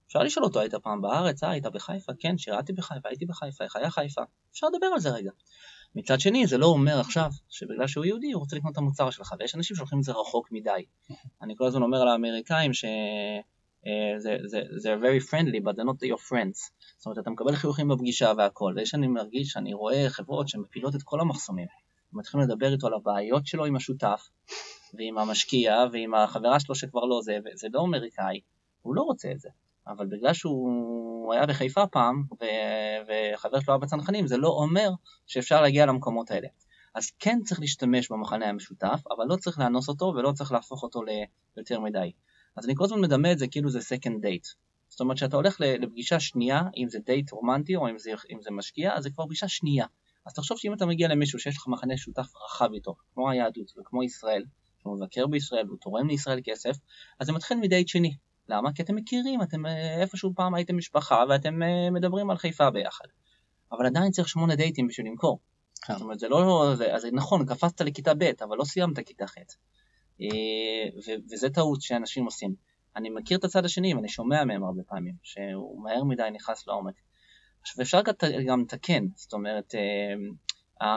אפשר 0.08 0.20
לשאול 0.20 0.46
אותו, 0.46 0.60
היית 0.60 0.76
פעם 0.76 1.02
בארץ? 1.02 1.44
אה, 1.44 1.50
היית 1.50 1.66
בחיפה? 1.66 2.12
כן, 2.20 2.38
שירתי 2.38 2.74
בחיפה, 2.74 3.10
הייתי 3.10 3.26
בחיפה, 3.26 3.64
איך 3.64 3.76
היה 3.76 3.90
חיפה? 3.90 4.22
אפשר 4.52 4.68
לדבר 4.68 4.88
על 4.94 5.00
זה 5.00 5.10
רגע. 5.10 5.32
מצד 5.96 6.20
שני, 6.20 6.48
זה 6.48 6.58
לא 6.58 6.66
אומר 6.66 7.00
עכשיו 7.00 7.30
שבגלל 7.50 7.88
שהוא 7.88 8.06
יהודי 8.06 8.32
הוא 8.32 8.40
רוצה 8.40 8.56
לקנות 8.56 8.74
את 8.74 8.78
המוצר 8.78 9.10
שלך, 9.10 9.36
ויש 9.40 9.56
אנשים 9.56 9.76
שהולכים 9.76 10.00
את 10.00 10.04
זה 10.04 10.12
רחוק 10.12 10.52
מדי. 10.52 10.86
אני 11.42 11.56
כל 11.58 11.66
הזמן 11.66 11.82
אומר 11.82 12.06
לאמריקאים 12.06 12.74
ש... 12.74 12.86
אה, 13.88 14.20
זה, 14.78 14.96
very 14.96 15.30
friendly, 15.30 15.60
but 15.66 15.76
they're 15.76 15.90
not 15.90 16.10
your 16.10 16.30
friends. 16.30 16.72
זאת 16.98 17.06
אומרת, 17.06 17.20
אתה 17.20 17.30
מקבל 17.30 17.56
חיוכים 17.56 17.88
בפגישה 17.88 18.32
והכל, 18.38 18.74
ויש 18.76 18.96
אני 18.96 19.08
מרגיש 19.08 19.50
שאני 19.50 19.74
רואה 19.74 20.10
חברות 20.10 20.48
שמפילות 20.48 20.96
את 20.96 21.04
כל 21.04 21.20
המחסומים. 21.20 21.68
מתחילים 22.14 22.48
לדבר 22.48 22.74
איתו 22.74 22.88
על 22.88 22.94
הבעיות 22.94 23.48
שלו 23.48 23.66
עם 23.66 23.76
השותף, 23.76 24.30
ועם 24.94 25.18
המשקיע, 25.18 25.86
ועם 25.92 26.14
החברה 26.14 26.60
שלו 26.60 26.76
שכבר 26.76 27.06
לא 27.06 27.22
זה, 27.24 27.38
וזה 27.46 27.68
לא 27.74 27.82
אמריקאי, 27.82 28.40
הוא 28.82 28.96
לא 28.96 29.02
רוצה 29.02 29.32
את 29.32 29.40
זה. 29.40 29.50
אבל 29.88 30.08
בגלל 30.08 30.34
שהוא 30.34 31.34
היה 31.34 31.46
בחיפה 31.46 31.88
פעם, 31.88 32.24
וחבר 33.08 33.60
שלו 33.60 33.74
היה 33.74 33.78
בצנחנים, 33.78 34.28
זה 34.28 34.38
לא 34.38 34.50
אומר 34.50 34.90
שאפשר 35.28 35.62
להגיע 35.62 35.86
למקומות 35.86 36.32
האלה. 36.32 36.48
אז 36.96 37.12
כן 37.20 37.40
צריך 37.46 37.60
להשתמש 37.60 38.12
במחנה 38.12 38.46
המשותף, 38.46 39.04
אבל 39.18 39.26
לא 39.30 39.36
צריך 39.36 39.60
לאנוס 39.60 39.90
אותו 39.90 40.06
ולא 40.06 40.32
צריך 40.32 40.52
להפוך 40.52 40.84
אותו 40.84 41.02
ליותר 41.58 41.80
מדי. 41.80 42.12
אז 42.56 42.66
אני 42.66 42.76
כל 42.76 42.84
הזמן 42.84 43.02
מדמה 43.02 43.32
את 43.32 43.40
זה 43.40 43.48
כאילו 43.48 43.70
זה 43.70 43.80
second 43.80 44.24
date. 44.24 44.56
זאת 44.90 45.00
אומרת 45.00 45.18
שאתה 45.18 45.36
הולך 45.36 45.56
לפגישה 45.60 46.20
שנייה, 46.20 46.62
אם 46.78 46.90
זה 46.90 47.00
דייט 47.06 47.32
רומנטי 47.32 47.76
או 47.76 47.90
אם 47.90 47.98
זה, 47.98 48.12
אם 48.32 48.42
זה 48.42 48.52
משקיע, 48.52 48.96
אז 48.96 49.04
זה 49.04 49.10
כבר 49.10 49.26
פגישה 49.26 49.48
שנייה. 49.48 49.86
אז 50.26 50.34
תחשוב 50.34 50.58
שאם 50.58 50.74
אתה 50.74 50.86
מגיע 50.86 51.08
למישהו 51.08 51.40
שיש 51.40 51.58
לך 51.58 51.68
מחנה 51.68 51.98
שותף 51.98 52.28
רחב 52.46 52.74
איתו, 52.74 52.96
כמו 53.14 53.30
היהדות 53.30 53.72
וכמו 53.80 54.04
ישראל, 54.04 54.44
שהוא 54.82 54.96
מבקר 54.96 55.28
בישראל 55.28 55.66
והוא 55.68 55.78
תורם 55.82 56.08
לישראל 56.08 56.40
כסף, 56.44 56.78
אז 57.20 57.28
זה 57.28 57.34
מתחיל 57.34 57.58
מדייט 57.58 57.88
שני. 57.88 58.16
למה? 58.50 58.74
כי 58.74 58.82
אתם 58.82 58.96
מכירים, 58.96 59.42
אתם 59.42 59.66
אה, 59.66 60.02
איפשהו 60.02 60.34
פעם 60.36 60.54
הייתם 60.54 60.78
משפחה 60.78 61.24
ואתם 61.30 61.64
אה, 61.64 61.90
מדברים 61.92 62.30
על 62.30 62.38
חיפה 62.38 62.70
ביחד. 62.70 63.06
אבל 63.72 63.86
עדיין 63.86 64.12
צריך 64.12 64.30
שמונה 64.30 64.56
דייטים 64.56 64.88
בשביל 64.88 65.08
למכור. 65.08 65.40
כן. 65.82 65.94
זאת 65.94 66.02
אומרת, 66.02 66.20
זה 66.20 66.30
לא... 66.30 66.72
זה, 66.76 66.96
אז 66.96 67.06
נכון, 67.12 67.46
קפצת 67.46 67.82
לכיתה 67.82 68.14
ב', 68.14 68.32
אבל 68.44 68.58
לא 68.58 68.64
סיימת 68.64 69.00
כיתה 69.00 69.28
ח'. 69.28 69.38
אה, 70.22 71.02
וזה 71.32 71.50
טעות 71.50 71.82
שאנשים 71.82 72.26
עושים. 72.26 72.56
אני 72.96 73.10
מכיר 73.10 73.38
את 73.38 73.44
הצד 73.44 73.66
השני 73.66 73.94
ואני 73.94 74.10
שומע 74.10 74.46
מהם 74.46 74.64
הרבה 74.64 74.84
פעמים, 74.84 75.14
שהוא 75.24 75.84
מהר 75.84 76.04
מדי 76.04 76.30
נכנס 76.34 76.68
לעומק. 76.68 76.94
עכשיו 77.62 77.82
אפשר 77.82 78.02
גם 78.48 78.62
לתקן, 78.62 79.06
זאת 79.16 79.34
אומרת, 79.34 79.76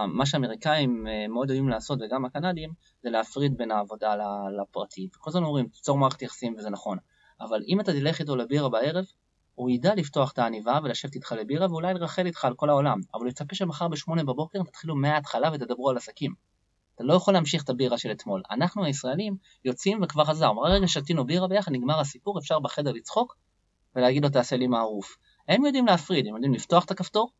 מה 0.08 0.26
שהאמריקאים 0.26 1.06
מאוד 1.28 1.50
אוהבים 1.50 1.68
לעשות 1.68 1.98
וגם 2.02 2.24
הקנדים, 2.24 2.70
זה 3.02 3.10
להפריד 3.10 3.56
בין 3.56 3.70
העבודה 3.70 4.14
לפרטי. 4.62 5.08
וכל 5.16 5.30
הזמן 5.30 5.44
אומרים, 5.44 5.68
תיצור 5.68 5.98
מערכת 5.98 6.22
יחסים 6.22 6.54
וזה 6.58 6.70
נכון. 6.70 6.98
אבל 7.40 7.62
אם 7.68 7.80
אתה 7.80 7.92
תלך 7.92 8.20
איתו 8.20 8.36
לבירה 8.36 8.68
בערב, 8.68 9.04
הוא 9.54 9.70
ידע 9.70 9.94
לפתוח 9.94 10.32
את 10.32 10.38
העניבה 10.38 10.78
ולשבת 10.82 11.14
איתך 11.14 11.32
לבירה 11.32 11.66
ואולי 11.70 11.94
לרחל 11.94 12.26
איתך 12.26 12.44
על 12.44 12.54
כל 12.54 12.70
העולם, 12.70 13.00
אבל 13.14 13.22
הוא 13.22 13.30
יצפה 13.30 13.54
שמחר 13.54 13.88
בשמונה 13.88 14.24
בבוקר 14.24 14.62
תתחילו 14.62 14.96
מההתחלה 14.96 15.50
ותדברו 15.52 15.90
על 15.90 15.96
עסקים. 15.96 16.34
אתה 16.94 17.04
לא 17.04 17.14
יכול 17.14 17.34
להמשיך 17.34 17.64
את 17.64 17.68
הבירה 17.68 17.98
של 17.98 18.10
אתמול. 18.12 18.42
אנחנו 18.50 18.84
הישראלים 18.84 19.36
יוצאים 19.64 20.02
וכבר 20.02 20.24
חזר. 20.24 20.50
רגע 20.64 20.88
שתינו 20.88 21.26
בירה 21.26 21.48
ביחד, 21.48 21.72
נגמר 21.72 22.00
הסיפור, 22.00 22.38
אפשר 22.38 22.58
בחדר 22.58 22.92
לצחוק 22.92 23.36
ולהגיד 23.96 24.22
לו 24.22 24.28
תעשה 24.28 24.56
לי 24.56 24.66
מערוף. 24.66 25.16
הם 25.48 25.64
יודעים 25.64 25.86
להפריד, 25.86 26.26
הם 26.26 26.34
יודעים 26.34 26.54
לפתוח 26.54 26.84
את 26.84 26.90
הכפתור 26.90 27.30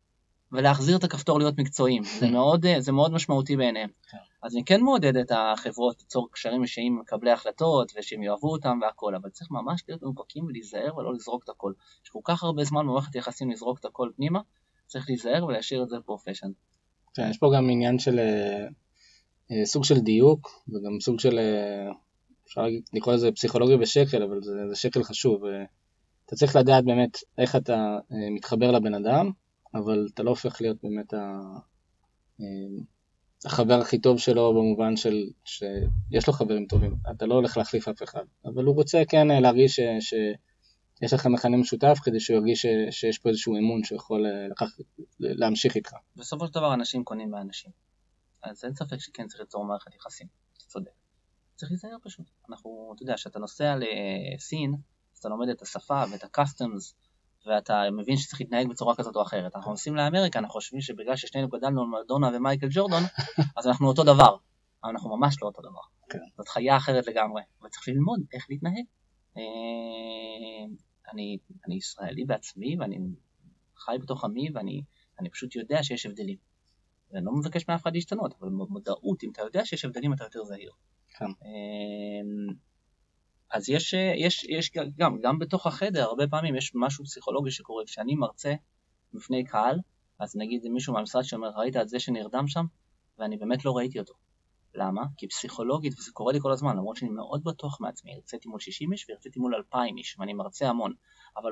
ולהחזיר 0.51 0.97
את 0.97 1.03
הכפתור 1.03 1.39
להיות 1.39 1.57
מקצועיים. 1.57 2.03
זה 2.19 2.27
מאוד, 2.31 2.65
זה 2.79 2.91
מאוד 2.91 3.11
משמעותי 3.11 3.57
בעיניהם. 3.57 3.89
כן. 4.11 4.17
אז 4.43 4.55
אני 4.55 4.65
כן 4.65 4.81
מעודד 4.81 5.17
את 5.17 5.31
החברות 5.31 5.99
ליצור 5.99 6.29
קשרים 6.31 6.63
אישיים 6.63 6.93
עם 6.93 6.99
מקבלי 6.99 7.31
החלטות 7.31 7.91
ושהם 7.99 8.23
יאהבו 8.23 8.51
אותם 8.51 8.79
והכל, 8.81 9.15
אבל 9.15 9.29
צריך 9.29 9.51
ממש 9.51 9.83
להיות 9.87 10.03
מאופקים 10.03 10.45
ולהיזהר 10.45 10.97
ולא 10.97 11.13
לזרוק 11.13 11.43
את 11.43 11.49
הכל. 11.49 11.73
יש 12.03 12.09
כל 12.09 12.19
כך 12.23 12.43
הרבה 12.43 12.63
זמן 12.63 12.81
במערכת 12.87 13.15
יחסים 13.15 13.51
לזרוק 13.51 13.79
את 13.79 13.85
הכל 13.85 14.09
פנימה, 14.15 14.39
צריך 14.87 15.09
להיזהר 15.09 15.45
ולהשאיר 15.45 15.83
את 15.83 15.89
זה 15.89 15.95
professional. 16.05 16.47
כן, 17.13 17.29
יש 17.29 17.37
פה 17.37 17.51
גם 17.55 17.69
עניין 17.69 17.99
של 17.99 18.19
אה, 18.19 18.67
אה, 19.51 19.65
סוג 19.65 19.83
של 19.83 19.99
דיוק 19.99 20.63
וגם 20.67 20.99
סוג 20.99 21.19
של, 21.19 21.39
אה, 21.39 21.91
אפשר 22.45 22.65
לקרוא 22.93 23.13
לזה 23.13 23.31
פסיכולוגיה 23.31 23.77
בשקל, 23.77 24.23
אבל 24.23 24.41
זה, 24.41 24.51
זה 24.69 24.75
שקל 24.75 25.03
חשוב. 25.03 25.41
אתה 26.25 26.35
צריך 26.35 26.55
לדעת 26.55 26.85
באמת 26.85 27.17
איך 27.37 27.55
אתה 27.55 27.97
מתחבר 28.35 28.71
לבן 28.71 28.93
אדם, 28.93 29.31
אבל 29.73 30.07
אתה 30.13 30.23
לא 30.23 30.29
הופך 30.29 30.61
להיות 30.61 30.77
באמת 30.83 31.13
ה... 31.13 31.41
החבר 33.45 33.73
הכי 33.81 33.99
טוב 33.99 34.19
שלו 34.19 34.53
במובן 34.53 34.97
של 34.97 35.29
שיש 35.45 36.27
לו 36.27 36.33
חברים 36.33 36.65
טובים, 36.65 36.95
אתה 37.11 37.25
לא 37.25 37.35
הולך 37.35 37.57
להחליף 37.57 37.87
אף 37.87 38.03
אחד, 38.03 38.23
אבל 38.45 38.63
הוא 38.63 38.75
רוצה 38.75 39.01
כן 39.09 39.27
להרגיש. 39.27 39.79
שיש 41.01 41.13
לך 41.13 41.25
מכנה 41.25 41.57
משותף 41.57 41.97
כדי 42.03 42.19
שהוא 42.19 42.37
ירגיש. 42.37 42.65
שיש 42.91 43.17
פה 43.17 43.29
איזשהו 43.29 43.57
אמון 43.57 43.83
שיכול 43.83 44.25
אה, 44.25 44.47
לקח... 44.47 44.77
להמשיך 45.19 45.75
איתך. 45.75 45.93
בסופו 46.15 46.47
של 46.47 46.53
דבר 46.53 46.73
אנשים 46.73 47.03
קונים 47.03 47.31
מאנשים, 47.31 47.71
אז 48.43 48.63
אין 48.63 48.75
ספק 48.75 48.97
שכן 48.99 49.27
צריך 49.27 49.39
ליצור 49.39 49.65
מערכת 49.65 49.95
יחסים, 49.95 50.27
אתה 50.57 50.65
צודק. 50.65 50.91
צריך 51.55 51.71
להיזהר 51.71 51.97
פשוט. 52.03 52.25
אנחנו, 52.49 52.93
אתה 52.95 53.03
יודע, 53.03 53.15
כשאתה 53.15 53.39
נוסע 53.39 53.75
לסין, 54.35 54.75
אז 55.13 55.19
אתה 55.19 55.29
לומד 55.29 55.49
את 55.49 55.61
השפה 55.61 56.03
ואת 56.11 56.23
ה-customs 56.23 56.93
ואתה 57.45 57.83
מבין 57.91 58.17
שצריך 58.17 58.41
להתנהג 58.41 58.67
בצורה 58.67 58.95
כזאת 58.95 59.15
או 59.15 59.21
אחרת. 59.21 59.55
אנחנו 59.55 59.71
נוסעים 59.71 59.95
לאמריקה, 59.95 60.39
אנחנו 60.39 60.53
חושבים 60.53 60.81
שבגלל 60.81 61.15
ששנינו 61.15 61.47
גדלנו 61.49 61.81
על 61.81 61.87
מלדונה 61.87 62.29
ומייקל 62.33 62.67
ג'ורדון, 62.71 63.03
אז 63.57 63.67
אנחנו 63.67 63.87
אותו 63.87 64.03
דבר. 64.03 64.37
אבל 64.83 64.91
אנחנו 64.91 65.17
ממש 65.17 65.35
לא 65.41 65.47
אותו 65.47 65.61
דבר. 65.61 65.81
כן. 66.09 66.19
זאת 66.37 66.47
חיה 66.47 66.77
אחרת 66.77 67.07
לגמרי, 67.07 67.41
וצריך 67.65 67.87
ללמוד 67.87 68.19
איך 68.33 68.45
להתנהג. 68.49 68.83
אה, 69.37 69.43
אני, 71.13 71.37
אני 71.67 71.75
ישראלי 71.75 72.25
בעצמי, 72.25 72.75
ואני 72.79 72.97
חי 73.77 73.97
בתוך 74.01 74.23
עמי, 74.23 74.49
ואני 74.53 74.83
אני 75.19 75.29
פשוט 75.29 75.55
יודע 75.55 75.83
שיש 75.83 76.05
הבדלים. 76.05 76.37
ואני 77.11 77.25
לא 77.25 77.31
מבקש 77.31 77.67
מאף 77.69 77.81
אחד 77.81 77.93
להשתנות, 77.93 78.33
אבל 78.39 78.49
במודעות, 78.49 79.23
אם 79.23 79.29
אתה 79.31 79.41
יודע 79.41 79.65
שיש 79.65 79.85
הבדלים, 79.85 80.13
אתה 80.13 80.23
יותר 80.23 80.43
זהיר. 80.43 80.71
כן. 81.17 81.25
אז 83.51 83.69
יש, 83.69 83.93
יש, 84.17 84.43
יש 84.43 84.71
גם, 84.97 85.17
גם 85.21 85.39
בתוך 85.39 85.67
החדר, 85.67 86.03
הרבה 86.03 86.27
פעמים 86.27 86.55
יש 86.55 86.71
משהו 86.75 87.05
פסיכולוגי 87.05 87.51
שקורה. 87.51 87.85
כשאני 87.85 88.15
מרצה 88.15 88.53
בפני 89.13 89.43
קהל, 89.43 89.79
אז 90.19 90.35
נגיד 90.35 90.67
מישהו 90.67 90.93
מהמשרד 90.93 91.23
שאומר, 91.23 91.49
ראית 91.55 91.77
את 91.77 91.89
זה 91.89 91.99
שנרדם 91.99 92.47
שם? 92.47 92.65
ואני 93.19 93.37
באמת 93.37 93.65
לא 93.65 93.77
ראיתי 93.77 93.99
אותו. 93.99 94.13
למה? 94.75 95.01
כי 95.17 95.27
פסיכולוגית, 95.27 95.93
וזה 95.99 96.11
קורה 96.13 96.33
לי 96.33 96.39
כל 96.41 96.51
הזמן, 96.51 96.77
למרות 96.77 96.95
שאני 96.95 97.11
מאוד 97.11 97.43
בטוח 97.43 97.81
מעצמי, 97.81 98.13
הרציתי 98.13 98.49
מול 98.49 98.59
60 98.59 98.91
איש 98.91 99.09
והרציתי 99.09 99.39
מול 99.39 99.55
2,000 99.55 99.97
איש, 99.97 100.15
ואני 100.19 100.33
מרצה 100.33 100.69
המון, 100.69 100.93
אבל 101.37 101.51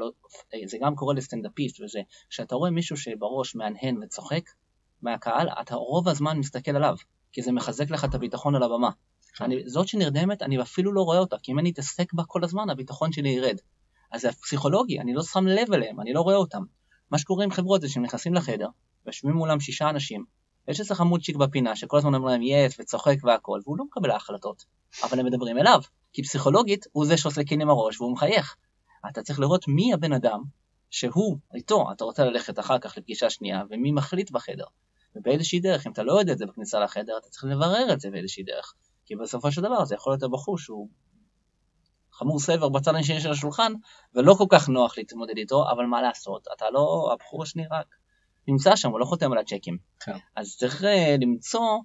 זה 0.66 0.78
גם 0.82 0.96
קורה 0.96 1.14
לסטנדאפיסט 1.14 1.82
וזה, 1.82 2.02
כשאתה 2.30 2.56
רואה 2.56 2.72
מישהו 2.72 2.98
שבראש 2.98 3.56
מהנהן 3.56 4.04
וצוחק 4.04 4.44
מהקהל, 5.02 5.50
אתה 5.62 5.76
רוב 5.76 6.08
הזמן 6.08 6.38
מסתכל 6.38 6.76
עליו, 6.76 6.96
כי 7.32 7.42
זה 7.42 7.52
מחזק 7.52 7.92
לך 7.92 8.06
את 8.06 8.16
הביטחון 8.16 8.56
על 8.56 8.64
הבמה. 8.64 8.90
אני, 9.42 9.70
זאת 9.70 9.88
שנרדמת, 9.88 10.42
אני 10.42 10.62
אפילו 10.62 10.94
לא 10.94 11.02
רואה 11.02 11.20
אותה, 11.20 11.36
כי 11.44 11.52
אם 11.52 11.60
אני 11.60 11.72
אתעסק 11.72 12.14
בה 12.14 12.24
כל 12.24 12.44
הזמן, 12.44 12.70
הביטחון 12.70 13.12
שלי 13.12 13.30
ירד. 13.30 13.58
אז 14.12 14.22
זה 14.22 14.32
פסיכולוגי, 14.32 15.00
אני 15.00 15.14
לא 15.14 15.24
שם 15.24 15.48
לב 15.48 15.74
אליהם, 15.74 16.02
אני 16.02 16.14
לא 16.14 16.22
רואה 16.22 16.36
אותם. 16.36 16.64
מה 17.12 17.18
שקורה 17.18 17.44
עם 17.44 17.52
חברות 17.52 17.82
זה 17.82 17.90
שהם 17.90 18.04
נכנסים 18.04 18.34
לחדר, 18.34 18.68
ויושבים 19.06 19.34
מולם 19.34 19.60
שישה 19.60 19.90
אנשים, 19.90 20.26
ויש 20.68 20.80
איזה 20.80 20.96
חמודשיק 20.96 21.36
בפינה 21.36 21.76
שכל 21.76 21.98
הזמן 21.98 22.16
אומר 22.16 22.28
להם 22.28 22.42
יס 22.42 22.80
וצוחק 22.80 23.16
והכל, 23.24 23.60
והוא 23.66 23.78
לא 23.78 23.86
מקבל 23.86 24.12
ההחלטות, 24.12 24.64
אבל 25.04 25.20
הם 25.20 25.26
מדברים 25.26 25.58
אליו, 25.58 25.82
כי 26.14 26.24
פסיכולוגית 26.24 26.86
הוא 26.92 27.06
זה 27.06 27.18
שעושה 27.18 27.42
כן 27.44 27.62
עם 27.62 27.70
הראש 27.70 28.02
והוא 28.02 28.14
מחייך. 28.14 28.56
אתה 29.12 29.24
צריך 29.24 29.40
לראות 29.40 29.68
מי 29.68 29.94
הבן 29.94 30.14
אדם 30.14 30.44
שהוא, 30.90 31.38
איתו, 31.56 31.92
אתה 31.92 32.04
רוצה 32.04 32.26
ללכת 32.26 32.60
אחר 32.60 32.80
כך 32.80 32.98
לפגישה 32.98 33.30
שנייה, 33.30 33.64
ומי 33.70 33.92
מחליט 33.92 34.32
בחדר. 34.32 34.66
ובאיזושהי 35.16 35.60
דרך, 35.60 35.88
אם 35.88 35.92
אתה 35.92 36.04
לא 36.04 36.20
יודע 36.20 36.34
את 36.34 36.38
זה 36.38 36.46
בכניסה 36.46 36.80
לחדר, 36.80 37.18
אתה 37.18 37.30
צריך 37.30 37.44
לברר 37.44 37.94
את 37.94 38.00
זה 38.00 38.10
באיזושהי 38.10 38.44
דרך. 38.44 38.74
כי 39.10 39.16
בסופו 39.16 39.52
של 39.52 39.62
דבר 39.62 39.86
זה 39.86 39.96
יכול 39.96 40.14
להיות 40.14 40.24
הבחור 40.24 40.58
שהוא 40.58 40.90
חמור 42.14 42.40
סבר 42.40 42.70
בצד 42.70 42.96
השני 42.96 43.22
של 43.22 43.32
השולחן, 43.32 43.74
ולא 44.16 44.34
כל 44.34 44.46
כך 44.50 44.70
נוח 44.70 44.98
להתמודד 44.98 45.38
איתו, 45.38 45.66
אבל 45.72 45.86
מה 45.86 46.02
לעשות, 46.02 46.48
אתה 46.56 46.66
לא, 46.70 47.10
הבחור 47.14 47.44
השני 47.44 47.64
רק 47.72 47.86
נמצא 48.48 48.76
שם, 48.76 48.90
הוא 48.90 49.00
לא 49.00 49.06
חותם 49.06 49.32
על 49.32 49.38
הצ'קים. 49.38 49.78
כן. 50.00 50.18
אז 50.36 50.56
צריך 50.58 50.82
uh, 50.82 50.88
למצוא 51.22 51.80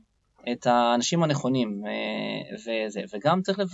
את 0.53 0.67
האנשים 0.67 1.23
הנכונים, 1.23 1.83
uh, 1.85 2.55
וזה, 2.61 3.01
וגם 3.13 3.43
צריך 3.43 3.59
לפ... 3.59 3.71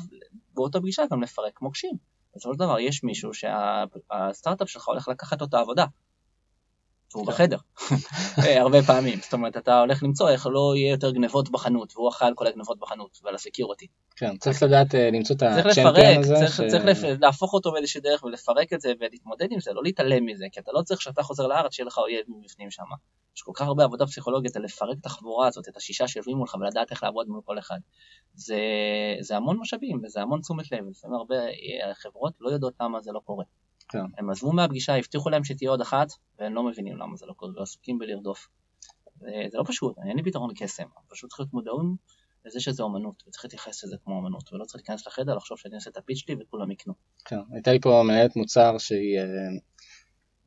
באותה 0.55 0.81
פגישה 0.81 1.03
גם 1.11 1.23
לפרק 1.23 1.63
מוקשים. 1.63 1.95
בסופו 2.37 2.55
של 2.55 2.59
דבר 2.59 2.79
יש 2.79 3.05
מישהו 3.05 3.31
שהסטארט-אפ 3.35 4.71
שלך 4.71 4.89
הולך 4.89 5.09
לקחת 5.09 5.41
אותו 5.41 5.57
עבודה. 5.57 5.85
והוא. 7.15 7.27
בחדר, 7.27 7.57
אה, 8.47 8.61
הרבה 8.61 8.83
פעמים. 8.83 9.19
זאת 9.23 9.33
אומרת, 9.33 9.57
אתה 9.57 9.81
הולך 9.81 10.03
למצוא 10.03 10.31
איך 10.31 10.47
לא 10.47 10.73
יהיה 10.77 10.91
יותר 10.91 11.11
גנבות 11.11 11.51
בחנות, 11.51 11.93
והוא 11.97 12.09
אחראי 12.09 12.29
על 12.29 12.35
כל 12.35 12.47
הגנבות 12.47 12.79
בחנות 12.79 13.19
ועל 13.25 13.35
הסקיורטי. 13.35 13.87
כן, 14.17 14.37
צריך 14.37 14.63
לדעת 14.63 14.95
אה, 14.95 15.11
למצוא 15.11 15.37
את 15.37 15.43
הצ'מפיון 15.43 16.19
הזה. 16.19 16.35
צריך, 16.35 16.55
ש... 16.55 16.61
צריך 16.71 16.85
לפ... 16.85 16.99
להפוך 17.21 17.55
אותו 17.55 17.73
באיזושהי 17.73 18.01
דרך 18.01 18.25
ולפרק 18.25 18.73
את 18.73 18.81
זה 18.81 18.93
ולהתמודד 19.01 19.47
עם 19.51 19.61
זה, 19.61 19.73
לא 19.73 19.83
להתעלם 19.83 20.27
מזה, 20.27 20.47
כי 20.53 20.61
אתה 20.61 20.71
לא 20.75 20.83
צריך 20.83 21.03
שאתה 21.03 21.23
חוזר 21.23 21.47
לארץ 21.47 21.75
שיהיה 21.75 21.87
לך 21.87 21.99
אויב 21.99 22.25
מבפנים 22.29 22.71
שם. 22.71 22.85
יש 23.37 23.43
כל 23.43 23.53
כך 23.55 23.63
הרבה 23.67 23.85
עבודה 23.85 24.07
פסיכולוגית 24.07 24.57
על 24.57 24.63
לפרק 24.63 24.99
את 25.01 25.07
החבורה 25.07 25.49
הזאת, 25.49 25.69
את 25.69 25.77
השישה 25.77 26.09
שיושבים 26.09 26.37
מולך 26.37 26.55
ולדעת 26.55 26.91
איך 26.91 27.03
לעבוד 27.03 27.29
מול 27.29 27.41
כל 27.45 27.59
אחד. 27.59 27.79
זה, 28.35 28.59
זה 29.21 29.37
המון 29.37 29.59
משאבים 29.61 30.01
וזה 30.05 30.21
המון 30.21 30.41
תשומת 30.41 30.73
לב, 30.73 30.85
לפעמים 30.91 31.17
הרבה 31.17 31.37
אה, 31.37 31.95
חברות 31.95 32.33
לא 32.41 32.51
יודעות 32.51 32.75
למה 32.81 33.01
זה 33.01 33.13
לא 33.13 33.21
קורה. 33.25 33.45
כן. 33.91 34.05
הם 34.19 34.31
עזבו 34.31 34.53
מהפגישה, 34.53 34.97
הבטיחו 34.97 35.31
להם 35.31 35.45
שתהיה 35.45 35.71
עוד 35.71 35.81
אחת, 35.81 36.09
והם 36.39 36.55
לא 36.55 36.63
מבינים 36.63 36.97
למה 36.97 37.17
זה 37.17 37.27
לא 37.27 37.33
קורה, 37.33 37.53
ועסוקים 37.57 37.99
בלרדוף. 37.99 38.49
זה 39.21 39.59
לא 39.59 39.65
פשוט, 39.67 39.97
אין 40.09 40.17
לי 40.17 40.23
פתרון 40.23 40.51
קסם, 40.57 40.85
פשוט 41.09 41.31
צריך 41.31 41.41
להיות 41.41 41.53
מודעים 41.53 41.97
לזה 42.45 42.61
שזה 42.61 42.83
אומנות, 42.83 43.23
וצריך 43.29 43.45
להתייחס 43.45 43.85
לזה 43.85 43.97
כמו 44.05 44.15
אומנות, 44.15 44.53
ולא 44.53 44.65
צריך 44.65 44.77
להיכנס 44.77 45.07
לחדר 45.07 45.35
לחשוב 45.35 45.59
שאני 45.59 45.75
עושה 45.75 45.91
את 45.91 45.97
הפיץ' 45.97 46.19
שלי 46.19 46.35
וכולם 46.41 46.71
יקנו. 46.71 46.95
כן, 47.25 47.37
הייתה 47.53 47.73
לי 47.73 47.81
פה 47.81 48.03
מנהלת 48.05 48.37
מוצר 48.37 48.79
שהיא 48.79 49.19
אה, 49.19 49.25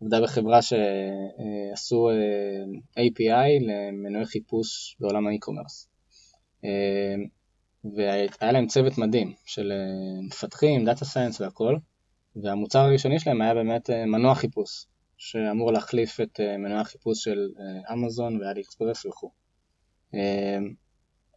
עבדה 0.01 0.21
בחברה 0.21 0.59
שעשו 0.61 2.09
אה, 2.09 3.03
API 3.03 3.65
למנועי 3.67 4.25
חיפוש 4.25 4.97
בעולם 4.99 5.27
ה 5.27 5.32
e-commerce. 5.32 5.89
אה, 6.65 7.15
והיה 7.95 8.51
להם 8.51 8.67
צוות 8.67 8.97
מדהים 8.97 9.33
של 9.45 9.71
מפתחים, 10.27 10.85
data 10.85 11.05
science 11.05 11.41
והכל. 11.41 11.75
והמוצר 12.35 12.79
הראשוני 12.79 13.19
שלהם 13.19 13.41
היה 13.41 13.53
באמת 13.53 13.89
אה, 13.89 14.05
מנוע 14.05 14.35
חיפוש, 14.35 14.85
שאמור 15.17 15.71
להחליף 15.71 16.21
את 16.21 16.39
אה, 16.39 16.57
מנוע 16.57 16.79
החיפוש 16.79 17.23
של 17.23 17.49
אה, 17.59 17.93
אמזון 17.93 18.41
ואלי 18.41 18.61
אקספרס 18.61 19.05
וכו'. 19.05 19.31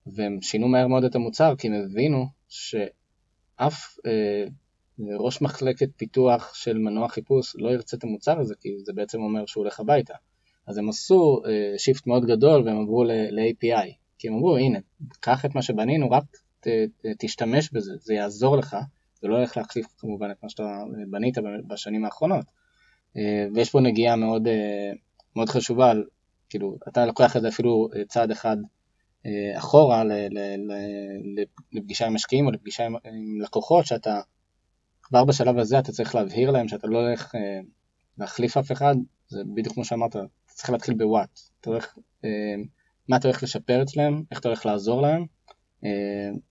והם 0.06 0.42
שינו 0.42 0.68
מהר 0.68 0.86
מאוד 0.86 1.04
את 1.04 1.14
המוצר 1.14 1.56
כי 1.58 1.68
הם 1.68 1.74
הבינו 1.74 2.26
שאף 2.48 3.96
ראש 5.18 5.42
מחלקת 5.42 5.88
פיתוח 5.96 6.54
של 6.54 6.78
מנוע 6.78 7.08
חיפוש 7.08 7.56
לא 7.58 7.70
ירצה 7.70 7.96
את 7.96 8.04
המוצר 8.04 8.40
הזה 8.40 8.54
כי 8.60 8.68
זה 8.84 8.92
בעצם 8.92 9.20
אומר 9.20 9.46
שהוא 9.46 9.62
הולך 9.62 9.80
הביתה. 9.80 10.14
אז 10.66 10.78
הם 10.78 10.88
עשו 10.88 11.42
שיפט 11.78 12.06
מאוד 12.06 12.24
גדול 12.26 12.62
והם 12.66 12.80
עברו 12.80 13.04
ל-API, 13.04 13.92
כי 14.18 14.28
הם 14.28 14.34
אמרו 14.34 14.56
הנה, 14.56 14.78
קח 15.20 15.44
את 15.44 15.54
מה 15.54 15.62
שבנינו, 15.62 16.10
רק 16.10 16.24
תשתמש 17.18 17.72
בזה, 17.72 17.92
זה 17.96 18.14
יעזור 18.14 18.56
לך 18.56 18.76
זה 19.26 19.30
לא 19.30 19.36
הולך 19.36 19.56
להחליף 19.56 19.86
כמובן 19.98 20.30
את 20.30 20.42
מה 20.42 20.48
שאתה 20.48 20.82
בנית 21.10 21.38
בשנים 21.66 22.04
האחרונות. 22.04 22.44
אה, 23.16 23.46
ויש 23.54 23.70
פה 23.70 23.80
נגיעה 23.80 24.16
מאוד, 24.16 24.46
אה, 24.46 24.92
מאוד 25.36 25.48
חשובה, 25.48 25.92
כאילו 26.48 26.76
אתה 26.88 27.06
לוקח 27.06 27.36
את 27.36 27.42
זה 27.42 27.48
אפילו 27.48 27.88
אה, 27.96 28.04
צעד 28.04 28.30
אחד 28.30 28.56
אחורה 29.58 30.02
לפגישה 31.72 32.06
עם 32.06 32.14
משקיעים 32.14 32.46
או 32.46 32.50
לפגישה 32.50 32.86
עם, 32.86 32.94
לקוחות, 33.40 33.86
שאתה 33.86 34.20
כבר 35.02 35.24
בשלב 35.24 35.58
הזה 35.58 35.78
אתה 35.78 35.92
צריך 35.92 36.14
להבהיר 36.14 36.50
להם 36.50 36.68
שאתה 36.68 36.86
לא 36.86 36.98
הולך 36.98 37.34
להחליף 38.18 38.56
אף 38.56 38.72
אחד, 38.72 38.94
זה 39.28 39.42
בדיוק 39.54 39.74
כמו 39.74 39.84
שאמרת, 39.84 40.10
אתה 40.10 40.24
צריך 40.46 40.70
להתחיל 40.70 40.94
בוואט, 40.94 41.40
מה 43.08 43.16
אתה 43.16 43.28
הולך 43.28 43.42
לשפר 43.42 43.82
אצלם, 43.82 44.22
איך 44.30 44.40
אתה 44.40 44.48
הולך 44.48 44.66
לעזור 44.66 45.02
להם, 45.02 45.20
אה, 45.20 45.26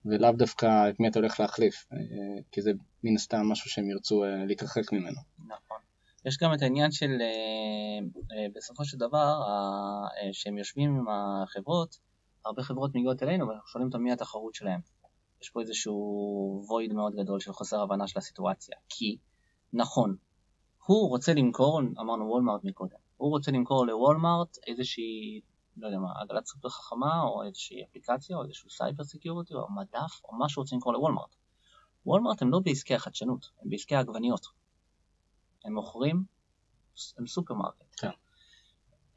ולאו 0.06 0.32
דווקא 0.32 0.90
את 0.90 1.00
מי 1.00 1.08
אתה 1.08 1.20
הולך 1.20 1.40
להחליף, 1.40 1.88
אה, 1.94 1.98
כי 2.52 2.62
זה 2.62 2.72
מן 3.04 3.16
הסתם 3.16 3.42
משהו 3.52 3.70
שהם 3.70 3.90
ירצו 3.90 4.24
אה, 4.24 4.46
להתרחק 4.46 4.92
ממנו. 4.92 5.20
נכון. 5.40 5.78
יש 6.26 6.38
גם 6.42 6.54
את 6.54 6.62
העניין 6.62 6.92
של 6.92 7.12
בסופו 8.56 8.86
של 8.86 8.98
דבר, 8.98 9.42
שהם 10.32 10.58
יושבים 10.58 10.96
עם 10.96 11.06
החברות, 11.10 11.96
הרבה 12.46 12.64
חברות 12.64 12.96
מגיעות 12.96 13.24
אלינו 13.24 13.48
ואנחנו 13.48 13.68
שואלים 13.68 13.88
אותם 13.88 14.04
מי 14.04 14.12
התחרות 14.12 14.56
שלהם. 14.56 14.80
יש 15.42 15.50
פה 15.50 15.62
איזשהו 15.62 16.64
void 16.68 16.94
מאוד 16.94 17.16
גדול 17.16 17.40
של 17.40 17.52
חוסר 17.52 17.82
הבנה 17.82 18.08
של 18.08 18.20
הסיטואציה. 18.20 18.76
כי, 18.90 19.18
נכון, 19.74 20.16
הוא 20.86 21.10
רוצה 21.10 21.34
למכור, 21.34 21.82
אמרנו 22.00 22.26
וולמארט 22.26 22.64
מקודם, 22.64 22.98
הוא 23.18 23.30
רוצה 23.30 23.52
למכור 23.52 23.88
לוולמארט 23.88 24.58
איזושהי 24.68 25.42
לא 25.78 25.88
יודע 25.88 26.00
מה, 26.00 26.14
עגלת 26.22 26.46
סופר 26.46 26.70
חכמה, 26.70 27.22
או 27.22 27.44
איזושהי 27.44 27.84
אפליקציה, 27.84 28.38
או 28.38 28.44
איזשהו 28.44 28.70
cyber 28.70 29.04
security, 29.04 29.54
או 29.54 29.72
מדף, 29.72 30.22
או 30.24 30.36
מה 30.36 30.50
שרוצים 30.50 30.78
לקרוא 30.78 30.94
לוולמארט. 30.94 31.36
וולמארט 32.06 32.42
הם 32.42 32.52
לא 32.52 32.60
בעסקי 32.60 32.96
החדשנות, 32.96 33.50
הם 33.62 33.70
בעסקי 33.70 33.96
העגבניות. 33.96 34.46
הם 35.66 35.74
מוכרים, 35.74 36.24
הם 37.18 37.28
סופרמרקט. 37.28 37.86
כן. 37.98 38.10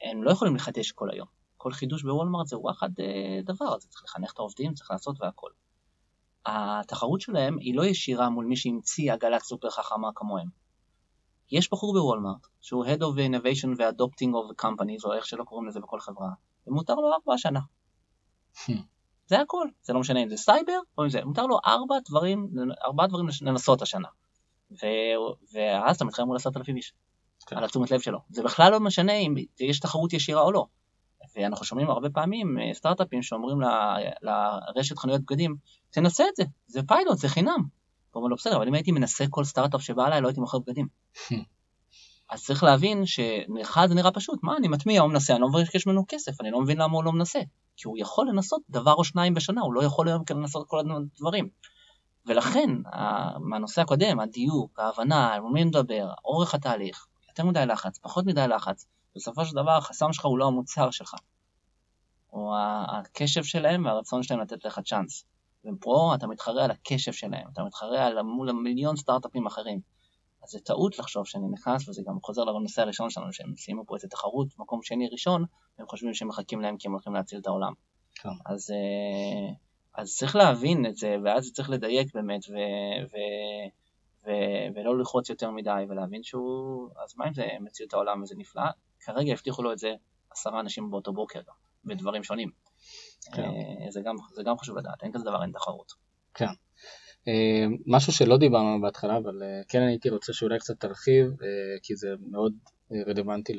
הם 0.03 0.23
לא 0.23 0.31
יכולים 0.31 0.57
לחדש 0.57 0.93
כל 0.93 1.11
היום. 1.11 1.29
כל 1.57 1.73
חידוש 1.73 2.03
בוולמארט 2.03 2.47
זה 2.47 2.59
וואחד 2.59 2.91
אה, 3.01 3.41
דבר, 3.43 3.79
זה 3.79 3.89
צריך 3.89 4.05
לחנך 4.05 4.33
את 4.33 4.39
העובדים, 4.39 4.75
צריך 4.75 4.91
לעשות 4.91 5.17
והכל. 5.21 5.51
התחרות 6.47 7.21
שלהם 7.21 7.59
היא 7.59 7.77
לא 7.77 7.85
ישירה 7.85 8.31
מול 8.31 8.47
מי 8.47 8.57
שהמציא 8.57 9.13
עגלת 9.13 9.43
סופר 9.43 9.71
חכמה 9.71 10.09
כמוהם. 10.15 10.49
יש 11.51 11.71
בחור 11.71 11.93
בוולמארט, 11.93 12.47
שהוא 12.61 12.85
Head 12.85 12.99
of 12.99 13.17
Innovation 13.17 13.69
ו-Adopting 13.79 14.31
of 14.33 14.65
Companies, 14.65 15.05
או 15.05 15.15
איך 15.15 15.27
שלא 15.27 15.45
קוראים 15.45 15.69
לזה 15.69 15.81
בכל 15.81 16.01
חברה, 16.01 16.29
ומותר 16.67 16.95
לו 16.95 17.13
ארבע 17.13 17.39
בשנה. 17.39 17.61
Hmm. 18.55 18.73
זה 19.27 19.41
הכל, 19.41 19.69
זה 19.83 19.93
לא 19.93 20.01
משנה 20.01 20.23
אם 20.23 20.29
זה 20.29 20.37
סייבר 20.37 20.79
או 20.99 21.05
אם 21.05 21.09
זה, 21.09 21.25
מותר 21.25 21.47
לו 21.47 21.59
ארבע 21.67 21.95
דברים, 22.09 22.49
ארבעה 22.85 23.07
דברים 23.07 23.27
לנסות 23.43 23.83
השנה. 23.83 24.09
ו... 24.71 24.87
ואז 25.53 25.97
אתה 25.97 26.05
מתחיל 26.05 26.25
מול 26.25 26.37
עשרת 26.37 26.57
אלפים 26.57 26.77
איש, 26.77 26.93
כן. 27.47 27.57
על 27.57 27.65
התשומת 27.65 27.91
לב 27.91 28.01
שלו. 28.01 28.19
זה 28.29 28.43
בכלל 28.43 28.73
לא 28.73 28.81
משנה 28.81 29.13
אם 29.13 29.35
יש 29.61 29.81
תחרות 29.81 30.13
ישירה 30.13 30.43
או 30.43 30.53
לא. 30.53 30.67
ואנחנו 31.37 31.65
שומעים 31.67 31.91
הרבה 31.91 32.11
פעמים 32.11 32.59
אה, 32.59 32.75
סטארט-אפים 32.75 33.23
שאומרים 33.23 33.61
ל... 33.61 33.67
לרשת 34.23 34.99
חנויות 34.99 35.21
בגדים, 35.21 35.57
תנסה 35.91 36.25
את 36.29 36.37
זה, 36.37 36.45
זה 36.67 36.83
פיילוט, 36.83 37.19
זה 37.19 37.29
חינם. 37.29 37.78
הוא 38.19 38.23
אומר 38.23 38.31
לו, 38.31 38.37
בסדר, 38.37 38.57
אבל 38.57 38.69
אם 38.69 38.75
הייתי 38.75 38.93
מנסה 38.93 39.25
כל 39.31 39.45
סטארט-אפ 39.45 39.83
שבא 39.83 40.07
אליי, 40.07 40.21
לא 40.21 40.29
הייתי 40.29 40.41
מוכר 40.41 40.59
בגדים. 40.59 40.87
אז 42.31 42.45
צריך 42.45 42.63
להבין 42.63 43.07
שאחד 43.07 43.89
זה 43.89 43.95
נראה 43.95 44.11
פשוט, 44.11 44.39
מה 44.43 44.57
אני 44.57 44.69
מטמיע, 44.69 45.01
הוא 45.01 45.11
מנסה, 45.11 45.33
אני 45.33 45.43
לא 45.43 45.49
מבקש 45.49 45.87
ממנו 45.87 46.05
כסף, 46.09 46.41
אני 46.41 46.51
לא 46.51 46.61
מבין 46.61 46.79
למה 46.79 46.95
הוא 46.95 47.05
לא 47.05 47.13
מנסה. 47.13 47.39
כי 47.77 47.89
הוא 47.89 47.99
יכול 47.99 48.29
לנסות 48.29 48.63
דבר 48.71 48.95
או 48.95 49.05
שניים 49.05 49.35
בשנה, 49.35 49.61
הוא 49.61 49.75
לא 49.75 49.83
יכול 49.85 50.09
היום 50.09 50.25
כן 50.25 50.37
לנסות 50.37 50.69
כל 50.69 50.79
הדברים. 50.81 51.49
ולכן, 52.27 52.71
מהנושא 53.41 53.83
הקודם, 53.83 54.21
הדיוק, 54.21 54.79
ההבנה, 54.79 55.35
על 55.35 55.41
מי 55.41 55.65
מדבר, 55.65 56.11
אורך 56.25 56.55
התהליך, 56.55 57.07
יותר 57.29 57.45
מדי 57.45 57.67
לחץ, 57.67 57.99
פחות 57.99 58.27
מדי 58.27 58.49
לחץ, 58.49 58.87
בסופו 59.17 59.45
של 59.45 59.57
דבר 59.57 59.77
החסם 59.77 60.13
שלך 60.13 60.25
הוא 60.25 60.39
לא 60.39 60.47
המוצר 60.47 60.91
שלך, 60.91 61.15
הוא 62.27 62.55
הקשב 62.89 63.45
שלהם 63.45 63.85
והרצון 63.85 64.23
שלהם 64.23 64.41
לתת 64.41 64.65
לך 64.65 64.81
צ'אנס. 64.81 65.25
ופה 65.69 66.13
אתה 66.15 66.27
מתחרה 66.27 66.65
על 66.65 66.71
הקשב 66.71 67.13
שלהם, 67.13 67.49
אתה 67.53 67.63
מתחרה 67.63 68.07
על 68.07 68.23
מול 68.23 68.53
מיליון 68.53 68.97
סטארט-אפים 68.97 69.47
אחרים. 69.47 69.81
אז 70.43 70.51
זה 70.51 70.59
טעות 70.61 70.99
לחשוב 70.99 71.27
שאני 71.27 71.49
נכנס, 71.49 71.89
וזה 71.89 72.03
גם 72.07 72.21
חוזר 72.23 72.45
לנושא 72.45 72.83
הראשון 72.83 73.11
שלנו, 73.11 73.33
שהם 73.33 73.57
סיימו 73.57 73.87
פה 73.87 73.95
איזה 73.97 74.09
תחרות, 74.09 74.49
מקום 74.59 74.83
שני 74.83 75.09
ראשון, 75.13 75.45
והם 75.79 75.89
חושבים 75.89 76.15
שהם 76.15 76.29
מחכים 76.29 76.61
להם 76.61 76.77
כי 76.77 76.89
הם 76.89 76.93
הולכים 76.93 77.15
להציל 77.15 77.39
את 77.39 77.47
העולם. 77.47 77.73
כן. 78.15 78.29
אז, 78.47 78.71
אה, 78.71 79.55
אז 80.03 80.17
צריך 80.17 80.37
להבין 80.37 80.87
את 80.87 80.97
זה, 80.97 81.17
ואז 81.25 81.53
צריך 81.53 81.71
לדייק 81.71 82.15
באמת, 82.15 82.41
ו, 82.49 82.55
ו, 83.13 83.17
ו, 84.27 84.31
ולא 84.75 84.99
ללחוץ 84.99 85.31
יותר 85.31 85.51
מדי, 85.51 85.85
ולהבין 85.89 86.23
שהוא, 86.23 86.89
אז 87.05 87.15
מה 87.17 87.29
אם 87.29 87.35
זה 87.35 87.49
מציל 87.61 87.87
את 87.87 87.95
העולם 87.95 88.23
וזה 88.23 88.35
נפלא? 88.39 88.63
כרגע 89.01 89.33
הבטיחו 89.33 89.63
לו 89.63 89.73
את 89.73 89.79
זה 89.79 89.95
עשרה 90.31 90.61
אנשים 90.61 90.91
באותו 90.91 91.13
בוקר, 91.13 91.41
בדברים 91.85 92.25
שונים. 92.25 92.51
כן. 93.33 93.43
אה, 93.43 93.91
זה, 93.91 94.01
גם, 94.01 94.17
זה 94.35 94.43
גם 94.43 94.59
חשוב 94.59 94.79
לדעת, 94.79 95.03
אין 95.03 95.13
כזה 95.13 95.25
דבר, 95.25 95.43
אין 95.43 95.53
תחרות. 95.53 95.93
כן. 96.35 96.47
אה, 97.29 97.67
משהו 97.87 98.13
שלא 98.13 98.37
דיברנו 98.37 98.81
בהתחלה, 98.81 99.17
אבל 99.17 99.43
אה, 99.43 99.61
כן 99.69 99.83
הייתי 99.83 100.11
רוצה 100.11 100.33
שאולי 100.33 100.59
קצת 100.59 100.81
תרחיב, 100.81 101.31
כי 101.83 101.97
זה 101.97 102.09
מאוד 102.31 102.53
רלוונטי 103.07 103.53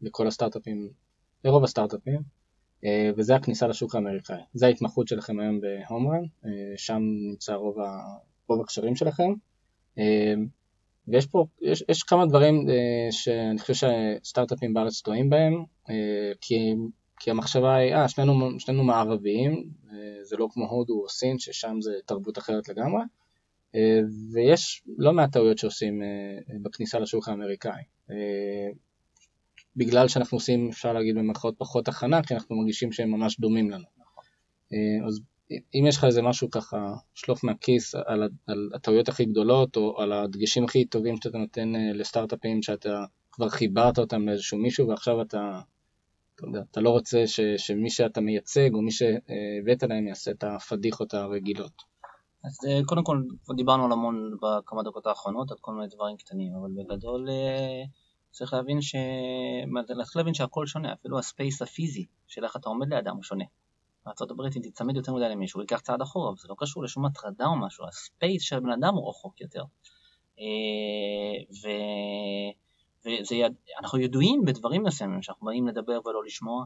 לכל 0.00 0.26
הסטארט-אפים, 0.26 0.88
לרוב 1.44 1.64
הסטארט-אפים, 1.64 2.20
וזה 3.16 3.36
הכניסה 3.36 3.66
לשוק 3.66 3.94
האמריקאי. 3.94 4.40
זה 4.54 4.66
ההתמחות 4.66 5.08
שלכם 5.08 5.40
היום 5.40 5.60
בהומרן, 5.60 6.24
שם 6.76 7.00
נמצא 7.30 7.54
רוב, 7.54 7.80
ה, 7.80 8.00
רוב 8.48 8.60
הקשרים 8.60 8.96
שלכם. 8.96 9.32
ויש 11.08 11.26
פה, 11.26 11.46
יש, 11.62 11.84
יש 11.88 12.02
כמה 12.02 12.26
דברים 12.26 12.66
שאני 13.10 13.58
חושב 13.58 13.74
שסטארט-אפים 14.22 14.74
בארץ 14.74 15.00
טועים 15.00 15.30
בהם, 15.30 15.64
כי 16.40 16.74
כי 17.20 17.30
המחשבה 17.30 17.74
היא, 17.74 17.94
אה, 17.94 18.08
שנינו, 18.08 18.60
שנינו 18.60 18.84
מערביים, 18.84 19.70
אה, 19.92 20.24
זה 20.24 20.36
לא 20.36 20.48
כמו 20.52 20.66
הודו 20.70 21.02
או 21.02 21.08
סין, 21.08 21.38
ששם 21.38 21.80
זה 21.80 21.92
תרבות 22.06 22.38
אחרת 22.38 22.68
לגמרי, 22.68 23.02
אה, 23.74 24.00
ויש 24.32 24.82
לא 24.98 25.12
מעט 25.12 25.32
טעויות 25.32 25.58
שעושים 25.58 26.02
אה, 26.02 26.08
בכניסה 26.62 26.98
לשוק 26.98 27.28
האמריקאי. 27.28 27.82
בגלל 29.76 30.08
שאנחנו 30.08 30.36
עושים, 30.36 30.68
אפשר 30.68 30.92
להגיד 30.92 31.14
במרכאות, 31.14 31.54
פחות 31.58 31.88
הכנה, 31.88 32.22
כי 32.22 32.34
אנחנו 32.34 32.56
מרגישים 32.56 32.92
שהם 32.92 33.10
ממש 33.10 33.40
דומים 33.40 33.70
לנו. 33.70 33.84
אז 35.06 35.20
אם 35.50 35.84
יש 35.88 35.96
לך 35.96 36.04
איזה 36.04 36.22
משהו 36.22 36.50
ככה, 36.50 36.94
שלוף 37.14 37.44
מהכיס 37.44 37.94
על, 37.94 38.28
על 38.46 38.70
הטעויות 38.74 39.08
הכי 39.08 39.24
גדולות, 39.24 39.76
או 39.76 40.00
על 40.00 40.12
הדגשים 40.12 40.64
הכי 40.64 40.84
טובים 40.84 41.16
שאתה 41.16 41.38
נותן 41.38 41.72
לסטארט-אפים 41.94 42.62
שאתה 42.62 43.04
כבר 43.32 43.48
חיברת 43.48 43.98
אותם 43.98 44.28
לאיזשהו 44.28 44.58
מישהו, 44.58 44.88
ועכשיו 44.88 45.22
אתה 45.22 45.60
אתה 46.38 46.46
יודע, 46.46 46.60
אתה 46.70 46.80
לא 46.80 46.90
רוצה 46.90 47.26
ש, 47.26 47.40
שמי 47.56 47.90
שאתה 47.90 48.20
מייצג 48.20 48.74
או 48.74 48.82
מי 48.82 48.90
שהבאת 48.90 49.82
להם 49.82 50.06
יעשה 50.06 50.30
את 50.30 50.44
הפדיחות 50.44 51.14
הרגילות. 51.14 51.82
אז 52.44 52.58
אה, 52.68 52.80
קודם 52.86 53.04
כל, 53.04 53.22
דיברנו 53.56 53.84
על 53.84 53.92
המון 53.92 54.36
בכמה 54.42 54.82
דקות 54.82 55.06
האחרונות, 55.06 55.50
על 55.50 55.56
כל 55.60 55.72
מיני 55.72 55.86
דברים 55.86 56.16
קטנים, 56.16 56.52
אבל 56.60 56.70
בגדול 56.76 57.28
אה, 57.30 57.82
צריך 58.30 58.52
להבין 58.52 58.80
ש... 58.80 58.94
צריך 59.86 60.16
להבין 60.16 60.34
שהכל 60.34 60.66
שונה, 60.66 60.92
אפילו 60.92 61.18
הספייס 61.18 61.62
הפיזי 61.62 62.06
של 62.26 62.44
איך 62.44 62.56
אתה 62.56 62.68
עומד 62.68 62.94
לידם 62.94 63.14
הוא 63.14 63.22
שונה. 63.22 63.44
בארה"ב 64.06 64.40
אם 64.40 64.62
תצמד 64.62 64.96
יותר 64.96 65.14
מדי 65.14 65.28
למישהו, 65.28 65.58
הוא 65.58 65.62
ייקח 65.62 65.80
צעד 65.80 66.02
אחורה, 66.02 66.28
אבל 66.28 66.36
זה 66.38 66.48
לא 66.48 66.54
קשור 66.58 66.82
לשום 66.82 67.06
הטרדה 67.06 67.46
או 67.46 67.56
משהו, 67.56 67.86
הספייס 67.86 68.42
של 68.42 68.60
בן 68.60 68.70
אדם 68.70 68.94
הוא 68.94 69.10
רחוק 69.10 69.40
יותר. 69.40 69.62
אה, 70.40 70.44
ו... 73.04 73.08
ואנחנו 73.30 73.98
ידועים 73.98 74.44
בדברים 74.44 74.82
מסוימים, 74.82 75.22
שאנחנו 75.22 75.46
באים 75.46 75.68
לדבר 75.68 76.00
ולא 76.04 76.24
לשמוע, 76.24 76.64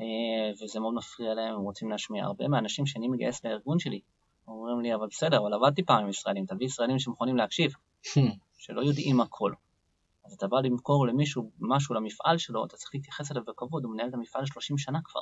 אה, 0.00 0.64
וזה 0.64 0.80
מאוד 0.80 0.94
מפריע 0.94 1.34
להם, 1.34 1.54
הם 1.54 1.60
רוצים 1.60 1.90
להשמיע. 1.90 2.24
הרבה 2.24 2.48
מהאנשים 2.48 2.86
שאני 2.86 3.08
מגייס 3.08 3.44
לארגון 3.44 3.78
שלי, 3.78 4.00
אומרים 4.48 4.80
לי, 4.80 4.94
אבל 4.94 5.06
בסדר, 5.06 5.38
אבל 5.38 5.54
עבדתי 5.54 5.82
פעם 5.82 6.04
עם 6.04 6.10
ישראלים, 6.10 6.46
תביא 6.46 6.66
ישראלים 6.66 6.98
שמוכנים 6.98 7.36
להקשיב, 7.36 7.72
שלא 8.58 8.80
יודעים 8.80 9.20
הכל. 9.20 9.52
אז 10.24 10.32
אתה 10.32 10.46
בא 10.46 10.60
למכור 10.60 11.06
למישהו 11.06 11.50
משהו 11.60 11.94
למפעל 11.94 12.38
שלו, 12.38 12.64
אתה 12.64 12.76
צריך 12.76 12.94
להתייחס 12.94 13.32
אליו 13.32 13.44
בכבוד, 13.44 13.84
הוא 13.84 13.92
מנהל 13.92 14.08
את 14.08 14.14
המפעל 14.14 14.46
30 14.46 14.78
שנה 14.78 14.98
כבר. 15.04 15.20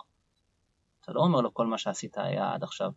אתה 1.01 1.13
לא 1.13 1.21
אומר 1.21 1.41
לו 1.41 1.55
כל 1.55 1.67
מה 1.67 1.79
שעשית 1.79 2.19
היה 2.19 2.53
עד 2.53 2.63
עכשיו 2.63 2.91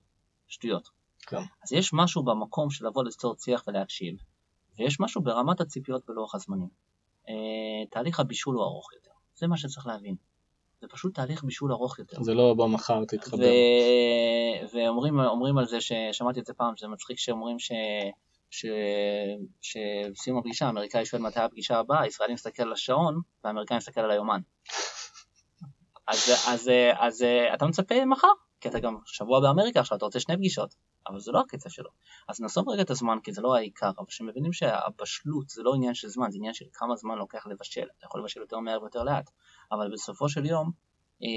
שטויות. 0.47 0.89
כן. 1.19 1.41
אז 1.63 1.73
יש 1.73 1.93
משהו 1.93 2.23
במקום 2.23 2.69
של 2.69 2.87
לבוא 2.87 3.03
לצור 3.03 3.35
שיח 3.39 3.63
ולהקשיב, 3.67 4.15
ויש 4.77 4.99
משהו 4.99 5.21
ברמת 5.21 5.61
הציפיות 5.61 6.05
בלוח 6.07 6.35
הזמנים. 6.35 6.69
אה, 7.29 7.85
תהליך 7.91 8.19
הבישול 8.19 8.55
הוא 8.55 8.63
ארוך 8.63 8.93
יותר. 8.93 9.11
זה 9.35 9.47
מה 9.47 9.57
שצריך 9.57 9.87
להבין. 9.87 10.15
זה 10.81 10.87
פשוט 10.87 11.15
תהליך 11.15 11.43
בישול 11.43 11.71
ארוך 11.71 11.99
יותר. 11.99 12.23
זה 12.23 12.33
לא 12.33 12.53
בוא 12.53 12.67
מחר 12.67 13.05
תתחבר. 13.05 13.45
ו... 14.73 14.75
ואומרים 14.75 15.57
על 15.57 15.67
זה, 15.67 15.77
ששמעתי 15.81 16.39
את 16.39 16.45
זה 16.45 16.53
פעם, 16.53 16.75
שזה 16.75 16.87
מצחיק 16.87 17.19
שאומרים 17.19 17.59
ש... 17.59 17.71
ש... 18.49 18.65
שבסיום 19.61 20.37
הפגישה 20.37 20.65
האמריקאי 20.65 21.05
שואל 21.05 21.21
מתי 21.21 21.39
הפגישה 21.39 21.77
הבאה, 21.77 22.01
הישראלי 22.01 22.33
מסתכל 22.33 22.63
על 22.63 22.73
השעון 22.73 23.21
והאמריקאי 23.43 23.77
מסתכל 23.77 24.01
על 24.01 24.11
היומן. 24.11 24.39
אז, 26.07 26.29
אז, 26.29 26.45
אז, 26.47 26.71
אז 26.99 27.25
אתה 27.53 27.65
מצפה 27.65 28.05
מחר, 28.05 28.27
כי 28.61 28.69
אתה 28.69 28.79
גם 28.79 28.97
שבוע 29.05 29.39
באמריקה 29.39 29.79
עכשיו, 29.79 29.97
אתה 29.97 30.05
רוצה 30.05 30.19
שני 30.19 30.37
פגישות. 30.37 30.75
אבל 31.07 31.19
זה 31.19 31.31
לא 31.31 31.39
הקצב 31.39 31.69
שלו. 31.69 31.89
אז 32.27 32.41
נעזוב 32.41 32.69
רגע 32.69 32.81
את 32.81 32.89
הזמן, 32.89 33.17
כי 33.23 33.33
זה 33.33 33.41
לא 33.41 33.55
העיקר, 33.55 33.91
אבל 33.97 34.09
שמבינים 34.09 34.53
שהבשלות 34.53 35.49
זה 35.49 35.63
לא 35.63 35.73
עניין 35.75 35.93
של 35.93 36.07
זמן, 36.07 36.31
זה 36.31 36.37
עניין 36.37 36.53
של 36.53 36.65
כמה 36.73 36.95
זמן 36.95 37.17
לוקח 37.17 37.47
לבשל. 37.47 37.87
אתה 37.97 38.05
יכול 38.05 38.21
לבשל 38.21 38.39
יותר 38.39 38.59
מהר 38.59 38.81
ויותר 38.81 39.03
לאט, 39.03 39.29
אבל 39.71 39.91
בסופו 39.93 40.29
של 40.29 40.45
יום, 40.45 40.71
אה, 41.23 41.27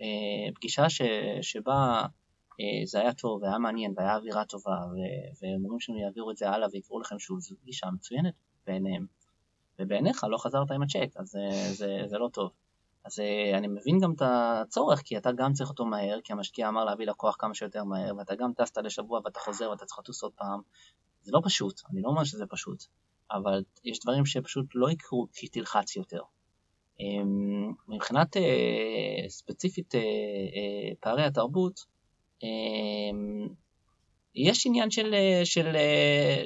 אה, 0.00 0.54
פגישה 0.54 0.90
ש, 0.90 1.02
שבה 1.42 2.02
אה, 2.60 2.86
זה 2.86 3.00
היה 3.00 3.12
טוב, 3.12 3.42
והיה 3.42 3.58
מעניין, 3.58 3.94
והיה 3.96 4.16
אווירה 4.16 4.44
טובה, 4.44 4.76
והם 5.42 5.64
אומרים 5.64 5.80
שהם 5.80 5.96
יעבירו 5.96 6.30
את 6.30 6.36
זה 6.36 6.50
הלאה 6.50 6.68
ויקראו 6.72 7.00
לכם 7.00 7.18
שוב, 7.18 7.40
זו 7.40 7.56
פגישה 7.62 7.86
מצוינת 7.94 8.34
בעיניהם. 8.66 9.06
ובעיניך 9.78 10.24
לא 10.24 10.38
חזרת 10.38 10.70
עם 10.70 10.82
הצ'ק, 10.82 11.16
אז 11.16 11.26
זה, 11.26 11.48
זה, 11.72 12.02
זה 12.06 12.18
לא 12.18 12.28
טוב. 12.32 12.50
אז 13.04 13.20
אה, 13.20 13.58
אני 13.58 13.66
מבין 13.66 14.00
גם 14.00 14.12
את 14.12 14.22
הצורך, 14.24 15.02
כי 15.02 15.16
אתה 15.16 15.32
גם 15.32 15.52
צריך 15.52 15.70
אותו 15.70 15.84
מהר, 15.84 16.18
כי 16.24 16.32
המשקיע 16.32 16.68
אמר 16.68 16.84
להביא 16.84 17.06
לקוח 17.06 17.36
כמה 17.38 17.54
שיותר 17.54 17.84
מהר, 17.84 18.16
ואתה 18.18 18.34
גם 18.34 18.52
טסת 18.52 18.78
לשבוע 18.78 19.20
ואתה 19.24 19.40
חוזר 19.40 19.70
ואתה 19.70 19.84
צריך 19.84 19.98
לטוס 19.98 20.22
עוד 20.22 20.32
פעם. 20.32 20.60
זה 21.22 21.32
לא 21.32 21.40
פשוט, 21.44 21.80
אני 21.90 22.02
לא 22.02 22.08
אומר 22.08 22.24
שזה 22.24 22.46
פשוט, 22.46 22.84
אבל 23.32 23.62
יש 23.84 24.00
דברים 24.00 24.26
שפשוט 24.26 24.66
לא 24.74 24.90
יקרו 24.90 25.26
כי 25.32 25.48
תלחץ 25.48 25.96
יותר. 25.96 26.22
אמ, 27.00 27.72
מבחינת 27.88 28.36
אה, 28.36 29.28
ספציפית 29.28 29.94
אה, 29.94 30.00
פערי 31.00 31.24
התרבות, 31.24 31.80
אמ, 32.42 33.48
יש 34.34 34.66
עניין 34.66 34.90
של, 34.90 35.14
של, 35.44 35.76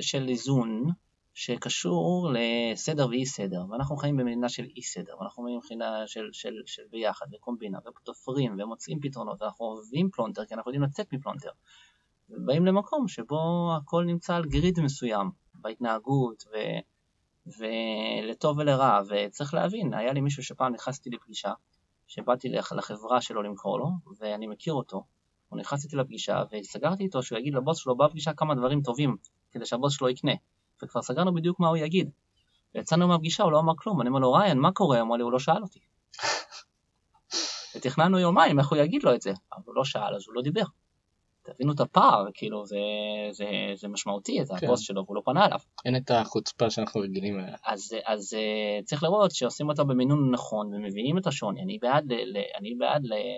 של 0.00 0.28
איזון, 0.28 0.90
שקשור 1.40 2.30
לסדר 2.32 3.08
ואי 3.08 3.26
סדר, 3.26 3.64
ואנחנו 3.70 3.96
חיים 3.96 4.16
במדינה 4.16 4.48
של 4.48 4.64
אי 4.76 4.82
סדר, 4.82 5.18
ואנחנו 5.18 5.42
חיים 5.42 5.60
במדינה 5.60 6.06
של, 6.06 6.28
של, 6.32 6.54
של 6.66 6.82
ביחד 6.90 7.26
וקומבינה 7.34 7.78
ותופרים 7.86 8.56
ומוצאים 8.58 9.00
פתרונות, 9.00 9.42
ואנחנו 9.42 9.66
אוהבים 9.66 10.10
פלונטר 10.10 10.44
כי 10.44 10.54
אנחנו 10.54 10.70
יודעים 10.70 10.82
לצאת 10.82 11.12
מפלונטר, 11.12 11.50
ובאים 12.30 12.66
למקום 12.66 13.08
שבו 13.08 13.70
הכל 13.76 14.04
נמצא 14.04 14.36
על 14.36 14.44
גריד 14.44 14.80
מסוים 14.80 15.30
בהתנהגות 15.54 16.44
ו, 16.52 16.56
ולטוב 17.58 18.58
ולרע, 18.58 19.00
וצריך 19.08 19.54
להבין, 19.54 19.94
היה 19.94 20.12
לי 20.12 20.20
מישהו 20.20 20.42
שפעם 20.42 20.72
נכנסתי 20.72 21.10
לפגישה, 21.10 21.52
שבאתי 22.06 22.48
לחברה 22.48 23.20
שלו 23.20 23.42
למכור 23.42 23.78
לו, 23.78 23.90
ואני 24.18 24.46
מכיר 24.46 24.74
אותו, 24.74 25.04
הוא 25.48 25.58
נכנס 25.58 25.84
איתי 25.84 25.96
לפגישה 25.96 26.42
וסגרתי 26.52 27.02
איתו 27.02 27.22
שהוא 27.22 27.38
יגיד 27.38 27.54
לבוס 27.54 27.78
שלו 27.78 27.96
בפגישה 27.96 28.32
כמה 28.32 28.54
דברים 28.54 28.82
טובים 28.82 29.16
כדי 29.50 29.66
שהבוס 29.66 29.96
שלו 29.96 30.08
יקנה 30.08 30.32
וכבר 30.82 31.02
סגרנו 31.02 31.34
בדיוק 31.34 31.60
מה 31.60 31.68
הוא 31.68 31.76
יגיד. 31.76 32.10
ויצאנו 32.74 33.08
מהפגישה, 33.08 33.42
הוא 33.42 33.52
לא 33.52 33.58
אמר 33.58 33.72
כלום, 33.76 34.00
אני 34.00 34.08
אומר 34.08 34.20
לו, 34.20 34.32
ריין, 34.32 34.58
מה 34.58 34.72
קורה? 34.72 35.00
אמר 35.00 35.16
לי, 35.16 35.22
הוא 35.22 35.32
לא 35.32 35.38
שאל 35.38 35.62
אותי. 35.62 35.80
ותכננו 37.76 38.18
יומיים 38.18 38.58
איך 38.58 38.68
הוא 38.68 38.78
יגיד 38.78 39.02
לו 39.02 39.14
את 39.14 39.22
זה, 39.22 39.30
אבל 39.52 39.62
הוא 39.66 39.74
לא 39.74 39.84
שאל, 39.84 40.14
אז 40.14 40.24
הוא 40.26 40.34
לא 40.34 40.42
דיבר. 40.42 40.64
תבינו 41.42 41.72
את 41.72 41.80
הפער, 41.80 42.26
כאילו, 42.34 42.66
זה, 42.66 42.76
זה, 43.30 43.46
זה 43.74 43.88
משמעותי, 43.88 44.44
זה 44.44 44.54
כן. 44.60 44.66
הבוס 44.66 44.80
שלו, 44.80 45.04
והוא 45.04 45.16
לא 45.16 45.22
פנה 45.24 45.46
אליו. 45.46 45.58
אין 45.84 45.96
את 45.96 46.10
החוצפה 46.10 46.70
שאנחנו 46.70 47.00
רגילים 47.00 47.40
אליה. 47.40 47.56
אז, 47.66 47.94
אז 48.06 48.34
אה, 48.34 48.82
צריך 48.84 49.02
לראות 49.02 49.30
שעושים 49.30 49.68
אותה 49.68 49.84
במינון 49.84 50.30
נכון 50.30 50.74
ומביאים 50.74 51.18
את 51.18 51.26
השוני. 51.26 51.62
אני 51.62 51.78
בעד, 51.78 52.12
ל, 52.12 52.36
אני 52.58 52.74
בעד 52.74 53.04
ל- 53.04 53.36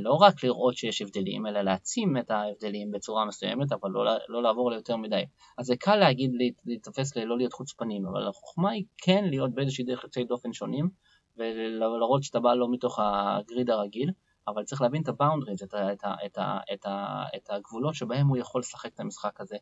לא 0.00 0.12
רק 0.12 0.44
לראות 0.44 0.76
שיש 0.76 1.02
הבדלים, 1.02 1.46
אלא 1.46 1.60
להעצים 1.60 2.16
את 2.16 2.30
ההבדלים 2.30 2.90
בצורה 2.90 3.24
מסוימת, 3.24 3.72
אבל 3.72 3.90
לא, 3.90 4.04
לא 4.28 4.42
לעבור 4.42 4.70
ליותר 4.70 4.96
מדי. 4.96 5.22
אז 5.58 5.66
זה 5.66 5.76
קל 5.76 5.96
להגיד, 5.96 6.30
להתאפס 6.66 7.16
ללא 7.16 7.36
להיות 7.36 7.52
חוצפנים, 7.52 8.06
אבל 8.06 8.28
החוכמה 8.28 8.70
היא 8.70 8.84
כן 8.96 9.24
להיות 9.24 9.54
באיזושהי 9.54 9.84
דרך 9.84 10.04
יוצאי 10.04 10.24
דופן 10.24 10.52
שונים, 10.52 10.88
ולהראות 11.36 12.22
שאתה 12.22 12.40
בא 12.40 12.54
לא 12.54 12.70
מתוך 12.70 12.98
הגריד 13.02 13.70
הרגיל, 13.70 14.10
אבל 14.48 14.64
צריך 14.64 14.82
להבין 14.82 15.02
את 15.02 15.08
ה-boundaries, 15.08 15.64
את, 15.64 15.74
ה- 15.74 15.92
את, 15.92 16.04
ה- 16.04 16.14
את, 16.26 16.38
ה- 16.38 16.58
את, 16.72 16.86
ה- 16.86 17.24
את 17.36 17.50
הגבולות 17.50 17.94
שבהם 17.94 18.26
הוא 18.26 18.36
יכול 18.36 18.60
לשחק 18.60 18.94
את 18.94 19.00
המשחק 19.00 19.40
הזה. 19.40 19.56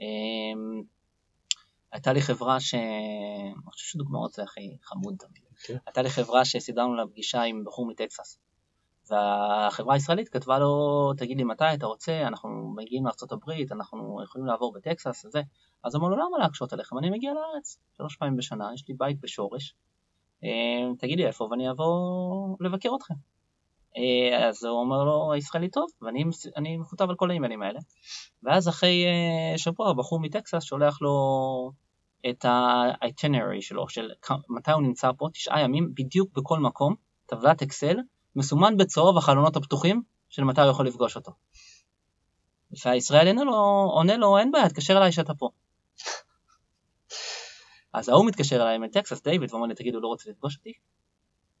אמ, 0.00 0.82
הייתה 1.92 2.12
לי 2.12 2.20
חברה 2.20 2.60
ש... 2.60 2.74
אני 2.74 3.70
חושב 3.70 3.86
שדוגמאות 3.92 4.32
זה 4.32 4.42
הכי 4.42 4.76
חמוד 4.82 5.14
תמיד. 5.18 5.42
כן. 5.66 5.76
הייתה 5.86 6.02
לי 6.02 6.10
חברה 6.10 6.44
שסידרנו 6.44 6.94
לה 6.94 7.06
פגישה 7.06 7.42
עם 7.42 7.64
בחור 7.64 7.86
מטקסס. 7.86 8.38
והחברה 9.10 9.94
הישראלית 9.94 10.28
כתבה 10.28 10.58
לו, 10.58 11.12
תגיד 11.16 11.36
לי 11.36 11.44
מתי 11.44 11.64
אתה 11.74 11.86
רוצה, 11.86 12.22
אנחנו 12.26 12.74
מגיעים 12.76 13.04
לארה"ב, 13.04 13.72
אנחנו 13.72 14.22
יכולים 14.24 14.46
לעבור 14.46 14.72
בטקסס 14.72 15.24
וזה. 15.24 15.40
אז 15.84 15.96
אמרו 15.96 16.08
לו, 16.08 16.16
למה 16.16 16.38
להקשות 16.38 16.72
עליכם? 16.72 16.98
אני 16.98 17.10
מגיע 17.10 17.32
לארץ 17.32 17.78
שלוש 17.96 18.16
פעמים 18.16 18.36
בשנה, 18.36 18.70
יש 18.74 18.88
לי 18.88 18.94
בית 18.98 19.20
בשורש, 19.20 19.74
אה, 20.44 20.94
תגיד 20.98 21.18
לי 21.18 21.26
איפה 21.26 21.48
ואני 21.50 21.70
אבוא 21.70 22.56
לבקר 22.60 22.88
אתכם. 22.96 23.14
אה, 23.96 24.48
אז 24.48 24.64
הוא 24.64 24.80
אומר 24.80 25.04
לו, 25.04 25.32
הישראלי 25.32 25.68
טוב, 25.68 25.86
ואני 26.02 26.76
מכותב 26.76 27.10
על 27.10 27.16
כל 27.16 27.30
האימיילים 27.30 27.62
האלה. 27.62 27.80
ואז 28.42 28.68
אחרי 28.68 29.04
אה, 29.06 29.58
שבוע 29.58 29.90
הבחור 29.90 30.20
מטקסס 30.20 30.62
שולח 30.62 31.02
לו 31.02 31.12
את 32.30 32.44
ה-itinerary 32.44 33.60
שלו, 33.60 33.88
של 33.88 34.10
מתי 34.48 34.72
הוא 34.72 34.82
נמצא 34.82 35.10
פה, 35.18 35.28
תשעה 35.32 35.60
ימים, 35.60 35.94
בדיוק 35.94 36.30
בכל 36.36 36.58
מקום, 36.58 36.94
טבלת 37.26 37.62
אקסל, 37.62 37.96
מסומן 38.36 38.76
בצהוב 38.76 39.18
החלונות 39.18 39.56
הפתוחים 39.56 40.02
של 40.28 40.44
מתי 40.44 40.60
הוא 40.60 40.70
יכול 40.70 40.86
לפגוש 40.86 41.16
אותו. 41.16 41.32
והישראלי 42.84 43.30
עונה 43.30 43.44
לו, 43.44 43.54
עונה 43.94 44.16
לו, 44.16 44.38
אין 44.38 44.50
בעיה, 44.50 44.68
תתקשר 44.68 44.96
אליי 44.96 45.12
שאתה 45.12 45.34
פה. 45.34 45.50
אז 47.92 48.08
ההוא 48.08 48.26
מתקשר 48.26 48.56
אליי 48.56 48.78
מטקסס, 48.78 49.22
דיוויד, 49.22 49.52
ואומר 49.52 49.66
לי, 49.66 49.74
תגיד, 49.74 49.94
הוא 49.94 50.02
לא 50.02 50.08
רוצה 50.08 50.30
לפגוש 50.30 50.56
אותי? 50.56 50.72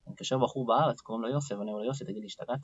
אני 0.06 0.12
מתקשר 0.12 0.38
בחור 0.38 0.66
בארץ, 0.66 1.00
קוראים 1.00 1.24
לו 1.24 1.30
יוסף, 1.30 1.54
ואני 1.58 1.70
אומר 1.70 1.82
לו, 1.82 1.86
יוסף, 1.86 2.04
תגיד 2.04 2.20
לי, 2.20 2.26
השתגעת? 2.26 2.60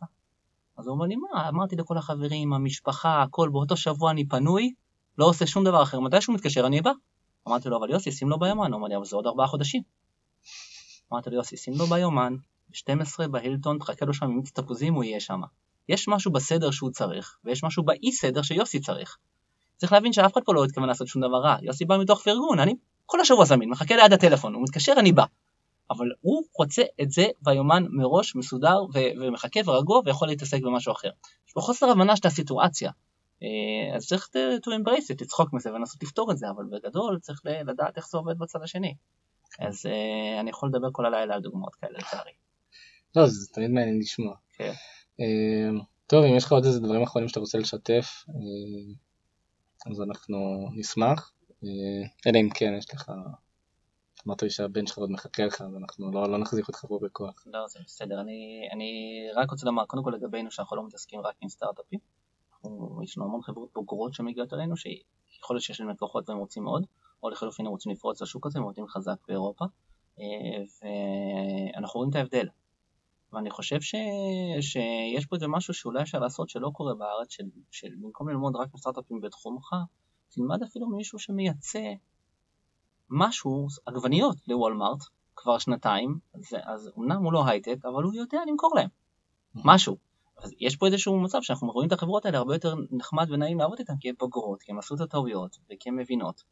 אז 0.79 0.87
הוא 0.87 0.95
אומר 0.95 1.07
לי, 1.07 1.17
מה, 1.17 1.49
אמרתי 1.49 1.77
לכל 1.77 1.99
החברים, 1.99 2.53
המשפחה, 2.53 3.23
הכל, 3.23 3.49
באותו 3.49 3.77
שבוע 3.77 4.11
אני 4.11 4.29
פנוי, 4.29 4.75
לא 5.19 5.25
עושה 5.25 5.47
שום 5.47 5.65
דבר 5.65 5.83
אחר, 5.83 6.01
מתי 6.01 6.21
שהוא 6.21 6.35
מתקשר 6.35 6.67
אני 6.67 6.81
בא. 6.83 6.91
אמרתי 7.49 7.69
לו, 7.69 7.79
אבל 7.79 7.91
יוסי, 7.91 8.13
שים 8.13 8.29
לו 8.29 8.39
ביומן, 8.39 8.73
הוא 8.73 8.79
אמר 8.79 8.89
לי, 8.89 8.97
אבל 8.97 9.05
זה 9.05 9.17
עוד 9.17 9.27
ארבעה 9.27 9.47
חודשים. 9.47 9.83
אמרתי 11.13 11.31
לו, 11.31 11.37
יוסי, 11.37 11.57
שים 11.57 11.75
לו 11.79 11.87
ביומן, 11.87 12.37
ב-12 12.71 13.29
בהילטון, 13.29 13.79
תחכה 13.79 14.07
לו 14.07 14.15
שם 14.15 14.27
עם 14.27 14.37
מיץ 14.37 14.51
תפוזים, 14.51 14.95
הוא 14.95 15.05
יהיה 15.05 15.21
שם. 15.21 15.41
יש 15.89 16.09
משהו 16.09 16.33
בסדר 16.33 16.71
שהוא 16.71 16.91
צריך, 16.91 17.39
ויש 17.45 17.65
משהו 17.65 17.83
באי 17.83 18.13
סדר 18.13 18.43
שיוסי 18.43 18.81
צריך. 18.81 19.17
צריך 19.77 19.93
להבין 19.93 20.13
שאף 20.13 20.33
אחד 20.33 20.41
פה 20.45 20.55
לא 20.55 20.65
התכוון 20.65 20.89
לעשות 20.89 21.09
שום 21.09 21.23
דבר 21.23 21.39
רע, 21.39 21.57
יוסי 21.63 21.85
בא 21.85 21.99
מתוך 21.99 22.23
פרגון, 22.23 22.59
אני 22.59 22.75
כל 23.07 23.21
השבוע 23.21 23.45
זמין, 23.45 23.71
מחכה 23.71 23.97
ליד 23.97 24.13
הטלפון, 24.13 24.55
הוא 24.55 24.63
מתקשר, 24.63 24.93
אני 24.99 25.13
בא. 25.13 25.25
אבל 25.91 26.07
הוא 26.21 26.43
רוצה 26.59 26.83
את 27.03 27.11
זה 27.11 27.27
ביומן 27.43 27.87
מראש, 27.91 28.37
מסודר, 28.37 28.83
ו- 28.95 29.21
ומחכה 29.21 29.61
ורגוע, 29.67 30.01
ויכול 30.05 30.29
להתעסק 30.29 30.63
במשהו 30.63 30.93
אחר. 30.93 31.11
יש 31.49 31.53
פה 31.53 31.61
חוסר 31.61 31.91
הבנה 31.91 32.17
של 32.17 32.29
הסיטואציה. 32.29 32.91
אה, 33.43 33.97
אז 33.97 34.07
צריך 34.07 34.29
to 34.35 34.69
embrace 34.69 35.15
it, 35.15 35.17
לצחוק 35.21 35.53
מזה 35.53 35.73
ולנסות 35.73 36.03
לפתור 36.03 36.33
את 36.33 36.39
זה, 36.39 36.51
אבל 36.51 36.65
בגדול 36.65 37.19
צריך 37.19 37.41
לדעת 37.45 37.97
איך 37.97 38.09
זה 38.09 38.19
עובד 38.19 38.39
בצד 38.39 38.63
השני. 38.63 38.95
אז 39.59 39.87
אה, 39.87 40.41
אני 40.41 40.51
יכול 40.51 40.69
לדבר 40.69 40.89
כל 40.93 41.07
הלילה 41.07 41.35
על 41.35 41.41
דוגמאות 41.41 41.75
כאלה 41.75 41.99
לצערי. 41.99 42.33
לא, 43.17 43.27
זה 43.27 43.53
תמיד 43.53 43.71
מעניין 43.71 43.99
לשמוע. 43.99 44.35
כן. 44.53 44.73
אה, 45.21 45.81
טוב, 46.07 46.25
אם 46.25 46.37
יש 46.37 46.45
לך 46.45 46.53
עוד 46.53 46.65
איזה 46.65 46.81
דברים 46.81 47.03
אחרונים 47.03 47.29
שאתה 47.29 47.41
רוצה 47.41 47.59
לשתף, 47.59 48.25
אה, 48.29 48.95
אז 49.91 50.01
אנחנו 50.01 50.69
נשמח. 50.77 51.33
אה, 51.65 51.69
אלא 52.27 52.39
אם 52.41 52.49
כן, 52.55 52.75
יש 52.79 52.95
לך... 52.95 53.13
אמרת 54.27 54.43
לי 54.43 54.51
שהבן 54.51 54.87
שלך 54.87 54.99
עוד 54.99 55.11
מחכה 55.11 55.45
לך, 55.45 55.61
אז 55.61 55.77
אנחנו 55.77 56.13
לא, 56.13 56.29
לא 56.31 56.39
נחזיק 56.39 56.69
אותך 56.69 56.85
פה 56.89 56.99
בכוח. 57.03 57.45
לא, 57.47 57.67
זה 57.69 57.79
בסדר. 57.85 58.21
אני, 58.21 58.69
אני 58.73 58.91
רק 59.37 59.51
רוצה 59.51 59.67
לומר, 59.67 59.85
קודם 59.85 60.03
כל 60.05 60.11
לגבינו, 60.11 60.51
שאנחנו 60.51 60.77
לא 60.77 60.87
מתעסקים 60.87 61.21
רק 61.21 61.35
עם 61.41 61.49
סטארט-אפים. 61.49 61.99
יש 63.05 63.19
לנו 63.19 63.27
המון 63.27 63.43
חברות 63.43 63.71
בוגרות 63.75 64.15
שמגיעות 64.15 64.53
אלינו, 64.53 64.77
שיכול 64.77 65.57
להיות 65.57 65.63
שיש 65.63 65.81
להם 65.81 65.91
לקוחות 65.91 66.29
והם 66.29 66.39
רוצים 66.39 66.63
מאוד, 66.63 66.87
או 67.23 67.31
לחלופין 67.31 67.67
הם 67.67 67.73
רוצים 67.73 67.93
לפרוץ 67.93 68.23
לשוק 68.23 68.47
הזה, 68.47 68.59
הם 68.59 68.65
עובדים 68.65 68.87
חזק 68.87 69.17
באירופה, 69.29 69.65
ואנחנו 71.75 71.99
רואים 71.99 72.11
את 72.11 72.17
ההבדל. 72.17 72.49
ואני 73.33 73.51
חושב 73.51 73.81
ש... 73.81 73.95
שיש 74.61 75.27
פה 75.27 75.37
איזה 75.37 75.49
משהו 75.49 75.75
שאולי 75.75 76.03
אפשר 76.03 76.19
לעשות 76.19 76.49
שלא 76.49 76.71
קורה 76.75 76.95
בארץ, 76.95 77.31
של, 77.31 77.45
של 77.71 77.89
במקום 78.01 78.29
ללמוד 78.29 78.57
רק 78.57 78.69
מסטארט-אפים 78.75 79.21
בתחומך, 79.21 79.75
תלמד 80.29 80.63
אפילו 80.63 80.89
מישהו 80.89 81.19
שמייצא 81.19 81.93
משהו, 83.11 83.67
עגבניות 83.87 84.37
לוולמארט, 84.49 84.99
כבר 85.37 85.59
שנתיים, 85.59 86.19
אז, 86.35 86.57
אז 86.65 86.91
אמנם 86.99 87.25
הוא 87.25 87.33
לא 87.33 87.49
הייטק, 87.49 87.77
אבל 87.85 88.03
הוא 88.03 88.15
יודע 88.15 88.39
למכור 88.49 88.75
להם 88.77 88.89
משהו. 89.55 89.97
אז 90.43 90.51
יש 90.61 90.77
פה 90.77 90.87
איזשהו 90.87 91.21
מצב 91.21 91.39
שאנחנו 91.43 91.69
רואים 91.69 91.89
את 91.89 91.93
החברות 91.93 92.27
האלה 92.27 92.39
הרבה 92.39 92.55
יותר 92.55 92.75
נחמד 92.91 93.31
ונעים 93.31 93.59
לעבוד 93.59 93.79
איתן, 93.79 93.95
כי 94.01 94.09
הן 94.09 94.15
בוגרות, 94.19 94.63
כי 94.63 94.73
הן 94.73 94.79
עשו 94.79 94.95
את 94.95 95.01
הטעויות, 95.01 95.57
וכי 95.65 95.89
הן 95.89 95.97
מבינות. 95.97 96.43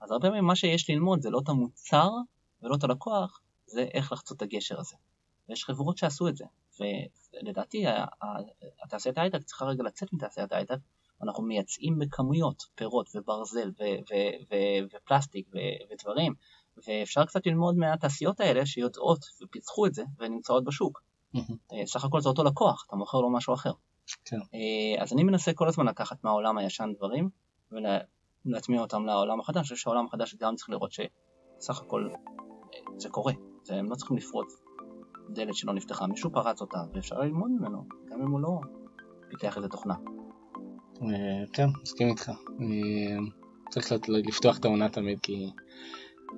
אז 0.00 0.10
הרבה 0.10 0.28
פעמים 0.28 0.44
מה 0.44 0.56
שיש 0.56 0.90
ללמוד 0.90 1.20
זה 1.20 1.30
לא 1.30 1.40
את 1.44 1.48
המוצר 1.48 2.10
ולא 2.62 2.74
את 2.74 2.84
הלקוח, 2.84 3.40
זה 3.66 3.82
איך 3.94 4.12
לחצות 4.12 4.36
את 4.36 4.42
הגשר 4.42 4.80
הזה. 4.80 4.96
ויש 5.48 5.64
חברות 5.64 5.98
שעשו 5.98 6.28
את 6.28 6.36
זה, 6.36 6.44
ולדעתי 6.80 7.84
התעשיית 8.84 9.18
ההייטק 9.18 9.42
צריכה 9.42 9.64
רגע 9.64 9.82
לצאת 9.82 10.12
מתעשיית 10.12 10.52
ההייטק, 10.52 10.78
אנחנו 11.22 11.42
מייצאים 11.42 11.98
בכמויות 11.98 12.62
פירות 12.74 13.08
וברזל 13.14 13.70
ופלסטיק 14.92 15.48
ודברים, 15.90 16.34
ואפשר 16.86 17.24
קצת 17.24 17.46
ללמוד 17.46 17.76
מהתעשיות 17.76 18.40
האלה 18.40 18.66
שיודעות 18.66 19.24
ופיצחו 19.42 19.86
את 19.86 19.94
זה 19.94 20.04
ונמצאות 20.18 20.64
בשוק. 20.64 21.02
אה, 21.36 21.86
סך 21.86 22.04
הכל 22.04 22.20
זה 22.20 22.28
אותו 22.28 22.44
לקוח, 22.44 22.84
אתה 22.86 22.96
מוכר 22.96 23.20
לו 23.20 23.30
משהו 23.30 23.54
אחר. 23.54 23.72
כן. 24.24 24.38
אה, 24.54 25.02
אז 25.02 25.12
אני 25.12 25.24
מנסה 25.24 25.52
כל 25.52 25.68
הזמן 25.68 25.86
לקחת 25.86 26.24
מהעולם 26.24 26.58
הישן 26.58 26.92
דברים 26.96 27.28
ולהטמיע 27.72 28.80
אותם 28.80 29.06
לעולם 29.06 29.40
החדש, 29.40 29.56
אני 29.56 29.62
חושב 29.62 29.76
שהעולם 29.76 30.06
החדש 30.06 30.34
גם 30.34 30.56
צריך 30.56 30.70
לראות 30.70 30.92
שסך 30.92 31.80
הכל 31.80 32.08
אה, 32.74 32.80
זה 32.96 33.08
קורה, 33.08 33.32
הם 33.68 33.90
לא 33.90 33.94
צריכים 33.94 34.16
לפרוץ 34.16 34.65
דלת 35.30 35.54
שלא 35.54 35.72
נפתחה, 35.72 36.06
מישהו 36.06 36.30
פרץ 36.30 36.60
אותה 36.60 36.78
ואפשר 36.94 37.20
ללמוד 37.20 37.50
ממנו, 37.50 37.84
גם 38.10 38.22
אם 38.22 38.30
הוא 38.30 38.40
לא 38.40 38.60
פיתח 39.28 39.56
איזה 39.56 39.68
תוכנה. 39.68 39.94
אה, 41.02 41.44
כן, 41.52 41.66
מסכים 41.82 42.08
איתך. 42.08 42.28
אה, 42.28 43.16
צריך 43.70 43.92
לפתוח 44.08 44.58
את 44.58 44.64
העונה 44.64 44.88
תמיד, 44.88 45.18
כי 45.22 45.50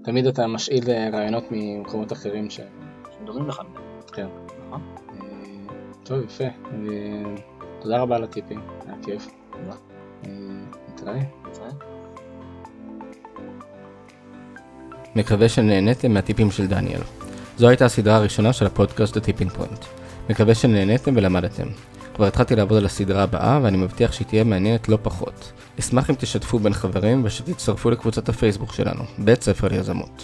תמיד 0.05 0.26
אתה 0.26 0.47
משאיל 0.47 0.91
אה, 0.91 1.11
רעיונות 1.12 1.45
ממקומות 1.51 2.12
אחרים 2.12 2.51
ש... 2.51 2.61
שדומים 3.14 3.49
לך 3.49 3.61
מדי. 3.70 3.80
כן. 4.12 4.26
נכון? 4.66 4.95
טוב, 6.03 6.24
יפה. 6.24 6.45
תודה 7.80 8.01
רבה 8.01 8.16
על 8.16 8.24
הטיפים, 8.24 8.61
היה 8.86 8.97
כיף. 9.03 9.28
תודה. 9.51 9.76
אה, 10.26 10.30
נתראה. 10.89 11.20
בסדר? 11.51 11.70
מקווה 15.16 15.49
שנהניתם 15.49 16.12
מהטיפים 16.12 16.51
של 16.51 16.66
דניאל. 16.66 17.17
זו 17.59 17.68
הייתה 17.68 17.84
הסדרה 17.84 18.16
הראשונה 18.16 18.52
של 18.52 18.66
הפודקאסט 18.66 19.16
Tipping 19.16 19.59
Point. 19.59 19.84
מקווה 20.30 20.54
שנהניתם 20.54 21.16
ולמדתם. 21.16 21.66
כבר 22.14 22.26
התחלתי 22.26 22.56
לעבוד 22.56 22.78
על 22.78 22.86
הסדרה 22.86 23.22
הבאה 23.22 23.61
ואני 23.62 23.76
מבטיח 23.76 24.12
שהיא 24.12 24.26
תהיה 24.26 24.44
מעניינת 24.44 24.88
לא 24.88 24.98
פחות. 25.02 25.52
אשמח 25.78 26.11
אם 26.11 26.14
תשתפו 26.14 26.59
בין 26.59 26.72
חברים 26.72 27.24
ושתצטרפו 27.24 27.90
לקבוצת 27.90 28.28
הפייסבוק 28.28 28.72
שלנו, 28.72 29.04
בית 29.18 29.42
ספר 29.42 29.68
ליזמות. 29.68 30.22